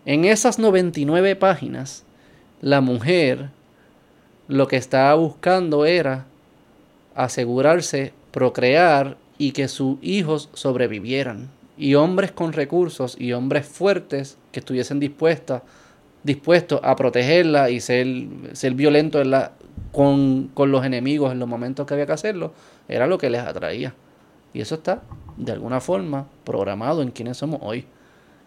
En 0.05 0.25
esas 0.25 0.59
99 0.59 1.37
páginas, 1.37 2.05
la 2.61 2.81
mujer 2.81 3.51
lo 4.49 4.67
que 4.67 4.77
estaba 4.77 5.15
buscando 5.15 5.85
era 5.85 6.27
asegurarse, 7.15 8.13
procrear 8.31 9.17
y 9.39 9.53
que 9.53 9.69
sus 9.69 9.99
hijos 10.03 10.49
sobrevivieran. 10.53 11.49
Y 11.83 11.97
hombres 11.97 12.31
con 12.31 12.53
recursos 12.53 13.17
y 13.19 13.33
hombres 13.33 13.67
fuertes 13.67 14.39
que 14.53 14.61
estuviesen 14.61 15.01
dispuestas, 15.01 15.63
dispuestos 16.23 16.79
a 16.85 16.95
protegerla 16.95 17.71
y 17.71 17.81
ser, 17.81 18.07
ser 18.53 18.75
violentos 18.75 19.21
en 19.21 19.33
la, 19.33 19.51
con, 19.91 20.47
con 20.55 20.71
los 20.71 20.85
enemigos 20.85 21.33
en 21.33 21.41
los 21.41 21.49
momentos 21.49 21.85
que 21.85 21.95
había 21.95 22.07
que 22.07 22.13
hacerlo, 22.13 22.53
era 22.87 23.09
lo 23.09 23.19
que 23.19 23.31
les 23.31 23.41
atraía. 23.41 23.95
Y 24.55 24.61
eso 24.61 24.77
está, 24.77 25.03
de 25.37 25.51
alguna 25.51 25.81
forma, 25.81 26.29
programado 26.45 27.03
en 27.03 27.11
quienes 27.11 27.39
somos 27.39 27.59
hoy. 27.65 27.85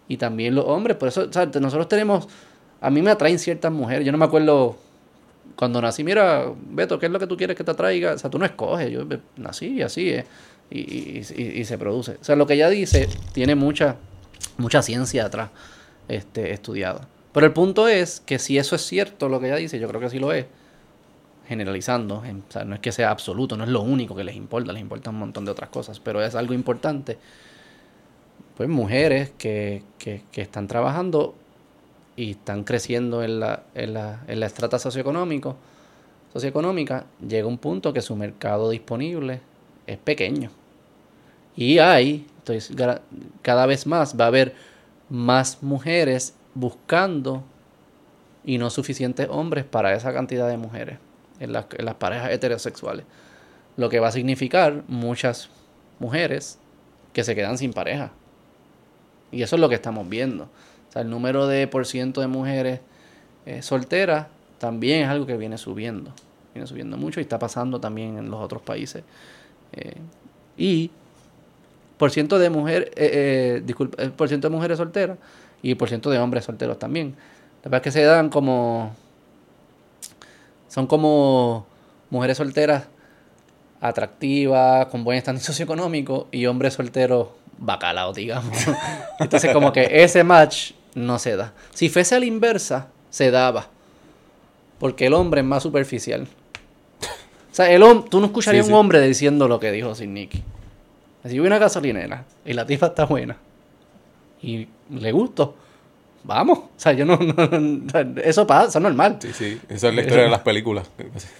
Y 0.08 0.16
también 0.16 0.54
los 0.54 0.64
hombres, 0.64 0.96
por 0.96 1.08
eso, 1.08 1.26
nosotros 1.26 1.88
tenemos 1.88 2.28
A 2.80 2.88
mí 2.88 3.02
me 3.02 3.10
atraen 3.10 3.38
ciertas 3.38 3.70
mujeres. 3.70 4.06
Yo 4.06 4.12
no 4.12 4.18
me 4.18 4.24
acuerdo 4.24 4.76
cuando 5.56 5.82
nací, 5.82 6.04
mira, 6.04 6.46
Beto, 6.70 6.98
¿qué 6.98 7.04
es 7.04 7.12
lo 7.12 7.18
que 7.18 7.26
tú 7.26 7.36
quieres 7.36 7.54
que 7.54 7.64
te 7.64 7.70
atraiga? 7.70 8.14
O 8.14 8.18
sea, 8.18 8.30
tú 8.30 8.38
no 8.38 8.46
escoges. 8.46 8.90
Yo 8.90 9.02
eh, 9.02 9.20
nací 9.36 9.82
así 9.82 10.08
es. 10.08 10.24
Y, 10.70 10.80
y- 10.80 11.60
y- 11.60 11.64
se 11.64 11.78
produce. 11.78 12.12
O 12.20 12.24
sea, 12.24 12.34
lo 12.36 12.46
que 12.46 12.54
ella 12.54 12.68
dice 12.68 13.08
tiene 13.32 13.54
mucha, 13.54 13.96
mucha 14.58 14.82
ciencia 14.82 15.24
atrás 15.26 15.50
este, 16.08 16.52
estudiada. 16.52 17.06
Pero 17.32 17.46
el 17.46 17.52
punto 17.52 17.86
es 17.88 18.20
que 18.20 18.38
si 18.38 18.58
eso 18.58 18.74
es 18.74 18.82
cierto, 18.82 19.28
lo 19.28 19.38
que 19.40 19.46
ella 19.46 19.56
dice, 19.56 19.78
yo 19.78 19.86
creo 19.88 20.00
que 20.00 20.10
sí 20.10 20.18
lo 20.18 20.32
es, 20.32 20.46
generalizando, 21.46 22.24
en- 22.24 22.42
o 22.48 22.52
sea, 22.52 22.64
no 22.64 22.74
es 22.74 22.80
que 22.80 22.90
sea 22.90 23.10
absoluto, 23.10 23.56
no 23.56 23.62
es 23.64 23.70
lo 23.70 23.82
único 23.82 24.16
que 24.16 24.24
les 24.24 24.34
importa, 24.34 24.72
les 24.72 24.80
importa 24.82 25.10
un 25.10 25.18
montón 25.20 25.44
de 25.44 25.52
otras 25.52 25.70
cosas, 25.70 26.00
pero 26.00 26.22
es 26.24 26.34
algo 26.34 26.52
importante. 26.54 27.18
Pues 28.56 28.68
mujeres 28.68 29.32
que, 29.38 29.82
que, 29.98 30.22
que 30.32 30.40
están 30.42 30.66
trabajando 30.66 31.34
y 32.16 32.32
están 32.32 32.64
creciendo 32.64 33.22
en 33.22 33.38
la, 33.38 33.62
en 33.74 33.94
la, 33.94 34.24
en 34.26 34.40
la 34.40 34.46
estrata 34.46 34.78
socioeconómico, 34.78 35.56
socioeconómica, 36.32 37.04
llega 37.26 37.46
un 37.46 37.58
punto 37.58 37.92
que 37.92 38.00
su 38.02 38.16
mercado 38.16 38.70
disponible 38.70 39.40
es 39.86 39.98
pequeño. 39.98 40.50
Y 41.56 41.78
hay, 41.78 42.26
entonces, 42.38 42.74
cada 43.42 43.66
vez 43.66 43.86
más 43.86 44.18
va 44.18 44.24
a 44.24 44.28
haber 44.28 44.54
más 45.08 45.62
mujeres 45.62 46.34
buscando 46.54 47.42
y 48.44 48.58
no 48.58 48.70
suficientes 48.70 49.28
hombres 49.30 49.64
para 49.64 49.94
esa 49.94 50.12
cantidad 50.12 50.48
de 50.48 50.56
mujeres 50.56 50.98
en 51.40 51.52
las, 51.52 51.66
en 51.76 51.84
las 51.84 51.94
parejas 51.94 52.30
heterosexuales. 52.30 53.04
Lo 53.76 53.88
que 53.88 54.00
va 54.00 54.08
a 54.08 54.12
significar 54.12 54.84
muchas 54.88 55.50
mujeres 55.98 56.58
que 57.12 57.24
se 57.24 57.34
quedan 57.34 57.58
sin 57.58 57.72
pareja. 57.72 58.12
Y 59.32 59.42
eso 59.42 59.56
es 59.56 59.60
lo 59.60 59.68
que 59.68 59.74
estamos 59.74 60.08
viendo. 60.08 60.44
O 60.44 60.92
sea, 60.92 61.02
el 61.02 61.10
número 61.10 61.46
de 61.46 61.66
por 61.66 61.86
ciento 61.86 62.20
de 62.20 62.26
mujeres 62.26 62.80
eh, 63.44 63.62
solteras 63.62 64.28
también 64.58 65.02
es 65.02 65.08
algo 65.08 65.26
que 65.26 65.36
viene 65.36 65.58
subiendo. 65.58 66.12
Viene 66.54 66.66
subiendo 66.66 66.96
mucho 66.96 67.20
y 67.20 67.22
está 67.22 67.38
pasando 67.38 67.80
también 67.80 68.18
en 68.18 68.30
los 68.30 68.40
otros 68.40 68.62
países. 68.62 69.02
Eh, 69.76 69.94
y 70.56 70.90
por 71.96 72.10
ciento 72.10 72.38
de 72.38 72.50
mujeres, 72.50 72.90
eh, 72.96 73.62
eh, 73.66 74.10
por 74.16 74.28
ciento 74.28 74.48
de 74.48 74.54
mujeres 74.54 74.78
solteras 74.78 75.18
y 75.62 75.74
por 75.74 75.88
ciento 75.88 76.10
de 76.10 76.18
hombres 76.18 76.44
solteros 76.44 76.78
también. 76.78 77.14
La 77.62 77.70
verdad 77.70 77.78
es 77.78 77.82
que 77.82 77.98
se 77.98 78.04
dan 78.04 78.28
como, 78.28 78.94
son 80.68 80.86
como 80.86 81.66
mujeres 82.10 82.36
solteras 82.36 82.84
atractivas, 83.80 84.86
con 84.86 85.04
buen 85.04 85.18
estatus 85.18 85.42
socioeconómico 85.44 86.28
y 86.30 86.46
hombres 86.46 86.74
solteros 86.74 87.28
bacalaos, 87.58 88.16
digamos. 88.16 88.56
Entonces 89.18 89.52
como 89.52 89.72
que 89.72 90.02
ese 90.02 90.24
match 90.24 90.72
no 90.94 91.18
se 91.18 91.36
da. 91.36 91.52
Si 91.72 91.88
fuese 91.88 92.14
a 92.14 92.20
la 92.20 92.26
inversa, 92.26 92.88
se 93.10 93.30
daba. 93.30 93.68
Porque 94.78 95.06
el 95.06 95.14
hombre 95.14 95.40
es 95.40 95.46
más 95.46 95.62
superficial. 95.62 96.26
O 97.56 97.62
sea, 97.64 97.70
el 97.70 97.82
tú 98.10 98.20
no 98.20 98.26
escucharías 98.26 98.66
Sí, 98.66 98.72
un 98.72 98.78
hombre 98.78 99.00
diciendo 99.00 99.48
lo 99.48 99.58
que 99.58 99.72
dijo 99.72 99.94
Sin 99.94 100.12
Nicky. 100.12 100.42
Si 101.24 101.38
voy 101.38 101.46
a 101.46 101.50
una 101.52 101.58
gasolinera 101.58 102.24
y 102.44 102.52
la 102.52 102.66
tipa 102.66 102.88
está 102.88 103.06
buena 103.06 103.38
y 104.42 104.68
le 104.90 105.10
gusto, 105.10 105.54
vamos. 106.22 106.58
O 106.58 106.70
sea, 106.76 106.92
yo 106.92 107.06
no, 107.06 107.18
eso 108.22 108.46
pasa, 108.46 108.68
eso 108.68 108.78
es 108.78 108.82
normal. 108.82 109.16
Sí, 109.20 109.32
sí. 109.32 109.58
Esa 109.70 109.88
es 109.88 109.94
la 109.94 110.02
historia 110.02 110.24
de 110.24 110.30
las 110.30 110.42
películas. 110.42 110.90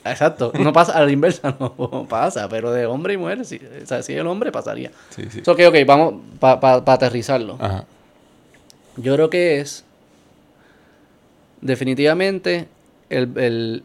Exacto, 0.07 0.53
no 0.59 0.73
pasa, 0.73 0.93
a 0.93 1.05
la 1.05 1.13
inversa 1.13 1.55
no 1.61 2.07
pasa, 2.09 2.49
pero 2.49 2.73
de 2.73 2.87
hombre 2.87 3.13
y 3.13 3.17
mujer, 3.19 3.45
sí, 3.45 3.61
o 3.83 3.87
sea, 3.87 4.03
si 4.03 4.15
el 4.15 4.27
hombre 4.27 4.51
pasaría. 4.51 4.93
Sí, 5.11 5.25
sí. 5.31 5.43
So, 5.45 5.53
ok, 5.53 5.61
ok, 5.69 5.77
vamos 5.87 6.15
para 6.41 6.83
aterrizarlo. 6.95 7.59
Ajá. 7.61 7.85
Yo 8.97 9.13
creo 9.13 9.29
que 9.29 9.61
es 9.61 9.85
definitivamente 11.61 12.69
el, 13.11 13.37
el, 13.37 13.83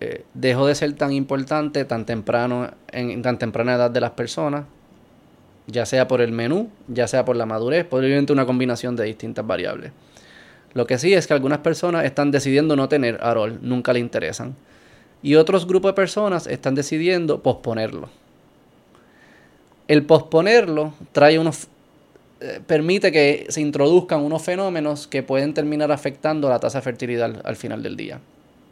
eh, 0.00 0.24
dejó 0.34 0.66
de 0.66 0.74
ser 0.74 0.92
tan 0.94 1.12
importante 1.12 1.84
tan 1.84 2.06
temprano 2.06 2.70
en 2.90 3.20
tan 3.22 3.38
temprana 3.38 3.74
edad 3.74 3.90
de 3.90 4.00
las 4.00 4.12
personas, 4.12 4.64
ya 5.66 5.84
sea 5.86 6.08
por 6.08 6.20
el 6.20 6.32
menú, 6.32 6.70
ya 6.88 7.06
sea 7.06 7.24
por 7.24 7.36
la 7.36 7.46
madurez, 7.46 7.84
posiblemente 7.84 8.32
una 8.32 8.46
combinación 8.46 8.96
de 8.96 9.04
distintas 9.04 9.46
variables. 9.46 9.92
Lo 10.72 10.86
que 10.86 10.98
sí 10.98 11.12
es 11.12 11.26
que 11.26 11.34
algunas 11.34 11.58
personas 11.58 12.04
están 12.04 12.30
decidiendo 12.30 12.76
no 12.76 12.88
tener 12.88 13.18
AROL, 13.22 13.58
nunca 13.60 13.92
le 13.92 14.00
interesan. 14.00 14.56
Y 15.22 15.34
otros 15.34 15.66
grupos 15.66 15.90
de 15.90 15.94
personas 15.94 16.46
están 16.46 16.74
decidiendo 16.74 17.42
posponerlo. 17.42 18.08
El 19.86 20.04
posponerlo 20.06 20.94
trae 21.12 21.38
unos 21.38 21.68
eh, 22.40 22.60
permite 22.66 23.12
que 23.12 23.44
se 23.50 23.60
introduzcan 23.60 24.22
unos 24.22 24.42
fenómenos 24.42 25.06
que 25.06 25.22
pueden 25.22 25.52
terminar 25.52 25.92
afectando 25.92 26.48
la 26.48 26.58
tasa 26.58 26.78
de 26.78 26.82
fertilidad 26.82 27.42
al 27.44 27.56
final 27.56 27.82
del 27.82 27.96
día. 27.96 28.20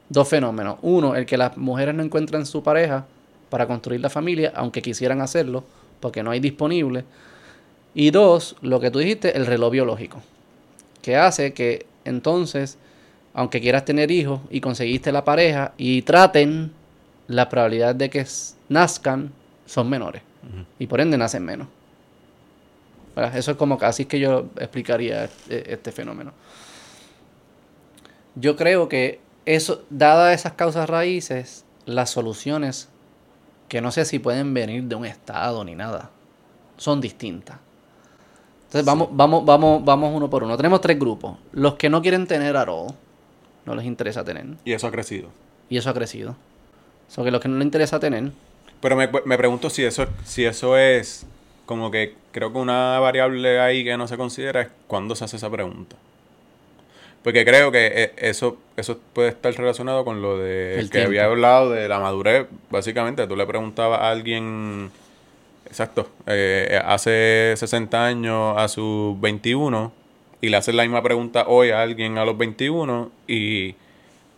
Dos 0.09 0.29
fenómenos. 0.29 0.79
Uno, 0.83 1.15
el 1.15 1.27
que 1.27 1.37
las 1.37 1.57
mujeres 1.57 1.95
no 1.95 2.03
encuentran 2.03 2.47
su 2.47 2.63
pareja 2.63 3.07
para 3.51 3.67
construir 3.67 4.01
la 4.01 4.11
familia, 4.11 4.53
aunque 4.55 4.83
quisieran 4.83 5.21
hacerlo, 5.21 5.65
porque 6.01 6.23
no 6.23 6.31
hay 6.31 6.41
disponible. 6.41 7.05
Y 7.95 8.11
dos, 8.11 8.57
lo 8.63 8.81
que 8.81 8.91
tú 8.91 8.99
dijiste, 8.99 9.37
el 9.37 9.47
reloj 9.47 9.73
biológico, 9.73 10.23
que 11.03 11.17
hace 11.17 11.53
que 11.53 11.87
entonces, 12.05 12.79
aunque 13.35 13.61
quieras 13.61 13.85
tener 13.85 14.11
hijos 14.11 14.41
y 14.51 14.61
conseguiste 14.61 15.13
la 15.13 15.25
pareja 15.25 15.73
y 15.77 16.03
traten, 16.03 16.73
la 17.27 17.49
probabilidad 17.49 17.95
de 17.95 18.09
que 18.09 18.27
nazcan 18.69 19.33
son 19.67 19.91
menores. 19.91 20.23
Y 20.79 20.87
por 20.87 21.01
ende 21.01 21.19
nacen 21.19 21.45
menos. 21.45 21.69
¿verdad? 23.15 23.37
Eso 23.37 23.51
es 23.51 23.57
como 23.57 23.79
así 23.83 24.03
es 24.03 24.09
que 24.09 24.19
yo 24.19 24.47
explicaría 24.59 25.25
este, 25.25 25.73
este 25.73 25.93
fenómeno. 25.93 26.33
Yo 28.35 28.57
creo 28.57 28.89
que 28.89 29.21
eso, 29.47 29.85
dadas 29.91 30.39
esas 30.39 30.53
causas 30.53 30.89
raíces, 30.89 31.65
las 31.87 32.11
soluciones, 32.11 32.89
que 33.69 33.81
no 33.81 33.91
sé 33.91 34.05
si 34.05 34.19
pueden 34.19 34.55
venir 34.55 34.85
de 34.85 34.95
un 34.95 35.05
estado 35.05 35.65
ni 35.65 35.75
nada, 35.75 36.11
son 36.77 37.01
distintas. 37.01 37.59
Entonces 38.67 38.85
vamos, 38.85 39.09
vamos, 39.13 39.45
vamos, 39.45 39.85
vamos 39.85 40.15
uno 40.15 40.29
por 40.29 40.45
uno. 40.45 40.57
Tenemos 40.57 40.83
tres 40.83 40.99
grupos. 40.99 41.39
Los 41.53 41.75
que 41.75 41.89
no 41.89 42.03
quieren 42.03 42.27
tener 42.27 42.55
arroz, 42.55 42.93
no 43.65 43.75
les 43.75 43.87
interesa 43.87 44.25
tener. 44.25 44.47
Y 44.65 44.73
eso 44.73 44.87
ha 44.87 44.91
crecido. 44.91 45.31
Y 45.71 45.79
eso 45.79 45.89
ha 45.89 45.95
crecido. 45.95 46.37
So 47.09 47.25
que 47.25 47.31
los 47.31 47.41
que 47.41 47.49
no 47.49 47.57
les 47.57 47.65
interesa 47.65 47.99
tener, 47.99 48.33
Pero 48.81 48.95
me, 48.95 49.09
me 49.25 49.39
pregunto 49.39 49.71
si 49.71 49.85
eso, 49.85 50.07
si 50.25 50.45
eso 50.45 50.77
es 50.77 51.27
como 51.65 51.91
que 51.91 52.15
creo 52.33 52.53
que 52.53 52.59
una 52.59 52.99
variable 52.99 53.61
ahí 53.61 53.85
que 53.85 53.97
no 53.97 54.09
se 54.09 54.17
considera 54.17 54.63
es 54.63 54.69
cuándo 54.87 55.15
se 55.15 55.25
hace 55.25 55.37
esa 55.37 55.51
pregunta. 55.51 55.97
Porque 57.23 57.45
creo 57.45 57.71
que 57.71 57.87
eh, 57.87 58.13
eso, 58.17 58.59
eso 58.81 58.99
puede 59.13 59.29
estar 59.31 59.53
relacionado 59.55 60.05
con 60.05 60.23
lo 60.23 60.39
de 60.39 60.79
El 60.79 60.87
que 60.87 60.99
tiempo. 60.99 61.09
había 61.09 61.25
hablado 61.25 61.71
de 61.71 61.89
la 61.89 61.99
madurez. 62.01 62.47
Básicamente, 62.71 63.27
tú 63.27 63.37
le 63.37 63.47
preguntabas 63.47 64.01
a 64.01 64.11
alguien, 64.11 64.91
exacto, 65.67 66.09
eh, 66.27 66.81
hace 66.85 67.55
60 67.57 68.05
años 68.07 68.55
a 68.57 68.69
sus 68.69 69.21
21 69.21 69.93
y 70.41 70.49
le 70.51 70.57
haces 70.57 70.75
la 70.75 70.83
misma 70.85 71.03
pregunta 71.03 71.45
hoy 71.49 71.71
a 71.71 71.83
alguien 71.83 72.17
a 72.19 72.25
los 72.25 72.39
21 72.39 73.11
y 73.27 73.75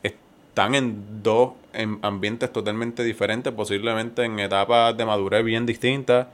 están 0.02 0.74
en 0.74 1.22
dos 1.22 1.52
en 1.72 1.98
ambientes 2.02 2.52
totalmente 2.52 3.04
diferentes, 3.04 3.52
posiblemente 3.52 4.24
en 4.24 4.40
etapas 4.40 4.96
de 4.96 5.04
madurez 5.04 5.44
bien 5.44 5.66
distintas 5.66 6.26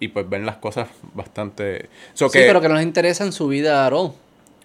y 0.00 0.08
pues 0.08 0.28
ven 0.28 0.46
las 0.46 0.56
cosas 0.56 0.88
bastante... 1.14 1.88
So 2.14 2.28
sí, 2.28 2.38
que- 2.38 2.46
pero 2.46 2.60
que 2.60 2.68
no 2.68 2.74
les 2.74 2.84
interesa 2.84 3.24
en 3.24 3.32
su 3.32 3.48
vida. 3.48 3.84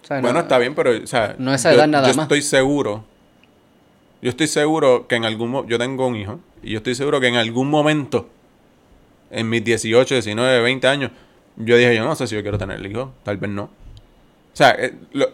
O 0.02 0.06
sea, 0.06 0.20
bueno, 0.20 0.34
no- 0.34 0.40
está 0.40 0.58
bien, 0.58 0.74
pero 0.74 0.90
o 1.02 1.06
sea, 1.06 1.34
no 1.38 1.52
esa 1.54 1.70
yo, 1.72 1.78
edad 1.78 1.86
nada 1.88 2.08
yo 2.08 2.14
más. 2.14 2.24
estoy 2.24 2.42
seguro, 2.42 3.04
yo 4.22 4.30
estoy 4.30 4.46
seguro 4.46 5.06
que 5.06 5.16
en 5.16 5.24
algún 5.24 5.50
mo- 5.50 5.66
yo 5.66 5.78
tengo 5.78 6.06
un 6.06 6.16
hijo 6.16 6.40
y 6.62 6.72
yo 6.72 6.78
estoy 6.78 6.94
seguro 6.94 7.20
que 7.20 7.28
en 7.28 7.36
algún 7.36 7.68
momento 7.70 8.28
en 9.30 9.48
mis 9.48 9.62
18, 9.64 10.14
19, 10.14 10.60
20 10.62 10.86
años 10.88 11.10
yo 11.56 11.76
dije, 11.76 11.94
yo 11.94 12.04
no 12.04 12.14
sé 12.16 12.26
si 12.26 12.34
yo 12.34 12.42
quiero 12.42 12.58
tener 12.58 12.78
el 12.78 12.86
hijo, 12.90 13.12
tal 13.22 13.36
vez 13.36 13.50
no. 13.50 13.64
O 13.64 13.70
sea, 14.54 14.70
eh, 14.78 14.94
lo- 15.12 15.28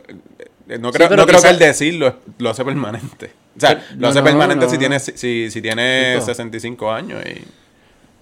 eh, 0.68 0.78
no 0.78 0.90
creo, 0.92 1.08
no 1.16 1.24
creo 1.26 1.40
que 1.40 1.48
el 1.48 1.58
decirlo 1.58 2.16
lo 2.38 2.50
hace 2.50 2.64
permanente. 2.64 3.32
O 3.56 3.60
sea, 3.60 3.70
Pero- 3.78 4.00
lo 4.00 4.08
hace 4.08 4.18
no, 4.18 4.24
permanente 4.24 4.68
si 4.68 4.76
tiene 4.78 4.98
si, 5.00 5.50
si 5.50 5.62
tiene 5.62 6.14
Chico. 6.14 6.26
65 6.26 6.90
años 6.92 7.22
y, 7.24 7.30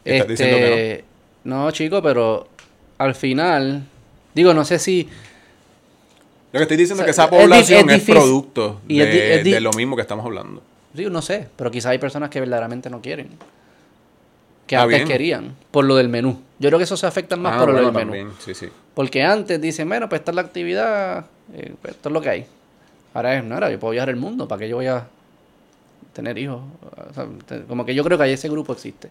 y 0.09 0.13
estás 0.13 0.29
diciendo 0.29 0.57
que 0.59 0.91
Este, 0.93 1.05
no, 1.45 1.71
chico, 1.73 2.03
pero 2.03 2.47
al 2.99 3.15
final, 3.15 3.85
digo, 4.35 4.55
no 4.55 4.65
sé 4.65 4.79
si... 4.79 5.09
Lo 6.55 6.59
que 6.61 6.63
estoy 6.63 6.77
diciendo 6.77 7.03
O 7.03 7.05
es 7.05 7.07
que 7.07 7.11
esa 7.11 7.29
población 7.29 7.91
es 7.91 8.03
producto 8.05 8.81
Y 8.87 8.99
de, 9.01 9.35
es 9.39 9.45
di- 9.45 9.51
de 9.53 9.61
lo 9.61 9.73
mismo 9.73 9.97
que 9.97 10.03
estamos 10.03 10.25
hablando. 10.25 10.63
Digo, 10.93 11.11
no 11.11 11.21
sé, 11.21 11.49
pero 11.57 11.69
quizás 11.73 11.91
hay 11.91 11.99
personas 11.99 12.31
que 12.31 12.39
verdaderamente 12.39 12.89
no 12.89 13.03
quieren. 13.03 13.29
Que 14.69 14.77
Ah, 14.77 14.83
antes 14.85 14.99
bien. 14.99 15.09
querían, 15.09 15.57
por 15.73 15.85
lo 15.85 15.97
del 15.97 16.09
menú. 16.09 16.41
Yo 16.61 16.69
creo 16.69 16.79
que 16.79 16.85
eso 16.85 16.97
se 16.97 17.07
afecta 17.07 17.35
más 17.37 17.55
Ah, 17.57 17.59
por 17.59 17.75
lo 17.75 17.91
del 17.91 18.07
menú. 18.07 18.33
sí, 18.39 18.55
sí. 18.55 18.69
Porque 18.95 19.25
antes 19.25 19.61
dicen, 19.61 19.89
bueno, 19.89 20.09
pues 20.09 20.21
esta 20.21 20.31
es 20.31 20.37
la 20.37 20.43
actividad, 20.43 21.27
eh, 21.55 21.75
pues 21.83 21.95
esto 21.97 22.09
es 22.09 22.13
lo 22.13 22.21
que 22.21 22.29
hay. 22.31 22.47
Ahora 23.15 23.37
es, 23.37 23.45
no, 23.45 23.55
ahora 23.55 23.71
yo 23.73 23.81
puedo 23.81 23.91
viajar 23.91 24.09
el 24.11 24.17
mundo, 24.17 24.47
¿para 24.47 24.61
qué 24.61 24.69
yo 24.69 24.77
voy 24.77 24.87
a 24.87 25.09
tener 26.13 26.39
hijos? 26.39 26.61
O 27.11 27.13
sea, 27.15 27.27
te- 27.47 27.65
como 27.65 27.85
que 27.85 27.95
yo 27.97 28.05
creo 28.05 28.17
que 28.17 28.23
ahí 28.25 28.33
ese 28.33 28.49
grupo 28.49 28.73
existe. 28.73 29.11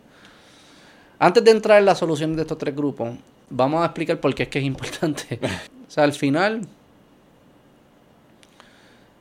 Antes 1.20 1.44
de 1.44 1.52
entrar 1.52 1.78
en 1.80 1.86
la 1.86 1.96
solución 1.96 2.36
de 2.38 2.44
estos 2.44 2.58
tres 2.58 2.74
grupos, 2.76 3.10
vamos 3.50 3.82
a 3.84 3.86
explicar 3.88 4.18
por 4.22 4.34
qué 4.34 4.44
es 4.44 4.50
que 4.50 4.60
es 4.60 4.66
importante. 4.66 5.40
o 5.88 5.92
sea, 5.92 6.06
al 6.06 6.14
final, 6.14 6.66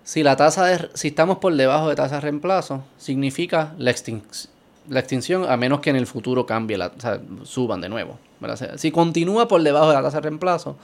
Si 0.05 0.23
la 0.23 0.37
tasa 0.37 0.65
de, 0.67 0.89
si 0.95 1.09
estamos 1.09 1.39
por 1.39 1.55
debajo 1.55 1.89
de 1.89 1.95
tasa 1.95 2.17
de 2.17 2.21
reemplazo, 2.23 2.83
significa 2.99 3.73
la, 3.79 3.91
extinc- 3.93 4.49
la 4.89 5.01
extinción 5.01 5.45
a 5.49 5.57
menos 5.57 5.81
que 5.81 5.91
en 5.91 5.97
el 5.97 6.07
futuro 6.07 6.45
cambie, 6.47 6.77
la, 6.77 6.89
o 6.89 7.01
sea, 7.01 7.21
suban 7.45 7.81
de 7.81 7.89
nuevo. 7.89 8.19
¿verdad? 8.41 8.77
Si 8.77 8.91
continúa 8.91 9.47
por 9.47 9.63
debajo 9.63 9.89
de 9.89 9.95
la 9.95 10.03
tasa 10.03 10.17
de 10.19 10.23
reemplazo, 10.23 10.77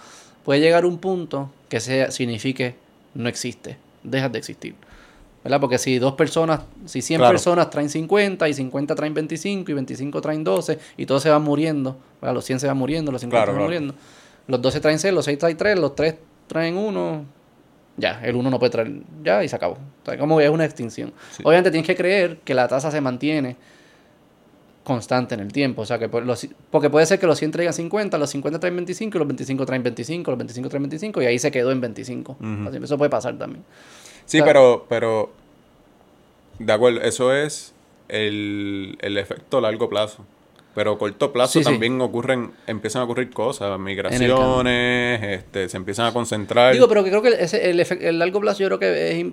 puede 0.44 0.60
llegar 0.60 0.86
un 0.86 0.98
punto 0.98 1.50
que 1.68 1.80
sea, 1.80 2.10
signifique 2.12 2.76
no 3.14 3.28
existe, 3.28 3.76
dejas 4.04 4.30
de 4.30 4.38
existir. 4.38 4.74
¿verdad? 5.42 5.60
Porque 5.60 5.78
si 5.78 5.98
dos 5.98 6.12
personas, 6.14 6.60
si 6.86 7.02
100 7.02 7.18
Claro. 7.20 7.32
personas 7.32 7.70
traen 7.70 7.88
50 7.90 8.48
y 8.48 8.54
50 8.54 8.94
traen 8.94 9.14
25 9.14 9.70
y 9.70 9.74
25 9.74 10.20
traen 10.20 10.44
12 10.44 10.78
y 10.96 11.06
todos 11.06 11.22
se 11.24 11.30
van 11.30 11.42
muriendo, 11.42 11.96
¿verdad? 12.20 12.34
los 12.34 12.44
100 12.44 12.60
se 12.60 12.66
van 12.68 12.76
muriendo, 12.76 13.10
los 13.10 13.20
50 13.22 13.36
Claro, 13.44 13.52
se 13.52 13.58
van 13.58 13.68
claro. 13.68 13.80
muriendo, 13.82 13.94
los 14.46 14.62
12 14.62 14.80
traen 14.80 14.98
6, 15.00 15.12
los 15.14 15.24
6 15.24 15.38
traen 15.38 15.56
3, 15.56 15.78
los 15.78 15.94
3 15.96 16.14
traen 16.46 16.76
1, 16.76 17.24
ya, 17.98 18.20
el 18.24 18.34
1 18.36 18.48
no 18.50 18.58
puede 18.58 18.70
traer, 18.70 18.92
ya 19.22 19.44
y 19.44 19.48
se 19.48 19.56
acabó. 19.56 19.74
O 19.74 20.04
sea, 20.06 20.16
como 20.18 20.40
es 20.40 20.48
una 20.48 20.64
extinción. 20.64 21.12
Sí. 21.32 21.42
Obviamente 21.44 21.70
tienes 21.70 21.86
que 21.86 21.94
creer 21.96 22.38
que 22.38 22.54
la 22.54 22.66
tasa 22.68 22.90
se 22.90 23.00
mantiene 23.02 23.56
constante 24.84 25.34
en 25.34 25.40
el 25.40 25.52
tiempo. 25.52 25.82
O 25.82 25.84
sea, 25.86 25.98
que 25.98 26.08
por 26.08 26.24
los- 26.24 26.48
porque 26.70 26.88
puede 26.88 27.04
ser 27.04 27.18
que 27.18 27.26
los 27.26 27.38
100 27.38 27.50
traigan 27.50 27.74
50, 27.74 28.16
los 28.16 28.30
50 28.30 28.58
traen 28.58 28.74
25, 28.76 29.18
y 29.18 29.18
los 29.18 29.28
25 29.28 29.66
traen 29.66 29.82
25, 29.82 30.30
los 30.30 30.38
25 30.38 30.68
traen 30.70 30.82
25 30.84 31.22
y 31.22 31.26
ahí 31.26 31.38
se 31.38 31.50
quedó 31.50 31.70
en 31.72 31.80
25. 31.80 32.32
Ujú. 32.40 32.68
Así, 32.68 32.78
Eso 32.82 32.96
puede 32.96 33.10
pasar 33.10 33.36
también. 33.36 33.64
Sí, 34.24 34.38
O 34.38 34.44
sea- 34.44 34.46
pero, 34.46 34.86
pero, 34.88 35.30
de 36.58 36.72
acuerdo, 36.72 37.00
eso 37.02 37.34
es 37.34 37.74
el, 38.08 38.96
el 39.02 39.18
efecto 39.18 39.58
a 39.58 39.60
largo 39.60 39.88
plazo. 39.90 40.24
Pero 40.74 40.92
a 40.92 40.98
corto 40.98 41.32
plazo 41.32 41.54
Sí, 41.54 41.58
sí. 41.60 41.64
también 41.64 42.00
ocurren, 42.00 42.52
empiezan 42.66 43.02
a 43.02 43.04
ocurrir 43.06 43.30
cosas, 43.30 43.78
migraciones, 43.80 45.22
este, 45.22 45.68
se 45.68 45.76
empiezan 45.76 46.06
a 46.06 46.12
concentrar. 46.12 46.72
Digo, 46.72 46.88
pero 46.88 47.02
que 47.02 47.10
creo 47.10 47.22
que 47.22 47.30
ese- 47.30 47.70
el, 47.70 47.80
el 47.80 48.18
largo 48.18 48.40
plazo 48.40 48.60
yo 48.60 48.66
creo 48.68 48.78
que 48.78 49.20
es 49.20 49.26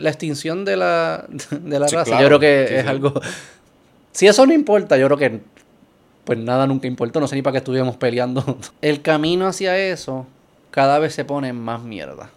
la 0.00 0.08
extinción 0.10 0.64
de 0.64 0.76
la, 0.76 1.26
de 1.50 1.78
la 1.80 1.88
Sí, 1.88 1.96
raza. 1.96 2.10
claro. 2.12 2.22
Yo 2.22 2.26
creo 2.28 2.40
que 2.40 2.78
es 2.80 2.86
algo... 2.86 3.12
Si 4.12 4.26
eso 4.26 4.46
no 4.46 4.54
importa, 4.54 4.96
yo 4.96 5.06
creo 5.06 5.18
que 5.18 5.40
pues 6.24 6.38
nada 6.38 6.66
nunca 6.66 6.86
importó. 6.86 7.20
No 7.20 7.28
sé 7.28 7.36
ni 7.36 7.42
para 7.42 7.52
qué 7.52 7.58
estuviéramos 7.58 7.96
peleando. 7.96 8.58
El 8.80 9.02
camino 9.02 9.46
hacia 9.46 9.76
eso 9.78 10.26
cada 10.70 10.98
vez 10.98 11.14
se 11.14 11.24
pone 11.24 11.52
más 11.52 11.82
mierda. 11.82 12.30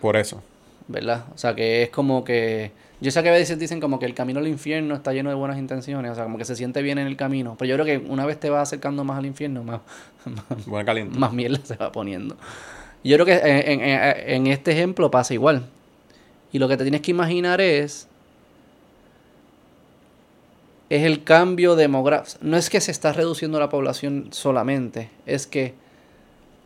Por 0.00 0.16
eso. 0.16 0.42
¿verdad? 0.88 1.24
O 1.34 1.38
sea, 1.38 1.54
que 1.54 1.82
es 1.84 1.90
como 1.90 2.24
que... 2.24 2.72
Yo 3.00 3.10
sé 3.12 3.22
que 3.22 3.28
a 3.28 3.32
veces 3.32 3.58
dicen 3.58 3.80
como 3.80 3.98
que 4.00 4.06
el 4.06 4.14
camino 4.14 4.40
al 4.40 4.48
infierno 4.48 4.94
está 4.96 5.12
lleno 5.12 5.30
de 5.30 5.36
buenas 5.36 5.58
intenciones, 5.58 6.10
o 6.10 6.14
sea, 6.16 6.24
como 6.24 6.36
que 6.38 6.44
se 6.44 6.56
siente 6.56 6.82
bien 6.82 6.98
en 6.98 7.06
el 7.06 7.16
camino. 7.16 7.54
Pero 7.58 7.68
yo 7.76 7.82
creo 7.84 7.86
que 8.00 8.10
una 8.10 8.26
vez 8.26 8.40
te 8.40 8.50
vas 8.50 8.68
acercando 8.68 9.04
más 9.04 9.18
al 9.18 9.26
infierno, 9.26 9.62
más, 9.62 9.80
más, 11.18 11.32
mierda 11.32 11.60
se 11.64 11.76
va 11.76 11.92
poniendo. 11.92 12.36
Yo 13.04 13.16
creo 13.16 13.26
que 13.26 13.34
en, 13.34 13.80
en- 13.80 14.30
en 14.30 14.46
este 14.48 14.72
ejemplo 14.72 15.10
pasa 15.10 15.32
igual. 15.34 15.64
Y 16.52 16.58
lo 16.58 16.68
que 16.68 16.76
te 16.76 16.84
tienes 16.84 17.02
que 17.02 17.10
imaginar 17.12 17.60
es... 17.60 18.08
Es 20.90 21.02
el 21.04 21.22
cambio 21.22 21.76
demográfico. 21.76 22.38
No 22.42 22.56
es 22.56 22.70
que 22.70 22.80
se 22.80 22.90
está 22.90 23.12
reduciendo 23.12 23.60
la 23.60 23.68
población 23.68 24.28
solamente, 24.30 25.10
es 25.26 25.46
que 25.46 25.74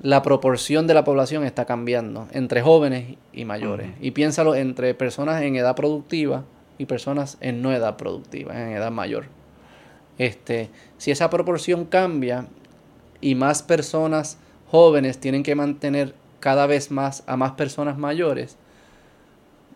la 0.03 0.22
proporción 0.22 0.88
de 0.88 0.94
la 0.94 1.05
población 1.05 1.44
está 1.44 1.64
cambiando 1.64 2.26
entre 2.32 2.61
jóvenes 2.61 3.16
y 3.32 3.44
mayores. 3.44 3.90
Y 4.00 4.11
piénsalo 4.11 4.57
entre 4.57 4.94
personas 4.94 5.42
en 5.42 5.55
edad 5.55 5.76
productiva 5.76 6.44
y 6.76 6.86
personas 6.86 7.38
en 7.40 7.62
no 7.62 7.72
edad 7.72 7.96
productiva, 7.96 8.61
en 8.61 8.76
edad 8.76 8.90
mayor. 8.90 9.26
Este, 10.18 10.70
si 10.98 11.12
esa 11.12 11.30
proporción 11.30 11.84
cambia 11.84 12.46
y 13.20 13.36
más 13.36 13.62
personas 13.62 14.38
jóvenes 14.70 15.18
tienen 15.18 15.44
que 15.44 15.55
mantener 15.55 16.14
cada 16.40 16.66
vez 16.66 16.90
más 16.90 17.22
a 17.28 17.36
más 17.36 17.53
personas 17.53 17.96
mayores, 17.96 18.57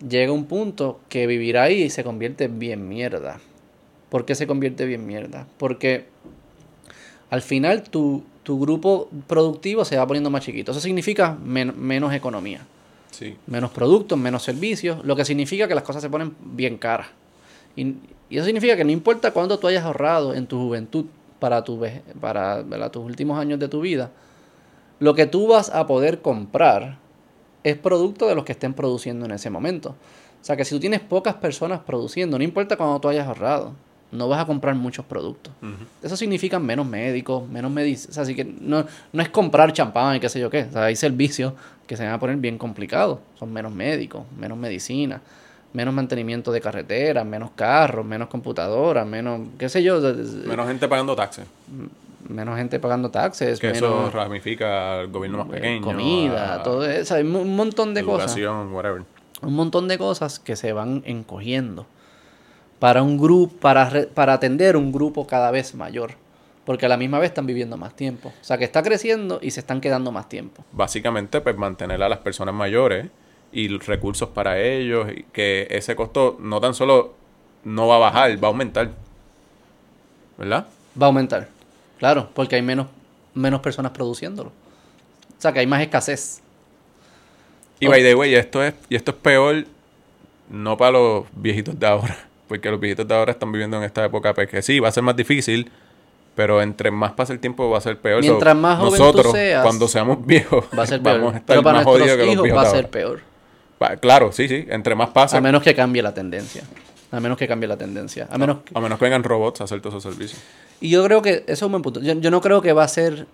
llega 0.06 0.32
un 0.32 0.46
punto 0.46 0.98
que 1.08 1.28
vivir 1.28 1.56
ahí 1.56 1.88
se 1.88 2.02
convierte 2.02 2.48
bien 2.48 2.88
mierda. 2.88 3.38
¿Por 4.08 4.24
qué 4.24 4.34
se 4.34 4.48
convierte 4.48 4.86
bien 4.86 5.06
mierda? 5.06 5.46
Porque 5.56 6.06
al 7.30 7.42
final 7.42 7.84
tu, 7.84 8.24
tu 8.46 8.60
grupo 8.60 9.08
productivo 9.26 9.84
se 9.84 9.96
va 9.96 10.06
poniendo 10.06 10.30
más 10.30 10.44
chiquito. 10.44 10.70
Eso 10.70 10.78
significa 10.80 11.36
men- 11.44 11.74
menos 11.76 12.14
economía, 12.14 12.60
Sí. 13.10 13.36
menos 13.48 13.72
productos, 13.72 14.16
menos 14.16 14.44
servicios, 14.44 15.04
lo 15.04 15.16
que 15.16 15.24
significa 15.24 15.66
que 15.66 15.74
las 15.74 15.82
cosas 15.82 16.00
se 16.00 16.08
ponen 16.08 16.36
bien 16.40 16.78
caras. 16.78 17.08
Y, 17.74 17.96
y 18.30 18.36
eso 18.36 18.44
significa 18.46 18.76
que 18.76 18.84
no 18.84 18.92
importa 18.92 19.32
cuánto 19.32 19.58
tú 19.58 19.66
hayas 19.66 19.82
ahorrado 19.84 20.32
en 20.32 20.46
tu 20.46 20.60
juventud 20.60 21.06
para, 21.40 21.64
tu, 21.64 21.84
para 22.20 22.62
¿verdad? 22.62 22.92
tus 22.92 23.04
últimos 23.04 23.36
años 23.40 23.58
de 23.58 23.66
tu 23.66 23.80
vida, 23.80 24.12
lo 25.00 25.16
que 25.16 25.26
tú 25.26 25.48
vas 25.48 25.70
a 25.70 25.88
poder 25.88 26.20
comprar 26.22 26.98
es 27.64 27.76
producto 27.76 28.28
de 28.28 28.36
los 28.36 28.44
que 28.44 28.52
estén 28.52 28.74
produciendo 28.74 29.24
en 29.26 29.32
ese 29.32 29.50
momento. 29.50 29.96
O 30.40 30.44
sea 30.46 30.56
que 30.56 30.64
si 30.64 30.72
tú 30.76 30.78
tienes 30.80 31.00
pocas 31.00 31.34
personas 31.34 31.80
produciendo, 31.80 32.38
no 32.38 32.44
importa 32.44 32.76
cuánto 32.76 33.00
tú 33.00 33.08
hayas 33.08 33.26
ahorrado, 33.26 33.72
no 34.16 34.28
vas 34.28 34.40
a 34.40 34.46
comprar 34.46 34.74
muchos 34.74 35.04
productos. 35.04 35.52
Eso 36.02 36.16
significa 36.16 36.58
menos 36.58 36.86
médicos, 36.86 37.48
menos 37.48 37.70
medicinas. 37.70 38.18
así 38.18 38.34
que 38.34 38.44
no, 38.44 38.84
no 39.12 39.22
es 39.22 39.28
comprar 39.28 39.72
champán 39.72 40.16
y 40.16 40.20
qué 40.20 40.28
sé 40.28 40.40
yo 40.40 40.50
qué. 40.50 40.62
O 40.68 40.72
sea, 40.72 40.84
hay 40.84 40.96
servicios 40.96 41.52
que 41.86 41.96
se 41.96 42.04
van 42.04 42.12
a 42.14 42.18
poner 42.18 42.36
bien 42.36 42.58
complicados. 42.58 43.18
Son 43.38 43.52
menos 43.52 43.72
médicos, 43.72 44.24
menos 44.38 44.58
medicina, 44.58 45.20
menos 45.72 45.94
mantenimiento 45.94 46.50
de 46.52 46.60
carreteras, 46.60 47.24
menos 47.24 47.50
carros, 47.54 48.04
menos 48.04 48.28
computadoras, 48.28 49.06
menos, 49.06 49.40
qué 49.58 49.68
sé 49.68 49.82
yo, 49.82 50.00
Menos 50.00 50.66
gente 50.66 50.88
pagando 50.88 51.14
taxes. 51.14 51.46
menos 52.28 52.56
gente 52.56 52.80
pagando 52.80 53.10
taxes, 53.10 53.60
Que 53.60 53.70
eso 53.70 53.88
menos 53.88 54.12
ramifica 54.12 55.00
al 55.00 55.08
gobierno 55.08 55.38
más 55.38 55.48
eh, 55.48 55.50
pequeño. 55.52 55.82
comida, 55.84 56.54
a 56.54 56.62
todo 56.62 56.84
eso. 56.88 57.14
Hay 57.14 57.22
un 57.22 57.54
montón 57.54 57.94
de 57.94 58.02
cosas. 58.04 58.36
educación, 58.36 58.72
whatever. 58.72 59.02
un 59.42 59.54
montón 59.54 59.86
de 59.86 59.98
cosas 59.98 60.38
que 60.38 60.56
se 60.56 60.72
van 60.72 61.02
encogiendo 61.06 61.86
para 62.78 63.02
un 63.02 63.18
grupo 63.18 63.54
para 63.56 64.06
para 64.14 64.34
atender 64.34 64.76
un 64.76 64.92
grupo 64.92 65.26
cada 65.26 65.50
vez 65.50 65.74
mayor 65.74 66.12
porque 66.64 66.86
a 66.86 66.88
la 66.88 66.96
misma 66.96 67.20
vez 67.20 67.30
están 67.30 67.46
viviendo 67.46 67.76
más 67.76 67.94
tiempo. 67.94 68.32
O 68.40 68.44
sea 68.44 68.58
que 68.58 68.64
está 68.64 68.82
creciendo 68.82 69.38
y 69.40 69.52
se 69.52 69.60
están 69.60 69.80
quedando 69.80 70.10
más 70.10 70.28
tiempo. 70.28 70.64
Básicamente, 70.72 71.40
pues 71.40 71.56
mantener 71.56 72.02
a 72.02 72.08
las 72.08 72.18
personas 72.18 72.56
mayores 72.56 73.06
y 73.52 73.68
recursos 73.68 74.30
para 74.30 74.60
ellos, 74.60 75.06
y 75.16 75.22
que 75.32 75.68
ese 75.70 75.94
costo 75.94 76.36
no 76.40 76.60
tan 76.60 76.74
solo 76.74 77.14
no 77.62 77.86
va 77.86 77.96
a 77.96 77.98
bajar, 78.00 78.42
va 78.42 78.48
a 78.48 78.50
aumentar. 78.50 78.90
¿Verdad? 80.36 80.66
va 81.00 81.06
a 81.06 81.08
aumentar 81.08 81.48
claro 81.98 82.30
porque 82.34 82.56
hay 82.56 82.62
menos 82.62 82.86
menos 83.34 83.60
personas 83.60 83.92
produciéndolo. 83.92 84.50
O 84.50 85.40
sea 85.40 85.52
que 85.52 85.60
hay 85.60 85.66
más 85.66 85.82
escasez. 85.82 86.40
Y 87.78 87.86
by 87.86 88.02
the 88.02 88.14
way, 88.14 88.34
esto 88.34 88.62
es, 88.64 88.74
y 88.88 88.96
esto 88.96 89.10
es 89.10 89.16
peor 89.18 89.66
no 90.48 90.76
para 90.76 90.92
los 90.92 91.26
viejitos 91.32 91.78
de 91.78 91.86
ahora, 91.86 92.25
porque 92.48 92.70
los 92.70 92.78
viejitos 92.80 93.06
de 93.08 93.14
ahora 93.14 93.32
están 93.32 93.50
viviendo 93.52 93.76
en 93.76 93.82
esta 93.84 94.04
época, 94.04 94.34
pues 94.34 94.48
que 94.48 94.62
sí, 94.62 94.78
va 94.80 94.88
a 94.88 94.92
ser 94.92 95.02
más 95.02 95.16
difícil, 95.16 95.70
pero 96.34 96.60
entre 96.62 96.90
más 96.90 97.12
pasa 97.12 97.32
el 97.32 97.38
tiempo 97.40 97.68
va 97.70 97.78
a 97.78 97.80
ser 97.80 97.98
peor. 97.98 98.20
Mientras 98.20 98.54
So, 98.54 98.60
más 98.60 98.78
joven 98.78 98.92
tú 98.92 98.98
nosotros, 98.98 99.32
seas, 99.32 99.62
cuando 99.62 99.88
seamos 99.88 100.24
viejos, 100.26 100.64
va 100.78 100.82
a 100.82 100.86
ser 100.86 101.02
peor 101.02 101.16
vamos 101.18 101.34
a 101.34 101.38
estar 101.38 101.46
pero 101.46 101.62
para 101.62 101.78
más 101.78 101.84
nuestros 101.84 102.02
jodidos 102.02 102.18
que 102.18 102.26
los 102.36 102.46
hijos 102.46 102.56
va 102.58 102.62
a 102.62 102.70
ser 102.70 102.88
peor 102.90 103.20
Va- 103.82 103.96
Claro, 103.96 104.32
sí, 104.32 104.48
sí, 104.48 104.64
entre 104.68 104.94
más 104.94 105.10
pasa, 105.10 105.38
a 105.38 105.40
menos 105.40 105.62
que 105.62 105.74
cambie 105.74 106.02
la 106.02 106.14
tendencia 106.14 106.62
a 107.10 107.20
menos 107.20 107.38
que 107.38 107.46
cambie 107.48 107.68
la 107.68 107.76
tendencia 107.76 108.26
a 108.30 108.36
menos 108.38 108.58
a 108.74 108.80
menos 108.80 108.98
que 108.98 109.04
vengan 109.04 109.22
robots 109.22 109.60
a 109.60 109.64
hacer 109.64 109.80
todos 109.80 109.94
esos 109.96 110.14
servicios. 110.14 110.40
Y 110.80 110.90
yo 110.90 111.02
creo 111.04 111.22
que 111.22 111.44
eso 111.46 111.52
es 111.52 111.62
un 111.62 111.70
buen 111.72 111.82
punto. 111.82 112.00
Yo, 112.00 112.12
yo 112.14 112.30
no 112.30 112.40
creo 112.40 112.60
que 112.62 112.72
va 112.72 112.84
a 112.84 112.88
ser 112.88 113.26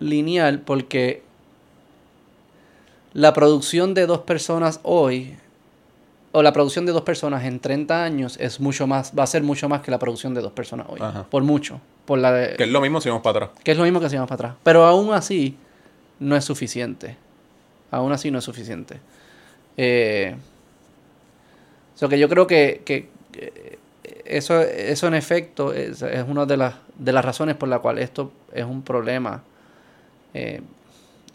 lineal 0.00 0.60
porque 0.60 1.22
la 3.14 3.32
producción 3.32 3.94
de 3.94 4.06
dos 4.06 4.20
personas 4.20 4.80
hoy 4.82 5.36
o 6.34 6.42
la 6.42 6.52
producción 6.52 6.86
de 6.86 6.92
dos 6.92 7.02
personas 7.02 7.44
en 7.44 7.60
30 7.60 8.02
años 8.04 8.36
es 8.40 8.58
mucho 8.60 8.86
más 8.86 9.12
va 9.18 9.22
a 9.22 9.26
ser 9.26 9.42
mucho 9.42 9.68
más 9.68 9.82
que 9.82 9.90
la 9.90 9.98
producción 9.98 10.32
de 10.34 10.40
dos 10.40 10.52
personas 10.52 10.86
hoy 10.88 10.98
Ajá. 11.00 11.24
por 11.24 11.42
mucho 11.42 11.80
por 12.06 12.18
la 12.18 12.32
de- 12.32 12.56
Que 12.56 12.64
es 12.64 12.70
lo 12.70 12.80
mismo 12.80 13.00
si 13.00 13.08
vamos 13.08 13.22
para 13.22 13.46
atrás. 13.46 13.60
que 13.62 13.70
es 13.72 13.76
lo 13.76 13.84
mismo 13.84 14.00
que 14.00 14.06
hacíamos 14.06 14.28
para 14.28 14.34
atrás 14.48 14.54
pero 14.62 14.84
aún 14.86 15.12
así 15.12 15.56
no 16.20 16.34
es 16.36 16.44
suficiente 16.44 17.16
aún 17.90 18.12
así 18.12 18.30
no 18.30 18.38
es 18.38 18.44
suficiente 18.44 18.98
eh, 19.76 20.34
so 21.94 22.08
que 22.08 22.18
yo 22.18 22.28
creo 22.28 22.46
que, 22.46 22.82
que- 22.84 23.08
que 23.32 23.78
eso, 24.24 24.60
eso 24.60 25.06
en 25.06 25.14
efecto 25.14 25.72
es, 25.72 26.00
es 26.02 26.24
una 26.26 26.46
de 26.46 26.56
las, 26.56 26.74
de 26.98 27.12
las 27.12 27.24
razones 27.24 27.54
por 27.56 27.68
la 27.68 27.78
cual 27.80 27.98
esto 27.98 28.32
es 28.52 28.64
un 28.64 28.82
problema 28.82 29.42
eh, 30.34 30.60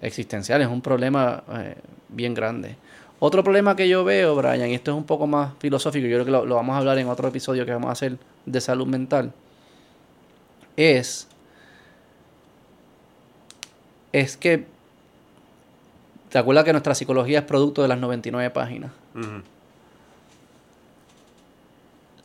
existencial, 0.01 0.61
es 0.61 0.67
un 0.67 0.81
problema 0.81 1.43
eh, 1.53 1.75
bien 2.09 2.33
grande. 2.33 2.75
Otro 3.19 3.43
problema 3.43 3.75
que 3.75 3.89
yo 3.89 4.03
veo, 4.03 4.35
Brian, 4.35 4.69
y 4.69 4.75
esto 4.75 4.91
es 4.91 4.97
un 4.97 5.03
poco 5.03 5.25
más 5.25 5.53
filosófico, 5.59 6.05
yo 6.07 6.17
creo 6.17 6.25
que 6.25 6.31
lo, 6.31 6.45
lo 6.45 6.55
vamos 6.55 6.75
a 6.75 6.77
hablar 6.77 6.97
en 6.99 7.07
otro 7.07 7.27
episodio 7.27 7.65
que 7.65 7.71
vamos 7.71 7.89
a 7.89 7.93
hacer 7.93 8.17
de 8.45 8.61
salud 8.61 8.85
mental, 8.85 9.33
es, 10.75 11.27
es 14.11 14.37
que, 14.37 14.65
¿te 16.29 16.37
acuerdas 16.37 16.63
que 16.63 16.73
nuestra 16.73 16.93
psicología 16.93 17.39
es 17.39 17.45
producto 17.45 17.81
de 17.81 17.87
las 17.87 17.99
99 17.99 18.51
páginas? 18.51 18.91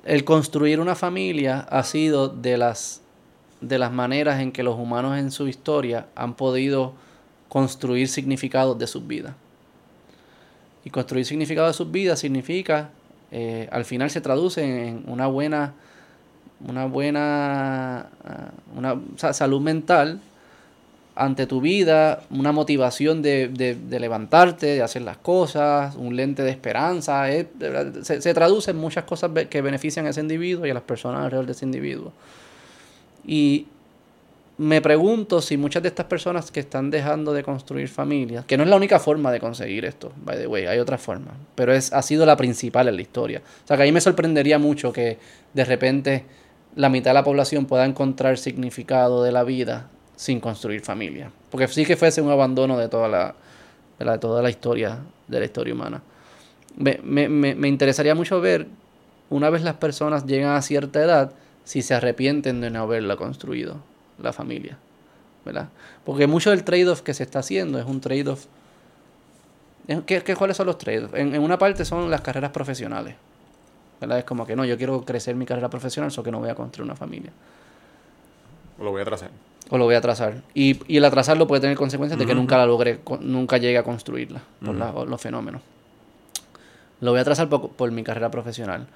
el 0.04 0.24
construir 0.24 0.80
una 0.80 0.94
familia 0.94 1.60
ha 1.60 1.84
sido 1.84 2.28
de 2.28 2.58
las 2.58 3.00
de 3.60 3.78
las 3.78 3.92
maneras 3.92 4.40
en 4.40 4.50
que 4.50 4.64
los 4.64 4.76
humanos 4.76 5.16
en 5.16 5.30
su 5.30 5.46
historia 5.46 6.08
han 6.16 6.34
podido 6.34 6.94
construir 7.48 8.08
significados 8.08 8.76
de 8.76 8.88
sus 8.88 9.06
vidas. 9.06 9.34
Y 10.84 10.90
construir 10.90 11.24
significado 11.24 11.68
de 11.68 11.74
sus 11.74 11.90
vidas 11.90 12.18
significa, 12.18 12.90
eh, 13.30 13.68
al 13.70 13.84
final 13.84 14.10
se 14.10 14.20
traduce 14.20 14.62
en 14.62 15.04
una 15.06 15.26
buena, 15.26 15.74
una 16.66 16.86
buena 16.86 18.08
ah, 18.24 18.50
una, 18.76 19.00
salud 19.32 19.60
mental 19.60 20.20
ante 21.14 21.46
tu 21.46 21.60
vida, 21.60 22.22
una 22.30 22.52
motivación 22.52 23.20
de, 23.22 23.48
de, 23.48 24.00
levantarte, 24.00 24.66
de 24.66 24.82
hacer 24.82 25.02
las 25.02 25.18
cosas, 25.18 25.94
un 25.94 26.16
lente 26.16 26.42
de 26.42 26.50
esperanza. 26.50 27.26
se, 28.02 28.22
se, 28.22 28.34
traduce 28.34 28.70
en 28.70 28.78
muchas 28.78 29.04
cosas 29.04 29.30
que 29.50 29.60
benefician 29.60 30.06
a 30.06 30.10
ese 30.10 30.20
individuo 30.20 30.66
y 30.66 30.70
a 30.70 30.74
las 30.74 30.82
personas 30.82 31.22
alrededor 31.22 31.46
de 31.46 31.52
ese 31.52 31.66
individuo. 31.66 32.12
Y 33.26 33.66
me 34.62 34.80
pregunto 34.80 35.42
si 35.42 35.56
muchas 35.56 35.82
de 35.82 35.88
estas 35.88 36.06
personas 36.06 36.52
que 36.52 36.60
están 36.60 36.90
dejando 36.90 37.32
de 37.32 37.42
construir 37.42 37.88
familias, 37.88 38.44
que 38.44 38.56
no 38.56 38.62
es 38.62 38.68
la 38.68 38.76
única 38.76 39.00
forma 39.00 39.32
de 39.32 39.40
conseguir 39.40 39.84
esto, 39.84 40.12
by 40.24 40.38
the 40.38 40.46
way, 40.46 40.66
hay 40.66 40.78
otras 40.78 41.00
formas, 41.00 41.34
pero 41.56 41.74
es, 41.74 41.92
ha 41.92 42.00
sido 42.00 42.24
la 42.24 42.36
principal 42.36 42.86
en 42.86 42.94
la 42.94 43.02
historia. 43.02 43.42
O 43.64 43.66
sea 43.66 43.76
que 43.76 43.82
ahí 43.82 43.90
me 43.90 44.00
sorprendería 44.00 44.60
mucho 44.60 44.92
que 44.92 45.18
de 45.52 45.64
repente 45.64 46.24
la 46.76 46.88
mitad 46.88 47.10
de 47.10 47.14
la 47.14 47.24
población 47.24 47.66
pueda 47.66 47.84
encontrar 47.84 48.38
significado 48.38 49.24
de 49.24 49.32
la 49.32 49.42
vida 49.42 49.88
sin 50.14 50.38
construir 50.38 50.82
familia. 50.82 51.32
Porque 51.50 51.66
sí 51.66 51.84
que 51.84 51.96
fuese 51.96 52.22
un 52.22 52.30
abandono 52.30 52.78
de 52.78 52.88
toda 52.88 53.08
la, 53.08 53.34
de, 53.98 54.18
toda 54.18 54.42
la 54.42 54.50
historia, 54.50 55.00
de 55.26 55.40
la 55.40 55.44
historia 55.44 55.74
humana. 55.74 56.02
Me, 56.76 57.00
me, 57.02 57.28
me, 57.28 57.68
interesaría 57.68 58.14
mucho 58.14 58.40
ver, 58.40 58.68
una 59.28 59.50
vez 59.50 59.62
las 59.62 59.74
personas 59.74 60.24
llegan 60.24 60.54
a 60.54 60.62
cierta 60.62 61.02
edad, 61.02 61.32
si 61.64 61.82
se 61.82 61.94
arrepienten 61.94 62.60
de 62.60 62.70
no 62.70 62.82
haberla 62.82 63.16
construido, 63.16 63.76
la 64.22 64.32
familia. 64.32 64.78
¿verdad? 65.44 65.68
Porque 66.04 66.26
mucho 66.26 66.50
del 66.50 66.62
trade-off 66.62 67.02
que 67.02 67.14
se 67.14 67.24
está 67.24 67.40
haciendo 67.40 67.78
es 67.78 67.84
un 67.84 68.00
trade-off. 68.00 68.46
¿Qué, 70.06 70.22
qué, 70.22 70.36
cuáles 70.36 70.56
son 70.56 70.66
los 70.66 70.78
trade-offs? 70.78 71.14
En, 71.14 71.34
en, 71.34 71.42
una 71.42 71.58
parte 71.58 71.84
son 71.84 72.10
las 72.10 72.20
carreras 72.20 72.52
profesionales. 72.52 73.16
¿verdad? 74.00 74.18
Es 74.18 74.24
como 74.24 74.46
que 74.46 74.54
no, 74.54 74.64
yo 74.64 74.76
quiero 74.76 75.04
crecer 75.04 75.34
mi 75.34 75.46
carrera 75.46 75.68
profesional, 75.68 76.10
solo 76.10 76.24
que 76.24 76.30
no 76.30 76.38
voy 76.38 76.50
a 76.50 76.54
construir 76.54 76.84
una 76.84 76.96
familia. 76.96 77.32
O 78.78 78.84
lo 78.84 78.92
voy 78.92 79.02
a 79.02 79.04
trazar 79.04 79.30
o 79.72 79.78
lo 79.78 79.86
voy 79.86 79.94
a 79.94 79.98
atrasar. 79.98 80.42
Y, 80.52 80.78
y 80.86 80.98
el 80.98 81.04
atrasarlo 81.06 81.46
puede 81.46 81.62
tener 81.62 81.78
consecuencias 81.78 82.18
de 82.18 82.26
que 82.26 82.34
nunca 82.34 82.58
la 82.58 82.66
logre, 82.66 83.00
nunca 83.20 83.56
llegue 83.56 83.78
a 83.78 83.82
construirla 83.82 84.42
por 84.60 85.08
los 85.08 85.18
fenómenos. 85.18 85.62
Lo 87.00 87.12
voy 87.12 87.18
a 87.18 87.22
atrasar 87.22 87.48
por, 87.48 87.70
por, 87.70 87.90
mi 87.90 88.04
carrera 88.04 88.30
profesional. 88.30 88.86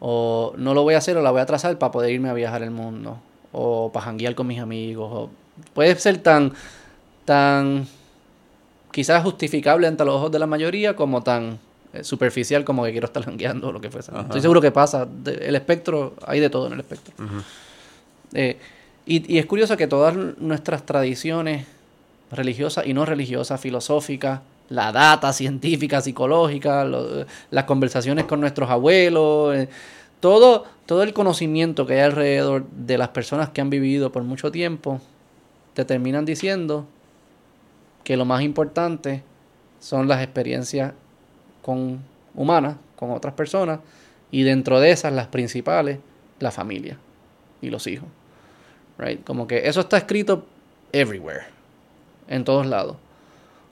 O 0.00 0.52
no 0.56 0.74
lo 0.74 0.82
voy 0.82 0.94
a 0.94 0.98
hacer 0.98 1.16
o 1.16 1.22
la 1.22 1.30
voy 1.30 1.38
a 1.38 1.44
atrasar 1.44 1.78
para 1.78 1.92
poder 1.92 2.10
irme 2.10 2.30
a 2.30 2.32
viajar 2.32 2.64
el 2.64 2.72
mundo. 2.72 3.18
O 3.54 3.90
para 3.92 4.06
janguear 4.06 4.34
con 4.34 4.46
mis 4.46 4.60
amigos. 4.60 5.08
O, 5.10 5.30
puede 5.72 5.94
ser 5.96 6.18
tan, 6.18 6.52
tan 7.24 7.86
quizás 8.92 9.22
justificable 9.22 9.86
ante 9.86 10.04
los 10.04 10.16
ojos 10.16 10.32
de 10.32 10.38
la 10.38 10.46
mayoría 10.46 10.94
como 10.94 11.22
tan 11.22 11.58
eh, 11.92 12.02
superficial 12.02 12.64
como 12.64 12.84
que 12.84 12.90
quiero 12.90 13.06
estar 13.06 13.22
jangueando 13.24 13.68
o 13.68 13.72
lo 13.72 13.80
que 13.80 13.90
fuese. 13.90 14.12
Estoy 14.18 14.40
seguro 14.40 14.60
que 14.60 14.70
pasa. 14.70 15.06
el 15.40 15.54
espectro, 15.54 16.14
hay 16.26 16.40
de 16.40 16.50
todo 16.50 16.66
en 16.66 16.74
el 16.74 16.80
espectro. 16.80 17.14
eh, 18.32 18.58
y, 19.06 19.38
es 19.38 19.46
curioso 19.46 19.76
que 19.76 19.86
todas 19.86 20.14
nuestras 20.38 20.84
tradiciones 20.86 21.66
religiosas 22.30 22.86
y 22.86 22.94
no 22.94 23.04
religiosas, 23.04 23.60
filosóficas, 23.60 24.40
la 24.70 24.92
data 24.92 25.32
científica, 25.32 26.00
psicológica, 26.00 26.84
las 26.84 27.64
conversaciones 27.64 28.24
con 28.24 28.40
nuestros 28.40 28.70
abuelos, 28.70 29.54
eh, 29.54 29.68
todo, 30.20 30.64
todo 30.86 31.02
el 31.02 31.12
conocimiento 31.12 31.86
que 31.86 31.94
hay 31.94 32.00
alrededor 32.00 32.66
de 32.68 32.98
las 32.98 33.08
personas 33.08 33.50
que 33.50 33.60
han 33.60 33.70
vivido 33.70 34.12
por 34.12 34.22
mucho 34.22 34.50
tiempo, 34.50 35.00
te 35.72 35.84
terminan 35.84 36.24
diciendo 36.24 36.86
que 38.04 38.16
lo 38.16 38.24
más 38.24 38.42
importante 38.42 39.22
son 39.80 40.08
las 40.08 40.22
experiencias 40.22 40.92
con 41.62 42.02
humanas, 42.34 42.76
con 42.96 43.10
otras 43.10 43.34
personas, 43.34 43.80
y 44.30 44.42
dentro 44.42 44.80
de 44.80 44.90
esas 44.90 45.12
las 45.12 45.28
principales, 45.28 45.98
la 46.38 46.50
familia 46.50 46.98
y 47.62 47.70
los 47.70 47.86
hijos. 47.86 48.08
Right? 48.98 49.24
Como 49.24 49.46
que 49.46 49.68
eso 49.68 49.80
está 49.80 49.96
escrito 49.96 50.44
everywhere, 50.92 51.44
en 52.28 52.44
todos 52.44 52.66
lados. 52.66 52.96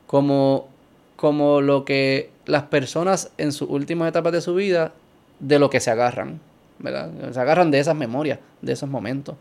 Como, 0.07 0.69
como 1.17 1.61
lo 1.61 1.85
que 1.85 2.31
las 2.47 2.65
personas 2.65 3.31
en 3.39 3.53
sus 3.53 3.69
últimas 3.69 4.09
etapas 4.09 4.33
de 4.33 4.41
su 4.41 4.55
vida, 4.55 4.93
de 5.41 5.59
lo 5.59 5.71
que 5.71 5.81
se 5.81 5.91
agarran, 5.91 6.41
Se 6.83 7.41
agarran 7.41 7.71
de 7.71 7.79
esas 7.79 7.97
memorias, 7.97 8.39
de 8.61 8.73
esos 8.73 8.89
momentos, 8.89 9.37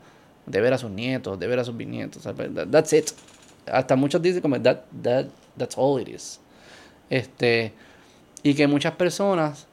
de 0.46 0.62
ver 0.62 0.74
a 0.74 0.78
sus 0.78 0.92
nietos, 0.92 1.40
de 1.40 1.48
ver 1.48 1.60
a 1.60 1.64
sus 1.64 1.76
bisnietos. 1.76 2.24
That's 2.70 2.94
it. 2.94 3.12
Hasta 3.72 3.96
muchos 3.96 4.22
dicen 4.22 4.42
como 4.42 4.62
that, 4.62 4.82
that, 5.04 5.28
that's 5.58 5.76
all 5.78 6.00
it 6.00 6.08
is. 6.08 6.40
Este, 7.10 7.74
y 8.44 8.54
que 8.54 8.68
muchas 8.68 8.94
personas 8.96 9.68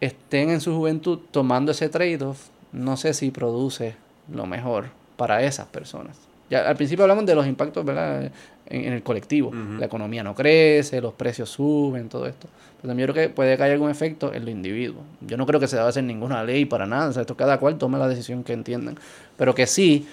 estén 0.00 0.50
en 0.50 0.60
su 0.60 0.74
juventud 0.76 1.20
tomando 1.30 1.72
ese 1.72 1.88
trade-off, 1.88 2.48
no 2.72 2.96
sé 2.96 3.14
si 3.14 3.30
produce 3.30 3.96
lo 4.30 4.46
mejor 4.46 4.90
para 5.16 5.42
esas 5.42 5.66
personas. 5.66 6.18
Ya 6.50 6.68
al 6.68 6.76
principio 6.76 7.04
hablamos 7.04 7.26
de 7.26 7.34
los 7.34 7.46
impactos 7.46 7.84
¿verdad? 7.84 8.30
En, 8.66 8.92
el 8.92 9.02
colectivo. 9.02 9.52
La 9.78 9.86
economía 9.86 10.22
no 10.22 10.34
crece, 10.34 11.00
los 11.00 11.14
precios 11.14 11.50
suben, 11.50 12.08
todo 12.08 12.26
esto. 12.26 12.48
Pero 12.76 12.88
también 12.88 13.08
yo 13.08 13.14
creo 13.14 13.28
que 13.28 13.34
puede 13.34 13.56
caer 13.56 13.72
algún 13.72 13.90
efecto 13.90 14.32
en 14.32 14.44
los 14.44 14.50
individuos. 14.50 15.02
Yo 15.20 15.36
no 15.36 15.46
creo 15.46 15.58
que 15.58 15.66
se 15.66 15.76
deba 15.76 15.88
hacer 15.88 16.04
ninguna 16.04 16.44
ley 16.44 16.64
para 16.64 16.86
nada. 16.86 17.08
O 17.08 17.12
sea, 17.12 17.22
esto 17.22 17.36
cada 17.36 17.58
cual 17.58 17.76
tome 17.78 17.98
la 17.98 18.08
decisión 18.08 18.44
que 18.44 18.52
entiendan. 18.52 18.96
Pero 19.36 19.54
que 19.54 19.66
sí, 19.66 20.06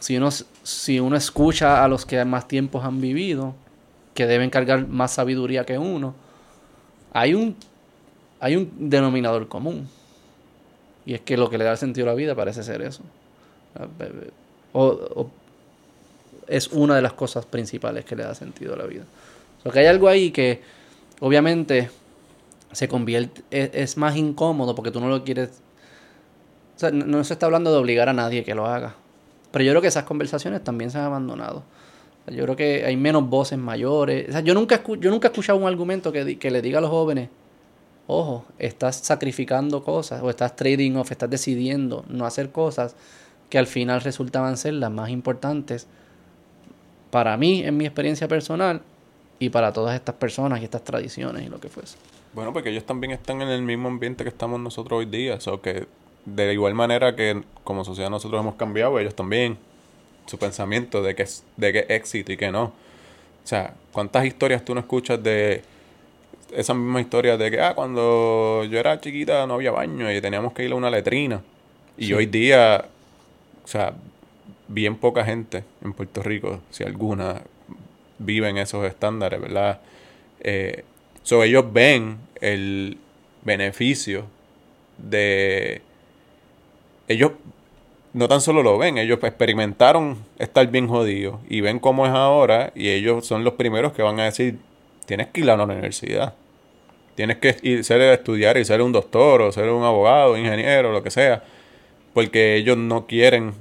si 0.00 0.16
uno, 0.16 0.30
si 0.62 1.00
uno 1.00 1.16
escucha 1.16 1.84
a 1.84 1.88
los 1.88 2.06
que 2.06 2.24
más 2.24 2.48
tiempos 2.48 2.84
han 2.84 3.00
vivido, 3.00 3.54
que 4.14 4.26
deben 4.26 4.50
cargar 4.50 4.86
más 4.88 5.12
sabiduría 5.12 5.64
que 5.64 5.78
uno, 5.78 6.14
hay 7.12 7.34
un, 7.34 7.56
hay 8.40 8.56
un 8.56 8.90
denominador 8.90 9.48
común. 9.48 9.88
Y 11.06 11.14
es 11.14 11.20
que 11.20 11.36
lo 11.36 11.48
que 11.48 11.58
le 11.58 11.64
da 11.64 11.76
sentido 11.76 12.06
a 12.06 12.10
la 12.10 12.14
vida 12.14 12.34
parece 12.34 12.62
ser 12.62 12.82
eso. 12.82 13.02
O, 14.72 15.30
es 16.48 16.68
una 16.68 16.96
de 16.96 17.02
las 17.02 17.12
cosas 17.12 17.46
principales 17.46 18.04
que 18.04 18.16
le 18.16 18.24
da 18.24 18.34
sentido 18.34 18.74
a 18.74 18.76
la 18.76 18.86
vida. 18.86 19.04
O 19.64 19.70
que 19.70 19.80
hay 19.80 19.86
algo 19.86 20.08
ahí 20.08 20.30
que 20.30 20.62
obviamente 21.20 21.90
se 22.72 22.88
convierte, 22.88 23.42
e, 23.50 23.70
es, 23.74 23.96
más 23.96 24.16
incómodo 24.16 24.74
porque 24.74 24.90
tú 24.90 25.00
no 25.00 25.08
lo 25.08 25.24
quieres. 25.24 25.50
O 26.76 26.78
sea, 26.78 26.90
no, 26.90 27.22
se 27.24 27.32
está 27.32 27.46
hablando 27.46 27.72
de 27.72 27.78
obligar 27.78 28.08
a 28.08 28.12
nadie 28.12 28.44
que 28.44 28.54
lo 28.54 28.66
haga. 28.66 28.94
Pero 29.50 29.64
yo 29.64 29.72
creo 29.72 29.82
que 29.82 29.88
esas 29.88 30.04
conversaciones 30.04 30.62
también 30.62 30.90
se 30.90 30.98
han 30.98 31.04
abandonado. 31.04 31.64
yo 32.26 32.44
creo 32.44 32.56
que 32.56 32.84
hay 32.84 32.96
menos 32.96 33.28
voces 33.28 33.58
mayores. 33.58 34.28
O 34.28 34.32
sea, 34.32 34.40
yo 34.40 34.54
nunca, 34.54 34.82
yo 34.98 35.10
nunca 35.10 35.28
he 35.28 35.30
escuchado 35.30 35.58
un 35.58 35.66
argumento 35.66 36.12
que, 36.12 36.38
que 36.38 36.50
le 36.50 36.62
diga 36.62 36.78
a 36.78 36.80
los 36.80 36.90
jóvenes, 36.90 37.30
ojo, 38.06 38.44
estás 38.58 38.96
sacrificando 38.96 39.82
cosas 39.82 40.22
o 40.22 40.30
estás 40.30 40.54
trading 40.56 40.96
off, 40.96 41.10
estás 41.10 41.30
decidiendo 41.30 42.04
no 42.08 42.26
hacer 42.26 42.50
cosas 42.50 42.94
que 43.50 43.58
al 43.58 43.66
final 43.66 44.00
resultaban 44.02 44.56
ser 44.56 44.74
las 44.74 44.90
más 44.90 45.10
importantes 45.10 45.86
para 47.10 47.36
mí, 47.36 47.62
en 47.62 47.76
mi 47.76 47.86
experiencia 47.86 48.28
personal, 48.28 48.82
y 49.38 49.50
para 49.50 49.72
todas 49.72 49.94
estas 49.94 50.16
personas 50.16 50.60
y 50.60 50.64
estas 50.64 50.82
tradiciones 50.82 51.46
y 51.46 51.48
lo 51.48 51.60
que 51.60 51.68
fuese. 51.68 51.96
Bueno, 52.34 52.52
porque 52.52 52.70
ellos 52.70 52.84
también 52.84 53.12
están 53.12 53.40
en 53.40 53.48
el 53.48 53.62
mismo 53.62 53.88
ambiente 53.88 54.24
que 54.24 54.30
estamos 54.30 54.60
nosotros 54.60 54.98
hoy 54.98 55.06
día, 55.06 55.38
o 55.46 55.60
que 55.60 55.86
de 56.24 56.52
igual 56.52 56.74
manera 56.74 57.14
que 57.14 57.42
como 57.64 57.84
sociedad 57.84 58.10
nosotros 58.10 58.40
hemos 58.40 58.56
cambiado, 58.56 58.98
ellos 58.98 59.14
también, 59.14 59.58
su 60.26 60.38
pensamiento 60.38 61.02
de 61.02 61.14
que 61.14 61.22
es, 61.22 61.44
de 61.56 61.72
que 61.72 61.86
éxito 61.88 62.32
y 62.32 62.36
que 62.36 62.50
no. 62.50 62.64
O 62.64 62.72
sea, 63.48 63.74
¿cuántas 63.92 64.26
historias 64.26 64.64
tú 64.64 64.74
no 64.74 64.80
escuchas 64.80 65.22
de 65.22 65.62
esa 66.52 66.74
misma 66.74 67.00
historia 67.00 67.36
de 67.36 67.50
que, 67.50 67.60
ah, 67.60 67.74
cuando 67.74 68.64
yo 68.64 68.78
era 68.78 69.00
chiquita 69.00 69.46
no 69.46 69.54
había 69.54 69.70
baño 69.70 70.12
y 70.12 70.20
teníamos 70.20 70.52
que 70.52 70.64
ir 70.64 70.72
a 70.72 70.74
una 70.74 70.90
letrina? 70.90 71.42
Y 71.96 72.12
hoy 72.12 72.26
día 72.26 72.84
o 73.68 73.70
sea, 73.70 73.92
bien 74.68 74.96
poca 74.96 75.24
gente 75.24 75.64
en 75.82 75.92
Puerto 75.92 76.22
Rico, 76.22 76.60
si 76.70 76.84
alguna, 76.84 77.42
vive 78.18 78.48
en 78.48 78.58
esos 78.58 78.86
estándares, 78.86 79.40
¿verdad? 79.40 79.80
Eh, 80.40 80.84
ellos 81.30 81.72
ven 81.72 82.18
el 82.40 82.96
beneficio 83.42 84.26
de... 84.96 85.82
Ellos 87.06 87.32
no 88.14 88.28
tan 88.28 88.40
solo 88.40 88.62
lo 88.62 88.78
ven, 88.78 88.98
ellos 88.98 89.18
experimentaron 89.22 90.18
estar 90.38 90.66
bien 90.68 90.88
jodidos 90.88 91.40
y 91.48 91.60
ven 91.60 91.78
cómo 91.78 92.06
es 92.06 92.12
ahora 92.12 92.72
y 92.74 92.88
ellos 92.88 93.26
son 93.26 93.44
los 93.44 93.54
primeros 93.54 93.92
que 93.92 94.02
van 94.02 94.18
a 94.20 94.24
decir, 94.24 94.58
tienes 95.06 95.28
que 95.28 95.40
ir 95.40 95.50
a 95.50 95.56
la 95.56 95.64
universidad. 95.64 96.34
Tienes 97.14 97.38
que 97.38 97.56
ir, 97.62 97.84
ser 97.84 98.00
estudiar 98.00 98.56
y 98.56 98.64
ser 98.64 98.80
un 98.80 98.92
doctor 98.92 99.42
o 99.42 99.52
ser 99.52 99.68
un 99.70 99.82
abogado, 99.84 100.36
ingeniero, 100.36 100.92
lo 100.92 101.02
que 101.02 101.10
sea 101.10 101.42
porque 102.18 102.56
ellos 102.56 102.76
no 102.76 103.06
quieren 103.06 103.54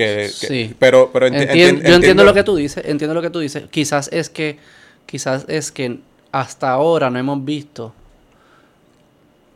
que... 0.00 0.28
sí. 0.28 0.74
Pero, 0.78 1.10
pero 1.12 1.28
yo 1.28 1.34
entiendo, 1.34 2.24
lo 2.24 2.34
que 2.34 2.42
tú 2.42 2.56
dices, 2.56 2.84
entiendo 2.86 3.14
lo 3.14 3.22
que 3.22 3.30
tú 3.30 3.40
dices. 3.40 3.64
Quizás 3.70 4.08
es 4.12 4.30
que, 4.30 4.58
quizás 5.06 5.44
es 5.48 5.70
que 5.70 5.98
hasta 6.32 6.70
ahora 6.70 7.10
no 7.10 7.18
hemos 7.18 7.44
visto 7.44 7.92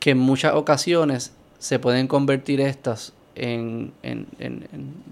que 0.00 0.10
en 0.10 0.18
muchas 0.18 0.54
ocasiones 0.54 1.32
se 1.58 1.78
pueden 1.78 2.08
convertir 2.08 2.60
estas 2.60 3.12
en, 3.34 3.92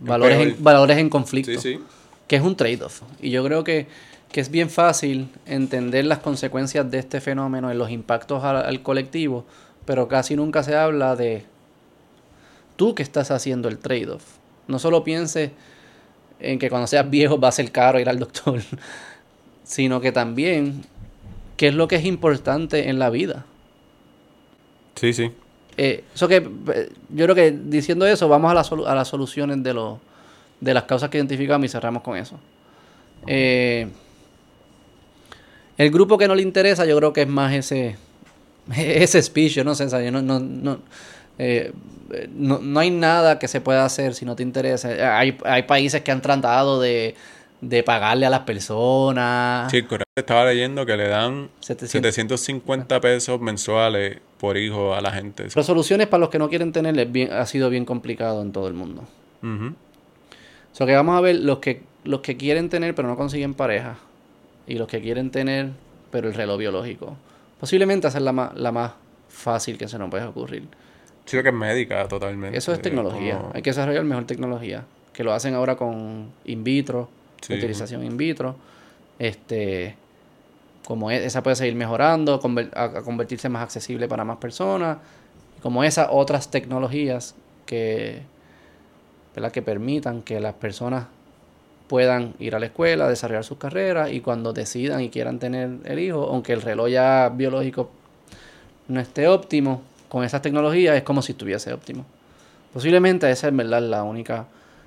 valores, 0.01 0.39
en, 0.39 0.63
valores 0.63 0.99
en 0.99 1.09
conflicto. 1.09 1.61
Que 2.29 2.37
es 2.37 2.43
un 2.43 2.57
trade-off. 2.57 3.03
Y 3.21 3.31
yo 3.31 3.45
creo 3.45 3.65
que, 3.65 3.87
que 4.31 4.41
es 4.41 4.51
bien 4.51 4.71
fácil 4.71 5.29
entender 5.47 6.05
las 6.05 6.19
consecuencias 6.19 6.91
de 6.91 6.99
este 6.99 7.21
fenómeno 7.21 7.71
en 7.71 7.79
los 7.79 7.91
impactos 7.91 8.45
al, 8.45 8.57
al 8.57 8.83
colectivo, 8.83 9.45
pero 9.85 10.09
casi 10.09 10.37
nunca 10.37 10.63
se 10.63 10.77
habla 10.77 11.17
de 11.17 11.45
tú 12.77 12.95
que 12.95 13.03
estás 13.03 13.31
haciendo 13.31 13.69
el 13.69 13.79
trade-off. 13.79 14.23
No 14.69 14.79
solo 14.79 15.05
pienses 15.05 15.51
en 16.41 16.59
que 16.59 16.69
cuando 16.69 16.87
seas 16.87 17.09
viejo 17.09 17.39
va 17.39 17.49
a 17.49 17.53
ser 17.53 17.71
caro 17.71 18.01
ir 18.01 18.09
al 18.09 18.19
doctor, 18.19 18.61
sino 19.65 20.01
que 20.01 20.13
también 20.13 20.83
qué 21.57 21.69
es 21.69 21.75
lo 21.75 21.89
que 21.89 21.97
es 21.97 22.05
importante 22.05 22.89
en 22.89 22.99
la 22.99 23.11
vida. 23.11 23.45
Sí, 24.97 25.13
sí. 25.13 25.31
Eh, 25.77 26.05
eso 26.15 26.29
que 26.29 26.37
eh, 26.75 26.91
yo 27.09 27.25
creo 27.25 27.35
que 27.35 27.51
diciendo 27.51 28.07
eso 28.07 28.29
vamos 28.29 28.51
a, 28.51 28.55
la 28.55 28.91
a 28.91 28.95
las 28.95 29.09
soluciones 29.09 29.63
de 29.63 29.73
los 29.73 29.99
de 30.61 30.75
las 30.75 30.85
causas 30.85 31.09
que 31.09 31.19
identificamos 31.19 31.65
y 31.65 31.69
cerramos 31.69 32.03
con 32.03 32.17
eso. 32.17 32.39
Eh, 33.27 33.89
el 35.79 35.91
grupo 35.91 36.19
que 36.19 36.29
no 36.29 36.35
le 36.35 36.43
interesa, 36.43 36.85
yo 36.85 36.97
creo 36.97 37.13
que 37.13 37.23
es 37.23 37.29
más 37.29 37.53
ese 37.53 37.97
ese 38.77 39.23
speech, 39.23 39.55
yo 39.55 39.65
no 39.65 39.75
sé, 39.75 39.89
yo 39.89 40.11
no, 40.11 40.23
no, 40.23 40.39
no, 40.41 40.79
eh, 41.45 41.73
no, 42.35 42.59
no 42.61 42.81
hay 42.81 42.91
nada 42.91 43.39
que 43.39 43.49
se 43.49 43.61
pueda 43.61 43.85
hacer 43.85 44.15
si 44.15 44.25
no 44.25 44.37
te 44.37 44.43
interesa. 44.43 45.19
Hay, 45.19 45.39
hay 45.45 45.63
países 45.65 46.03
que 46.03 46.11
han 46.13 46.21
tratado 46.23 46.81
de, 46.81 47.15
de 47.61 47.83
pagarle 47.83 48.27
a 48.27 48.31
las 48.31 48.41
personas. 48.41 49.73
Estaba 50.15 50.45
leyendo 50.47 50.85
que 50.85 50.97
le 50.97 51.09
dan 51.09 51.49
700. 51.61 51.91
750 52.15 53.01
pesos 53.01 53.41
mensuales 53.41 54.19
por 54.39 54.57
hijo 54.57 54.95
a 54.95 55.01
la 55.01 55.11
gente. 55.13 55.45
Pero 55.53 55.63
soluciones 55.63 56.07
para 56.07 56.21
los 56.21 56.29
que 56.29 56.39
no 56.39 56.49
quieren 56.49 56.73
tener 56.73 56.99
es 56.99 57.11
bien- 57.11 57.33
ha 57.33 57.47
sido 57.47 57.71
bien 57.71 57.85
complicado 57.85 58.43
en 58.43 58.53
todo 58.53 58.69
el 58.69 58.75
mundo. 58.75 59.05
Ujú. 59.43 59.69
O 60.73 60.75
sea 60.75 60.87
que 60.87 60.95
vamos 60.95 61.17
a 61.17 61.21
ver 61.21 61.37
los 61.37 61.59
que, 61.59 61.83
los 62.05 62.21
que 62.21 62.37
quieren 62.37 62.69
tener 62.69 62.95
pero 62.95 63.09
no 63.09 63.17
consiguen 63.17 63.55
pareja. 63.55 63.97
Y 64.67 64.75
los 64.75 64.87
que 64.87 65.01
quieren 65.01 65.31
tener 65.31 65.71
pero 66.11 66.29
el 66.29 66.35
reloj 66.35 66.59
biológico. 66.59 67.17
Posiblemente 67.59 68.07
hacer 68.07 68.21
la 68.23 68.33
más, 68.33 68.55
la 68.55 68.71
más 68.71 68.93
fácil 69.31 69.79
que 69.79 69.89
se 69.89 69.99
nos 69.99 70.11
puede 70.11 70.25
ocurrir. 70.25 70.65
Sí, 71.25 71.41
que 71.43 71.49
es 71.49 71.55
médica 71.55 72.07
totalmente. 72.09 72.57
Eso 72.59 72.73
es 72.73 72.83
tecnología. 72.83 73.39
como- 73.39 73.53
Hay 73.55 73.63
que 73.63 73.71
desarrollar 73.71 74.05
mejor 74.05 74.27
tecnología. 74.27 74.85
Que 75.13 75.23
lo 75.25 75.33
hacen 75.33 75.55
ahora 75.55 75.77
con 75.77 76.31
in 76.45 76.65
vitro, 76.65 77.09
Sí. 77.41 77.55
utilización 77.55 78.05
in 78.05 78.17
vitro. 78.17 78.57
Este, 79.19 79.95
como 80.85 81.11
e- 81.11 81.25
esa 81.25 81.43
puede 81.43 81.57
seguir 81.57 81.75
mejorando, 81.75 82.41
a 82.75 83.03
convertirse 83.03 83.49
más 83.49 83.63
accesible 83.63 84.09
para 84.09 84.25
más 84.25 84.39
personas. 84.39 84.99
Como 85.63 85.85
esas 85.85 86.09
otras 86.11 86.51
tecnologías 86.51 87.35
que, 87.67 88.23
¿verdad? 89.35 89.53
que 89.53 89.63
permitan 89.63 90.23
que 90.23 90.41
las 90.41 90.55
personas 90.55 91.07
puedan 91.89 92.35
ir 92.39 92.55
a 92.55 92.59
la 92.59 92.67
escuela, 92.67 93.09
desarrollar 93.09 93.45
sus 93.45 93.59
carreras 93.59 94.11
y 94.11 94.21
cuando 94.21 94.53
decidan 94.53 95.03
y 95.03 95.11
quieran 95.11 95.39
tener 95.39 95.71
el 95.85 95.99
hijo, 95.99 96.25
aunque 96.25 96.53
el 96.55 96.63
reloj 96.63 96.89
ya 96.89 97.29
biológico 97.35 97.91
no 98.89 98.99
esté 98.99 99.29
óptimo, 99.29 99.83
con 100.13 100.25
esas 100.25 100.43
tecnologías 100.43 100.95
es 100.95 101.05
como 101.05 101.23
si 101.23 101.33
estuviese 101.33 101.73
óptimo. 101.73 102.05
Posiblemente 102.75 103.31
esa 103.31 103.49
es 103.49 103.57
verdad 103.57 103.81
la 103.81 104.03
única. 104.03 104.45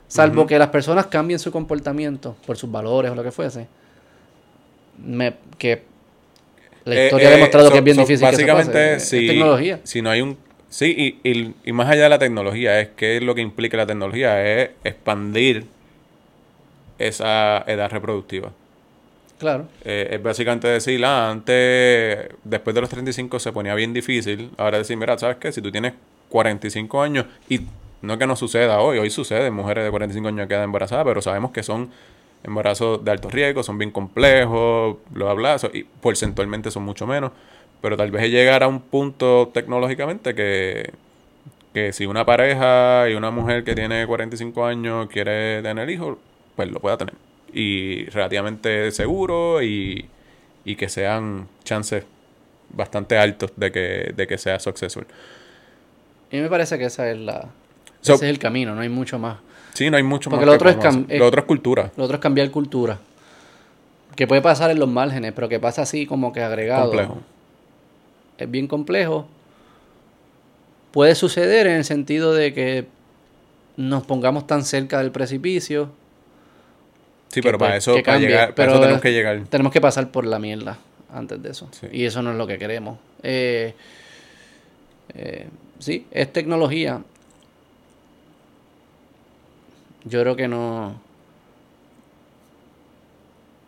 Salvo 0.07 0.45
que 0.45 0.59
las 0.59 0.67
personas 0.67 1.07
cambien 1.07 1.39
su 1.39 1.51
comportamiento 1.51 2.35
por 2.45 2.57
sus 2.57 2.69
valores 2.71 3.09
o 3.11 3.15
lo 3.15 3.23
que 3.23 3.31
fuese. 3.31 3.65
Me- 5.03 5.33
que 5.57 5.81
la 6.83 6.93
Eh, 6.93 7.05
historia 7.05 7.29
ha 7.29 7.31
eh, 7.31 7.35
demostrado 7.37 7.65
so- 7.65 7.71
que 7.71 7.77
es 7.79 7.83
bien 7.83 7.95
so, 7.95 8.01
difícil 8.03 8.19
que 8.19 8.35
eso 8.35 8.37
Básicamente, 8.37 8.71
pase. 8.71 8.95
Es 8.97 9.09
si, 9.09 9.27
tecnología. 9.27 9.79
si 9.83 10.01
no 10.03 10.11
hay 10.11 10.21
un... 10.21 10.37
Sí, 10.69 11.17
y, 11.23 11.27
y, 11.27 11.55
y 11.65 11.71
más 11.71 11.89
allá 11.89 12.03
de 12.03 12.09
la 12.09 12.19
tecnología, 12.19 12.79
es 12.79 12.89
que 12.89 13.19
lo 13.19 13.33
que 13.33 13.41
implica 13.41 13.77
la 13.77 13.87
tecnología 13.87 14.45
es 14.45 14.69
expandir 14.83 15.65
esa 16.99 17.63
edad 17.65 17.89
reproductiva. 17.89 18.51
Claro. 19.37 19.67
Eh, 19.81 20.07
es 20.11 20.23
básicamente 20.23 20.67
decir, 20.67 21.03
ah, 21.03 21.29
antes, 21.29 22.29
después 22.43 22.73
de 22.73 22.81
los 22.81 22.89
35 22.89 23.39
se 23.39 23.51
ponía 23.51 23.75
bien 23.75 23.93
difícil. 23.93 24.51
Ahora 24.57 24.77
decir, 24.77 24.95
mira, 24.97 25.17
¿sabes 25.17 25.37
qué? 25.37 25.51
Si 25.51 25.61
tú 25.61 25.71
tienes 25.71 25.93
45 26.29 27.01
años, 27.01 27.25
y 27.49 27.61
no 28.01 28.17
que 28.17 28.27
no 28.27 28.35
suceda 28.37 28.79
hoy, 28.79 28.97
hoy 28.97 29.09
sucede, 29.09 29.51
mujeres 29.51 29.83
de 29.83 29.89
45 29.91 30.29
años 30.29 30.47
quedan 30.47 30.63
embarazadas, 30.63 31.05
pero 31.05 31.21
sabemos 31.21 31.51
que 31.51 31.63
son 31.63 31.91
embarazos 32.43 33.03
de 33.03 33.11
alto 33.11 33.29
riesgo, 33.29 33.61
son 33.63 33.77
bien 33.77 33.91
complejos, 33.91 34.97
bla, 35.09 35.57
so- 35.59 35.71
y 35.73 35.83
porcentualmente 35.83 36.71
son 36.71 36.83
mucho 36.83 37.05
menos. 37.05 37.31
Pero 37.81 37.97
tal 37.97 38.11
vez 38.11 38.29
llegar 38.31 38.63
a 38.63 38.67
un 38.67 38.79
punto 38.81 39.49
tecnológicamente 39.53 40.33
que, 40.33 40.93
que 41.73 41.93
si 41.93 42.05
una 42.07 42.25
pareja 42.25 43.09
y 43.09 43.15
una 43.15 43.31
mujer 43.31 43.63
que 43.65 43.75
tiene 43.75 44.07
45 44.07 44.65
años 44.65 45.07
quiere 45.09 45.61
tener 45.63 45.89
hijos, 45.89 46.17
pues 46.55 46.69
lo 46.71 46.79
pueda 46.81 46.97
tener. 46.97 47.15
Y 47.57 48.05
relativamente 48.07 48.91
seguro 48.91 49.63
y, 49.63 50.05
y 50.65 50.75
que 50.75 50.89
sean 50.89 51.47
chances 51.63 52.03
bastante 52.69 53.17
altos 53.17 53.53
de 53.55 53.71
que, 53.71 54.13
de 54.13 54.27
que 54.27 54.37
sea 54.37 54.59
successful. 54.59 55.07
Y 56.31 56.37
me 56.37 56.49
parece 56.49 56.77
que 56.77 56.83
esa 56.85 57.09
es 57.09 57.17
la, 57.17 57.47
So- 58.01 58.15
ese 58.15 58.25
es 58.25 58.29
el 58.31 58.39
camino, 58.39 58.75
no 58.75 58.81
hay 58.81 58.89
mucho 58.89 59.17
más. 59.17 59.37
Sí, 59.73 59.89
no 59.89 59.95
hay 59.95 60.03
mucho 60.03 60.29
Porque 60.29 60.45
más 60.45 60.53
lo 60.55 60.59
que 60.59 60.69
otro 60.69 60.89
es- 61.09 61.19
Lo 61.19 61.25
otro 61.27 61.39
es 61.41 61.45
cultura. 61.47 61.91
Lo 61.95 62.03
otro 62.03 62.15
es 62.15 62.21
cambiar 62.21 62.51
cultura. 62.51 62.99
Que 64.17 64.27
puede 64.27 64.41
pasar 64.41 64.69
en 64.71 64.79
los 64.79 64.89
márgenes, 64.89 65.31
pero 65.33 65.47
que 65.47 65.59
pasa 65.59 65.83
así 65.83 66.05
como 66.05 66.33
que 66.33 66.41
agregado. 66.41 66.89
Complejo. 66.89 67.19
Es 68.37 68.51
bien 68.51 68.67
complejo. 68.67 69.27
Puede 70.91 71.15
suceder 71.15 71.67
en 71.67 71.75
el 71.77 71.85
sentido 71.85 72.33
de 72.33 72.53
que 72.53 72.85
nos 73.77 74.05
pongamos 74.05 74.45
tan 74.47 74.63
cerca 74.63 74.99
del 74.99 75.11
precipicio. 75.11 75.89
Sí, 77.35 77.41
pero 77.41 77.57
para 77.57 77.75
eso, 77.75 78.01
para 78.01 78.17
llegar, 78.17 78.55
para 78.55 78.55
pero 78.55 78.71
eso 78.71 78.79
tenemos 78.79 79.01
que 79.01 79.11
llegar. 79.11 79.41
Tenemos 79.49 79.73
que 79.73 79.81
pasar 79.81 80.09
por 80.09 80.25
la 80.25 80.39
mierda 80.39 80.77
antes 81.13 81.43
de 81.43 81.49
eso. 81.49 81.67
Sí. 81.73 81.87
Y 81.91 82.05
eso 82.05 82.21
no 82.21 82.31
es 82.31 82.37
lo 82.37 82.47
que 82.47 82.57
queremos. 82.57 82.97
Eh, 83.23 83.73
eh, 85.13 85.49
sí, 85.79 86.07
es 86.11 86.31
tecnología. 86.31 87.01
Yo 90.05 90.21
creo 90.21 90.37
que 90.37 90.47
no. 90.47 91.01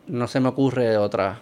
No 0.07 0.27
se 0.29 0.39
me 0.39 0.47
ocurre 0.47 0.95
otra. 0.95 1.41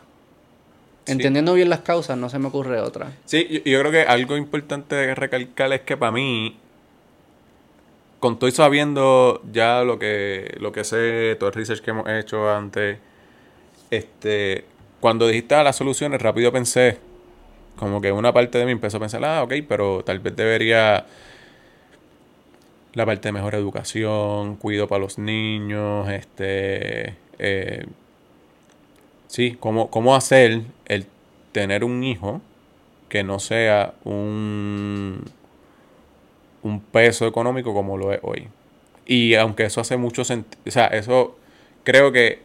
Sí. 1.06 1.12
Entendiendo 1.12 1.54
bien 1.54 1.70
las 1.70 1.82
causas, 1.82 2.18
no 2.18 2.32
se 2.32 2.40
me 2.40 2.48
ocurre 2.48 2.80
otra. 2.80 3.12
Sí, 3.26 3.48
yo, 3.52 3.60
yo 3.60 3.80
creo 3.82 3.92
que 3.92 4.02
algo 4.02 4.36
importante 4.36 4.96
de 4.96 5.14
recalcar 5.14 5.72
es 5.74 5.82
que 5.82 5.96
para 5.96 6.12
mí, 6.12 6.58
con 8.26 8.40
todo 8.40 8.48
y 8.50 8.54
sabiendo 8.54 9.40
ya 9.52 9.84
lo 9.84 10.00
que, 10.00 10.56
lo 10.60 10.72
que 10.72 10.84
sé, 10.84 11.36
todo 11.36 11.50
el 11.50 11.54
research 11.54 11.82
que 11.82 11.92
hemos 11.92 12.10
hecho 12.10 12.50
antes, 12.50 12.98
este, 13.92 14.66
cuando 15.00 15.28
dijiste 15.28 15.54
"Ah, 15.54 15.62
las 15.64 15.76
soluciones, 15.76 16.20
rápido 16.20 16.52
pensé, 16.52 16.98
como 17.76 18.02
que 18.02 18.12
una 18.12 18.34
parte 18.34 18.58
de 18.58 18.66
mí 18.66 18.72
empezó 18.72 18.98
a 18.98 19.02
pensar, 19.02 19.24
ah, 19.24 19.44
ok, 19.44 19.54
pero 19.68 20.04
tal 20.04 20.18
vez 20.22 20.36
debería 20.36 21.06
la 22.94 23.06
parte 23.06 23.28
de 23.28 23.34
mejor 23.34 23.54
educación, 23.54 24.56
cuido 24.56 24.88
para 24.88 25.02
los 25.02 25.20
niños, 25.20 26.10
este, 26.10 27.16
eh, 27.38 27.86
sí, 29.28 29.56
cómo, 29.60 29.92
cómo 29.92 30.16
hacer 30.16 30.64
el 30.86 31.06
tener 31.52 31.84
un 31.84 32.04
hijo 32.04 32.42
que 33.08 33.24
no 33.24 33.38
sea 33.38 33.94
un, 34.04 35.22
un 36.66 36.80
peso 36.82 37.28
económico 37.28 37.74
como 37.74 37.96
lo 37.96 38.12
es 38.12 38.20
hoy. 38.24 38.48
Y 39.06 39.36
aunque 39.36 39.66
eso 39.66 39.82
hace 39.82 39.98
mucho 39.98 40.26
sentido, 40.26 40.62
o 40.66 40.72
sea, 40.72 40.88
eso 40.88 41.38
creo 41.84 42.12
que 42.12 42.42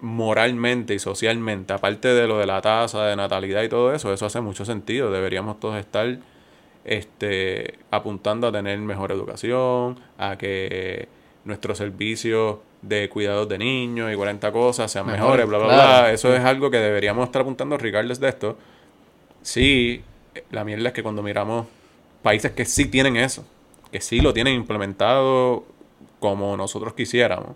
moralmente 0.00 0.94
y 0.94 0.98
socialmente, 0.98 1.74
aparte 1.74 2.08
de 2.08 2.26
lo 2.26 2.38
de 2.38 2.46
la 2.46 2.62
tasa 2.62 3.04
de 3.04 3.14
natalidad 3.14 3.62
y 3.62 3.68
todo 3.68 3.92
eso, 3.92 4.12
eso 4.12 4.24
hace 4.24 4.40
mucho 4.40 4.64
sentido. 4.64 5.10
Deberíamos 5.10 5.60
todos 5.60 5.76
estar 5.76 6.16
este, 6.86 7.78
apuntando 7.90 8.46
a 8.46 8.52
tener 8.52 8.78
mejor 8.78 9.12
educación, 9.12 10.00
a 10.16 10.38
que 10.38 11.06
nuestros 11.44 11.76
servicios 11.76 12.56
de 12.80 13.10
cuidados 13.10 13.48
de 13.50 13.58
niños 13.58 14.10
y 14.10 14.16
40 14.16 14.50
cosas 14.52 14.90
sean 14.90 15.06
Mejor, 15.06 15.20
mejores, 15.20 15.46
bla, 15.46 15.58
bla, 15.58 15.66
claro. 15.68 16.02
bla. 16.04 16.12
Eso 16.12 16.34
es 16.34 16.42
algo 16.42 16.70
que 16.70 16.78
deberíamos 16.78 17.26
estar 17.26 17.42
apuntando 17.42 17.76
regardless 17.76 18.18
de 18.18 18.28
esto. 18.30 18.56
Sí, 19.42 20.02
la 20.50 20.64
mierda 20.64 20.88
es 20.88 20.94
que 20.94 21.02
cuando 21.02 21.22
miramos 21.22 21.66
países 22.26 22.50
que 22.50 22.64
sí 22.64 22.86
tienen 22.86 23.16
eso, 23.16 23.44
que 23.92 24.00
sí 24.00 24.20
lo 24.20 24.34
tienen 24.34 24.54
implementado 24.54 25.64
como 26.18 26.56
nosotros 26.56 26.92
quisiéramos, 26.92 27.50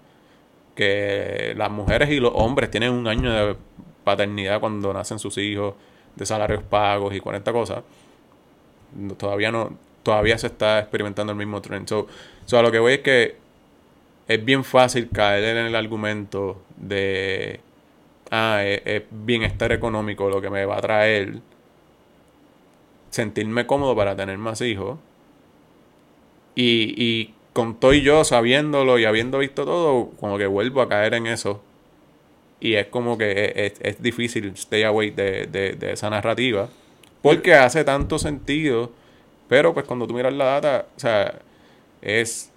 que 0.77 1.55
las 1.57 1.73
mujeres 1.73 2.09
y 2.11 2.21
los 2.21 2.31
hombres 2.37 2.71
tienen 2.71 2.93
un 2.93 3.09
año 3.09 3.33
de 3.33 3.57
paternidad 4.05 4.61
cuando 4.61 4.93
nacen 4.95 5.19
sus 5.19 5.37
hijos, 5.39 5.75
de 6.15 6.25
salarios 6.25 6.63
pagos 6.63 7.13
y 7.17 7.19
40 7.19 7.53
cosas, 7.53 7.83
todavía 9.17 9.51
no, 9.51 9.77
todavía 10.05 10.39
se 10.39 10.47
está 10.47 10.79
experimentando 10.79 11.33
el 11.33 11.39
mismo 11.39 11.61
trend. 11.61 11.89
So, 11.89 12.07
so 12.47 12.57
a 12.57 12.63
lo 12.63 12.71
que 12.71 12.79
voy 12.79 12.93
es 12.93 13.01
que 13.01 13.39
es 14.29 14.45
bien 14.45 14.63
fácil 14.63 15.09
caer 15.09 15.57
en 15.57 15.67
el 15.67 15.75
argumento 15.75 16.63
de 16.77 17.59
ah, 18.31 18.63
es, 18.65 18.83
es 18.85 19.03
bienestar 19.11 19.73
económico 19.73 20.31
lo 20.31 20.41
que 20.41 20.49
me 20.49 20.65
va 20.65 20.77
a 20.77 20.81
traer 20.81 21.41
sentirme 23.11 23.67
cómodo 23.67 23.95
para 23.95 24.17
tener 24.17 24.39
más 24.39 24.61
hijos. 24.61 24.99
Y, 26.55 26.95
y 26.97 27.35
con 27.53 27.75
todo 27.79 27.95
y 27.95 28.03
yo 28.03 28.25
sabiéndolo 28.25 28.99
y 28.99 29.05
habiendo 29.05 29.39
visto 29.39 29.65
todo, 29.65 30.11
como 30.19 30.39
que 30.39 30.47
vuelvo 30.47 30.83
a 30.83 30.89
caer 30.89 31.15
en 31.15 31.27
eso. 31.27 31.63
Y 32.61 32.75
es 32.75 32.87
como 32.87 33.17
que 33.19 33.53
es, 33.57 33.75
es 33.81 34.03
difícil 34.03 34.53
stay 34.55 34.83
away 34.83 35.11
de, 35.11 35.47
de, 35.47 35.73
de 35.73 35.93
esa 35.93 36.11
narrativa. 36.11 36.69
Porque 37.23 37.55
hace 37.55 37.85
tanto 37.85 38.19
sentido. 38.19 38.93
Pero 39.49 39.75
pues 39.75 39.85
cuando 39.87 40.07
tú 40.07 40.15
miras 40.15 40.33
la 40.33 40.45
data, 40.45 40.87
o 40.97 41.01
sea, 41.01 41.41
es, 42.03 42.53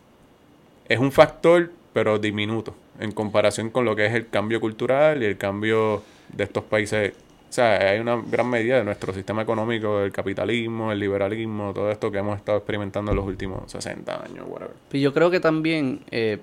es 0.87 0.99
un 0.99 1.11
factor, 1.11 1.71
pero 1.93 2.19
diminuto. 2.19 2.75
En 2.99 3.11
comparación 3.11 3.71
con 3.71 3.85
lo 3.85 3.95
que 3.95 4.05
es 4.05 4.13
el 4.13 4.29
cambio 4.29 4.61
cultural 4.61 5.23
y 5.23 5.25
el 5.25 5.37
cambio 5.37 6.03
de 6.29 6.43
estos 6.43 6.63
países. 6.63 7.13
O 7.53 7.55
sea, 7.55 7.91
hay 7.91 7.99
una 7.99 8.19
gran 8.19 8.49
medida 8.49 8.77
de 8.77 8.83
nuestro 8.83 9.13
sistema 9.13 9.43
económico, 9.43 10.01
el 10.01 10.11
capitalismo, 10.11 10.91
el 10.91 10.97
liberalismo, 10.97 11.71
todo 11.71 11.91
esto 11.91 12.11
que 12.11 12.17
hemos 12.17 12.37
estado 12.37 12.57
experimentando 12.57 13.11
en 13.11 13.17
los 13.17 13.27
últimos 13.27 13.71
60 13.71 14.23
años, 14.23 14.47
whatever. 14.47 14.73
Y 14.91 15.01
yo 15.01 15.13
creo 15.13 15.29
que 15.29 15.39
también, 15.39 15.99
eh, 16.09 16.39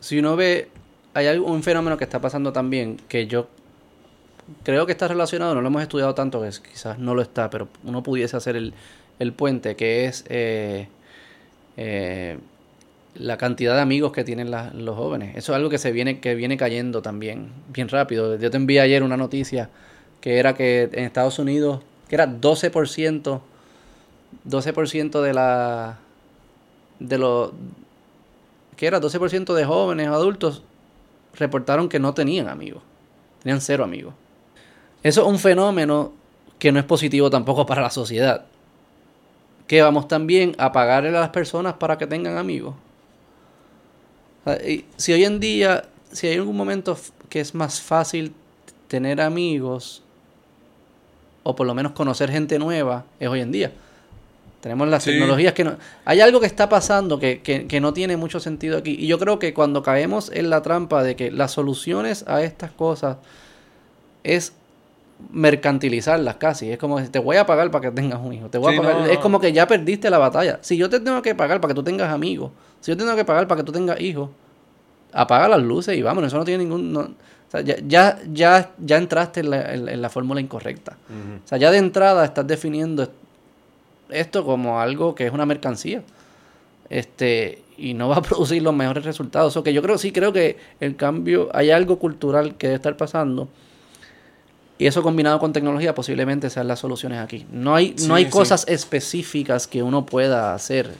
si 0.00 0.18
uno 0.18 0.34
ve, 0.34 0.70
hay 1.12 1.36
un 1.36 1.62
fenómeno 1.62 1.98
que 1.98 2.04
está 2.04 2.22
pasando 2.22 2.54
también, 2.54 2.96
que 3.06 3.26
yo 3.26 3.48
creo 4.62 4.86
que 4.86 4.92
está 4.92 5.08
relacionado, 5.08 5.54
no 5.54 5.60
lo 5.60 5.68
hemos 5.68 5.82
estudiado 5.82 6.14
tanto, 6.14 6.40
que 6.40 6.48
quizás 6.66 6.98
no 6.98 7.14
lo 7.14 7.20
está, 7.20 7.50
pero 7.50 7.68
uno 7.84 8.02
pudiese 8.02 8.38
hacer 8.38 8.56
el, 8.56 8.72
el 9.18 9.34
puente, 9.34 9.76
que 9.76 10.06
es 10.06 10.24
eh, 10.30 10.88
eh, 11.76 12.38
la 13.14 13.36
cantidad 13.36 13.74
de 13.74 13.80
amigos 13.80 14.12
que 14.12 14.24
tienen 14.24 14.50
los 14.50 14.96
jóvenes. 14.96 15.36
Eso 15.36 15.52
es 15.52 15.56
algo 15.56 15.68
que 15.68 15.78
se 15.78 15.92
viene, 15.92 16.20
que 16.20 16.34
viene 16.34 16.56
cayendo 16.56 17.02
también, 17.02 17.50
bien 17.68 17.88
rápido. 17.88 18.36
Yo 18.36 18.50
te 18.50 18.56
envié 18.56 18.80
ayer 18.80 19.02
una 19.02 19.16
noticia 19.16 19.70
que 20.20 20.38
era 20.38 20.54
que 20.54 20.88
en 20.92 21.04
Estados 21.04 21.38
Unidos, 21.38 21.80
que 22.08 22.14
era 22.14 22.28
12%, 22.28 23.40
12% 24.48 25.20
de 25.22 25.34
la 25.34 25.98
de 26.98 27.18
los 27.18 27.52
que 28.76 28.86
era 28.86 29.00
12% 29.00 29.54
de 29.54 29.64
jóvenes 29.64 30.08
adultos 30.08 30.62
reportaron 31.34 31.88
que 31.88 31.98
no 31.98 32.14
tenían 32.14 32.48
amigos. 32.48 32.82
Tenían 33.42 33.60
cero 33.60 33.84
amigos. 33.84 34.14
Eso 35.02 35.22
es 35.22 35.26
un 35.26 35.38
fenómeno 35.38 36.12
que 36.58 36.72
no 36.72 36.78
es 36.78 36.84
positivo 36.84 37.30
tampoco 37.30 37.66
para 37.66 37.82
la 37.82 37.90
sociedad. 37.90 38.44
Que 39.66 39.82
vamos 39.82 40.08
también 40.08 40.54
a 40.58 40.72
pagarle 40.72 41.10
a 41.10 41.20
las 41.20 41.30
personas 41.30 41.74
para 41.74 41.96
que 41.96 42.06
tengan 42.06 42.36
amigos. 42.36 42.74
Y 44.66 44.84
Si 44.96 45.12
hoy 45.12 45.24
en 45.24 45.40
día, 45.40 45.84
si 46.12 46.26
hay 46.26 46.36
algún 46.38 46.56
momento 46.56 46.96
que 47.28 47.40
es 47.40 47.54
más 47.54 47.80
fácil 47.80 48.32
tener 48.88 49.20
amigos, 49.20 50.02
o 51.42 51.54
por 51.54 51.66
lo 51.66 51.74
menos 51.74 51.92
conocer 51.92 52.30
gente 52.30 52.58
nueva, 52.58 53.04
es 53.18 53.28
hoy 53.28 53.40
en 53.40 53.52
día. 53.52 53.72
Tenemos 54.60 54.88
las 54.88 55.04
Sí. 55.04 55.10
tecnologías 55.12 55.54
que 55.54 55.64
no... 55.64 55.76
Hay 56.04 56.20
algo 56.20 56.38
que 56.40 56.46
está 56.46 56.68
pasando 56.68 57.18
que, 57.18 57.40
que, 57.40 57.66
que 57.66 57.80
no 57.80 57.94
tiene 57.94 58.16
mucho 58.18 58.40
sentido 58.40 58.76
aquí. 58.76 58.94
Y 58.98 59.06
yo 59.06 59.18
creo 59.18 59.38
que 59.38 59.54
cuando 59.54 59.82
caemos 59.82 60.30
en 60.34 60.50
la 60.50 60.60
trampa 60.60 61.02
de 61.02 61.16
que 61.16 61.30
las 61.30 61.52
soluciones 61.52 62.24
a 62.28 62.42
estas 62.42 62.70
cosas 62.70 63.16
es 64.22 64.52
mercantilizarlas 65.32 66.36
casi. 66.36 66.70
Es 66.70 66.78
como 66.78 66.96
decir, 66.98 67.12
te 67.12 67.18
voy 67.18 67.36
a 67.36 67.46
pagar 67.46 67.70
para 67.70 67.88
que 67.88 67.94
tengas 67.94 68.20
un 68.20 68.32
hijo. 68.34 68.48
Te 68.48 68.58
voy 68.58 68.74
Sí, 68.74 68.78
a 68.78 68.82
pagar. 68.82 69.00
no, 69.00 69.06
es 69.06 69.18
como 69.18 69.40
que 69.40 69.52
ya 69.52 69.66
perdiste 69.66 70.10
la 70.10 70.18
batalla. 70.18 70.58
Si 70.62 70.76
yo 70.76 70.90
te 70.90 71.00
tengo 71.00 71.22
que 71.22 71.34
pagar 71.34 71.60
para 71.60 71.70
que 71.72 71.76
tú 71.76 71.82
tengas 71.82 72.10
amigos, 72.12 72.50
si 72.80 72.90
yo 72.90 72.96
te 72.96 73.04
tengo 73.04 73.16
que 73.16 73.24
pagar 73.24 73.46
para 73.46 73.60
que 73.60 73.64
tú 73.64 73.72
tengas 73.72 74.00
hijos, 74.00 74.30
apaga 75.12 75.48
las 75.48 75.62
luces 75.62 75.96
y 75.96 76.02
vámonos. 76.02 76.28
Eso 76.28 76.38
no 76.38 76.44
tiene 76.44 76.64
ningún... 76.64 76.92
no- 76.92 77.00
o 77.00 77.50
sea, 77.50 77.62
ya, 77.62 77.76
ya, 77.84 78.18
ya, 78.32 78.70
ya 78.78 78.96
entraste 78.96 79.40
en 79.40 79.50
la, 79.50 79.74
en- 79.74 79.88
en 79.88 80.00
la 80.00 80.08
fórmula 80.08 80.40
incorrecta. 80.40 80.96
O 81.44 81.48
sea, 81.48 81.58
ya 81.58 81.70
de 81.72 81.78
entrada 81.78 82.24
estás 82.24 82.46
definiendo 82.46 83.02
est- 83.02 83.12
esto 84.10 84.44
como 84.44 84.80
algo 84.80 85.14
que 85.16 85.26
es 85.26 85.32
una 85.32 85.46
mercancía. 85.46 86.02
Este, 86.88 87.62
y 87.76 87.94
no 87.94 88.08
va 88.08 88.16
a 88.16 88.22
producir 88.22 88.62
los 88.62 88.74
mejores 88.74 89.04
resultados. 89.04 89.56
O 89.56 89.62
que 89.64 89.72
yo 89.72 89.82
creo, 89.82 89.98
sí 89.98 90.12
creo 90.12 90.32
que 90.32 90.58
el 90.78 90.94
cambio, 90.96 91.48
hay 91.52 91.70
algo 91.72 91.98
cultural 91.98 92.54
que 92.56 92.68
debe 92.68 92.76
estar 92.76 92.96
pasando. 92.96 93.48
Y 94.78 94.86
eso 94.86 95.02
combinado 95.02 95.38
con 95.40 95.52
tecnología 95.52 95.94
posiblemente 95.94 96.48
sean 96.50 96.66
las 96.68 96.78
soluciones 96.78 97.18
aquí. 97.18 97.46
No 97.52 97.74
hay, 97.74 97.94
Sí, 97.96 98.06
no 98.08 98.14
hay 98.14 98.24
sí. 98.26 98.30
cosas 98.30 98.64
específicas 98.68 99.66
que 99.66 99.82
uno 99.82 100.06
pueda 100.06 100.54
hacer, 100.54 100.90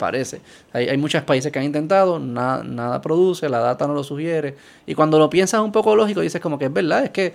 parece. 0.00 0.40
Hay, 0.72 0.88
hay 0.88 0.96
muchos 0.98 1.22
países 1.22 1.52
que 1.52 1.60
han 1.60 1.64
intentado, 1.66 2.18
nada, 2.18 2.64
nada 2.64 3.00
produce, 3.00 3.48
la 3.48 3.60
data 3.60 3.86
no 3.86 3.94
lo 3.94 4.02
sugiere. 4.02 4.56
Y 4.86 4.96
cuando 4.96 5.20
lo 5.20 5.30
piensas 5.30 5.60
un 5.60 5.70
poco 5.72 5.94
lógico, 5.94 6.20
dices 6.22 6.40
como 6.40 6.58
que 6.58 6.64
es 6.64 6.72
verdad, 6.72 7.04
es 7.04 7.10
que, 7.10 7.34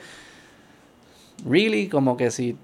really, 1.48 1.88
como 1.88 2.18
que 2.18 2.32
si, 2.32 2.56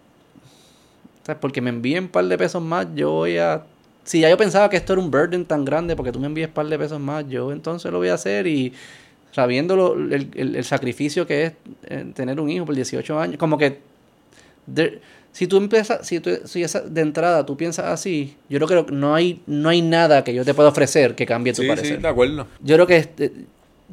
porque 1.39 1.61
me 1.61 1.69
envíen 1.69 2.05
un 2.05 2.09
par 2.09 2.25
de 2.25 2.37
pesos 2.37 2.61
más, 2.61 2.87
yo 2.95 3.11
voy 3.11 3.37
a... 3.37 3.63
Si 4.03 4.19
ya 4.19 4.29
yo 4.29 4.37
pensaba 4.37 4.69
que 4.69 4.77
esto 4.77 4.93
era 4.93 5.01
un 5.01 5.11
burden 5.11 5.45
tan 5.45 5.63
grande, 5.63 5.95
porque 5.95 6.11
tú 6.11 6.19
me 6.19 6.25
envíes 6.27 6.47
un 6.47 6.53
par 6.53 6.65
de 6.65 6.77
pesos 6.77 6.99
más, 6.99 7.27
yo 7.29 7.51
entonces 7.51 7.91
lo 7.91 7.99
voy 7.99 8.07
a 8.09 8.15
hacer 8.15 8.47
y 8.47 8.73
sabiendo 9.31 9.75
lo- 9.75 9.93
el, 9.93 10.29
el- 10.35 10.63
sacrificio 10.65 11.25
que 11.27 11.43
es 11.45 11.53
eh, 11.83 12.11
tener 12.15 12.39
un 12.41 12.49
hijo 12.49 12.65
por 12.65 12.75
18 12.75 13.19
años, 13.19 13.37
como 13.37 13.57
que 13.57 13.79
si 15.33 15.47
tú 15.47 15.57
empiezas, 15.57 16.05
si, 16.07 16.19
tú, 16.19 16.31
si 16.45 16.61
esa- 16.63 16.81
de 16.81 17.01
entrada 17.01 17.45
tú 17.45 17.55
piensas 17.57 17.85
así, 17.85 18.35
yo 18.49 18.59
creo 18.65 18.85
que 18.85 18.91
no 18.91 19.15
hay, 19.15 19.41
no 19.47 19.69
hay 19.69 19.81
nada 19.81 20.23
que 20.23 20.33
yo 20.33 20.43
te 20.43 20.53
pueda 20.53 20.69
ofrecer 20.69 21.15
que 21.15 21.25
cambie 21.25 21.53
tu 21.53 21.61
Sí, 21.61 21.67
sí, 21.67 21.67
parecer. 21.75 22.01
de 22.01 22.07
acuerdo. 22.07 22.47
Yo 22.61 22.75
creo 22.75 22.87
que 22.87 22.97
es, 22.97 23.09
eh, 23.19 23.31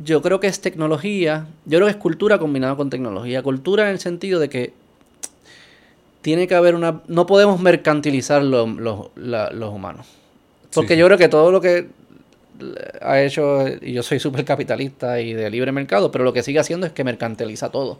yo 0.04 0.20
creo 0.22 0.40
que 0.40 0.46
es 0.48 0.60
tecnología, 0.60 1.46
yo 1.64 1.78
creo 1.78 1.86
que 1.86 1.92
es 1.92 1.96
cultura 1.96 2.38
combinada 2.38 2.76
con 2.76 2.90
tecnología. 2.90 3.42
Cultura 3.42 3.84
en 3.84 3.90
el 3.90 3.98
sentido 4.00 4.40
de 4.40 4.48
que 4.48 4.72
tiene 6.22 6.46
que 6.48 6.54
haber 6.54 6.74
una... 6.74 7.00
No 7.08 7.26
podemos 7.26 7.60
mercantilizar 7.60 8.42
lo- 8.42 8.66
lo- 8.66 9.10
la- 9.16 9.50
los 9.50 9.72
humanos. 9.72 10.06
Porque 10.74 10.94
Sí, 10.94 11.00
yo 11.00 11.06
creo 11.06 11.18
que 11.18 11.28
todo 11.28 11.50
lo 11.50 11.60
que 11.60 11.88
ha 13.00 13.22
hecho, 13.22 13.66
y 13.80 13.92
yo 13.92 14.02
soy 14.02 14.18
súper 14.18 14.44
capitalista 14.44 15.20
y 15.20 15.32
de 15.32 15.48
libre 15.48 15.70
mercado, 15.72 16.10
pero 16.10 16.24
lo 16.24 16.32
que 16.32 16.42
sigue 16.42 16.58
haciendo 16.58 16.86
es 16.86 16.92
que 16.92 17.04
mercantiliza 17.04 17.70
todo. 17.70 17.98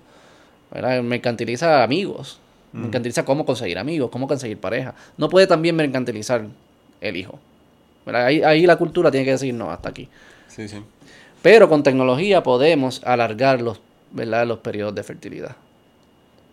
¿verdad? 0.73 1.03
Mercantiliza 1.03 1.83
amigos, 1.83 2.41
mercantiliza 2.73 3.25
cómo 3.25 3.45
conseguir 3.47 3.79
amigos, 3.79 4.11
cómo 4.11 4.27
conseguir 4.27 4.59
pareja. 4.59 4.95
No 5.17 5.29
puede 5.29 5.47
también 5.47 5.77
mercantilizar 5.77 6.47
el 7.01 7.17
hijo. 7.17 7.39
Ahí, 8.07 8.43
ahí 8.43 8.67
la 8.67 8.77
cultura 8.77 9.11
tiene 9.11 9.25
que 9.25 9.33
decir, 9.33 9.55
no, 9.55 9.71
hasta 9.71 9.89
aquí. 9.91 10.09
Sí, 10.49 10.69
sí. 10.69 10.83
Pero 11.43 11.69
con 11.69 11.83
tecnología 11.83 12.43
podemos 12.43 13.03
alargar 13.05 13.61
los, 13.61 13.81
¿verdad? 14.11 14.47
los 14.47 14.59
periodos 14.59 14.95
de 14.95 15.03
fertilidad. 15.03 15.57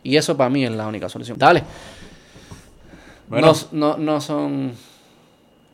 Y 0.03 0.17
eso 0.17 0.37
para 0.37 0.49
mí 0.49 0.63
es 0.63 0.71
la 0.71 0.87
única 0.87 1.09
solución. 1.09 1.37
Dale. 1.37 1.63
Bueno. 3.27 3.53
No, 3.71 3.95
no, 3.95 3.97
no 3.97 4.21
son... 4.21 4.73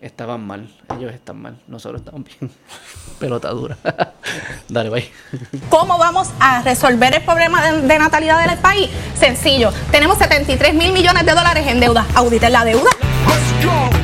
Estaban 0.02 0.46
mal. 0.46 0.68
Ellos 0.98 1.14
están 1.14 1.40
mal. 1.40 1.60
Nosotros 1.68 2.02
estamos 2.02 2.24
bien. 2.26 2.52
Pelota 3.20 3.50
dura. 3.50 3.78
Dale, 4.68 4.90
bye. 4.90 5.12
¿Cómo 5.70 6.00
vamos 6.00 6.30
a 6.40 6.64
resolver 6.64 7.14
el 7.16 7.22
problema 7.22 7.62
de, 7.62 7.82
de 7.82 8.00
natalidad 8.00 8.44
del 8.48 8.58
país? 8.58 8.90
Sencillo. 9.14 9.72
Tenemos 9.92 10.18
73 10.18 10.74
mil 10.74 10.92
millones 10.92 11.24
de 11.24 11.34
dólares 11.34 11.68
en 11.68 11.80
deuda. 11.80 12.08
Auditen 12.16 12.52
la 12.52 12.66
deuda. 12.66 12.90
Let's 13.28 13.66
go. 13.66 14.01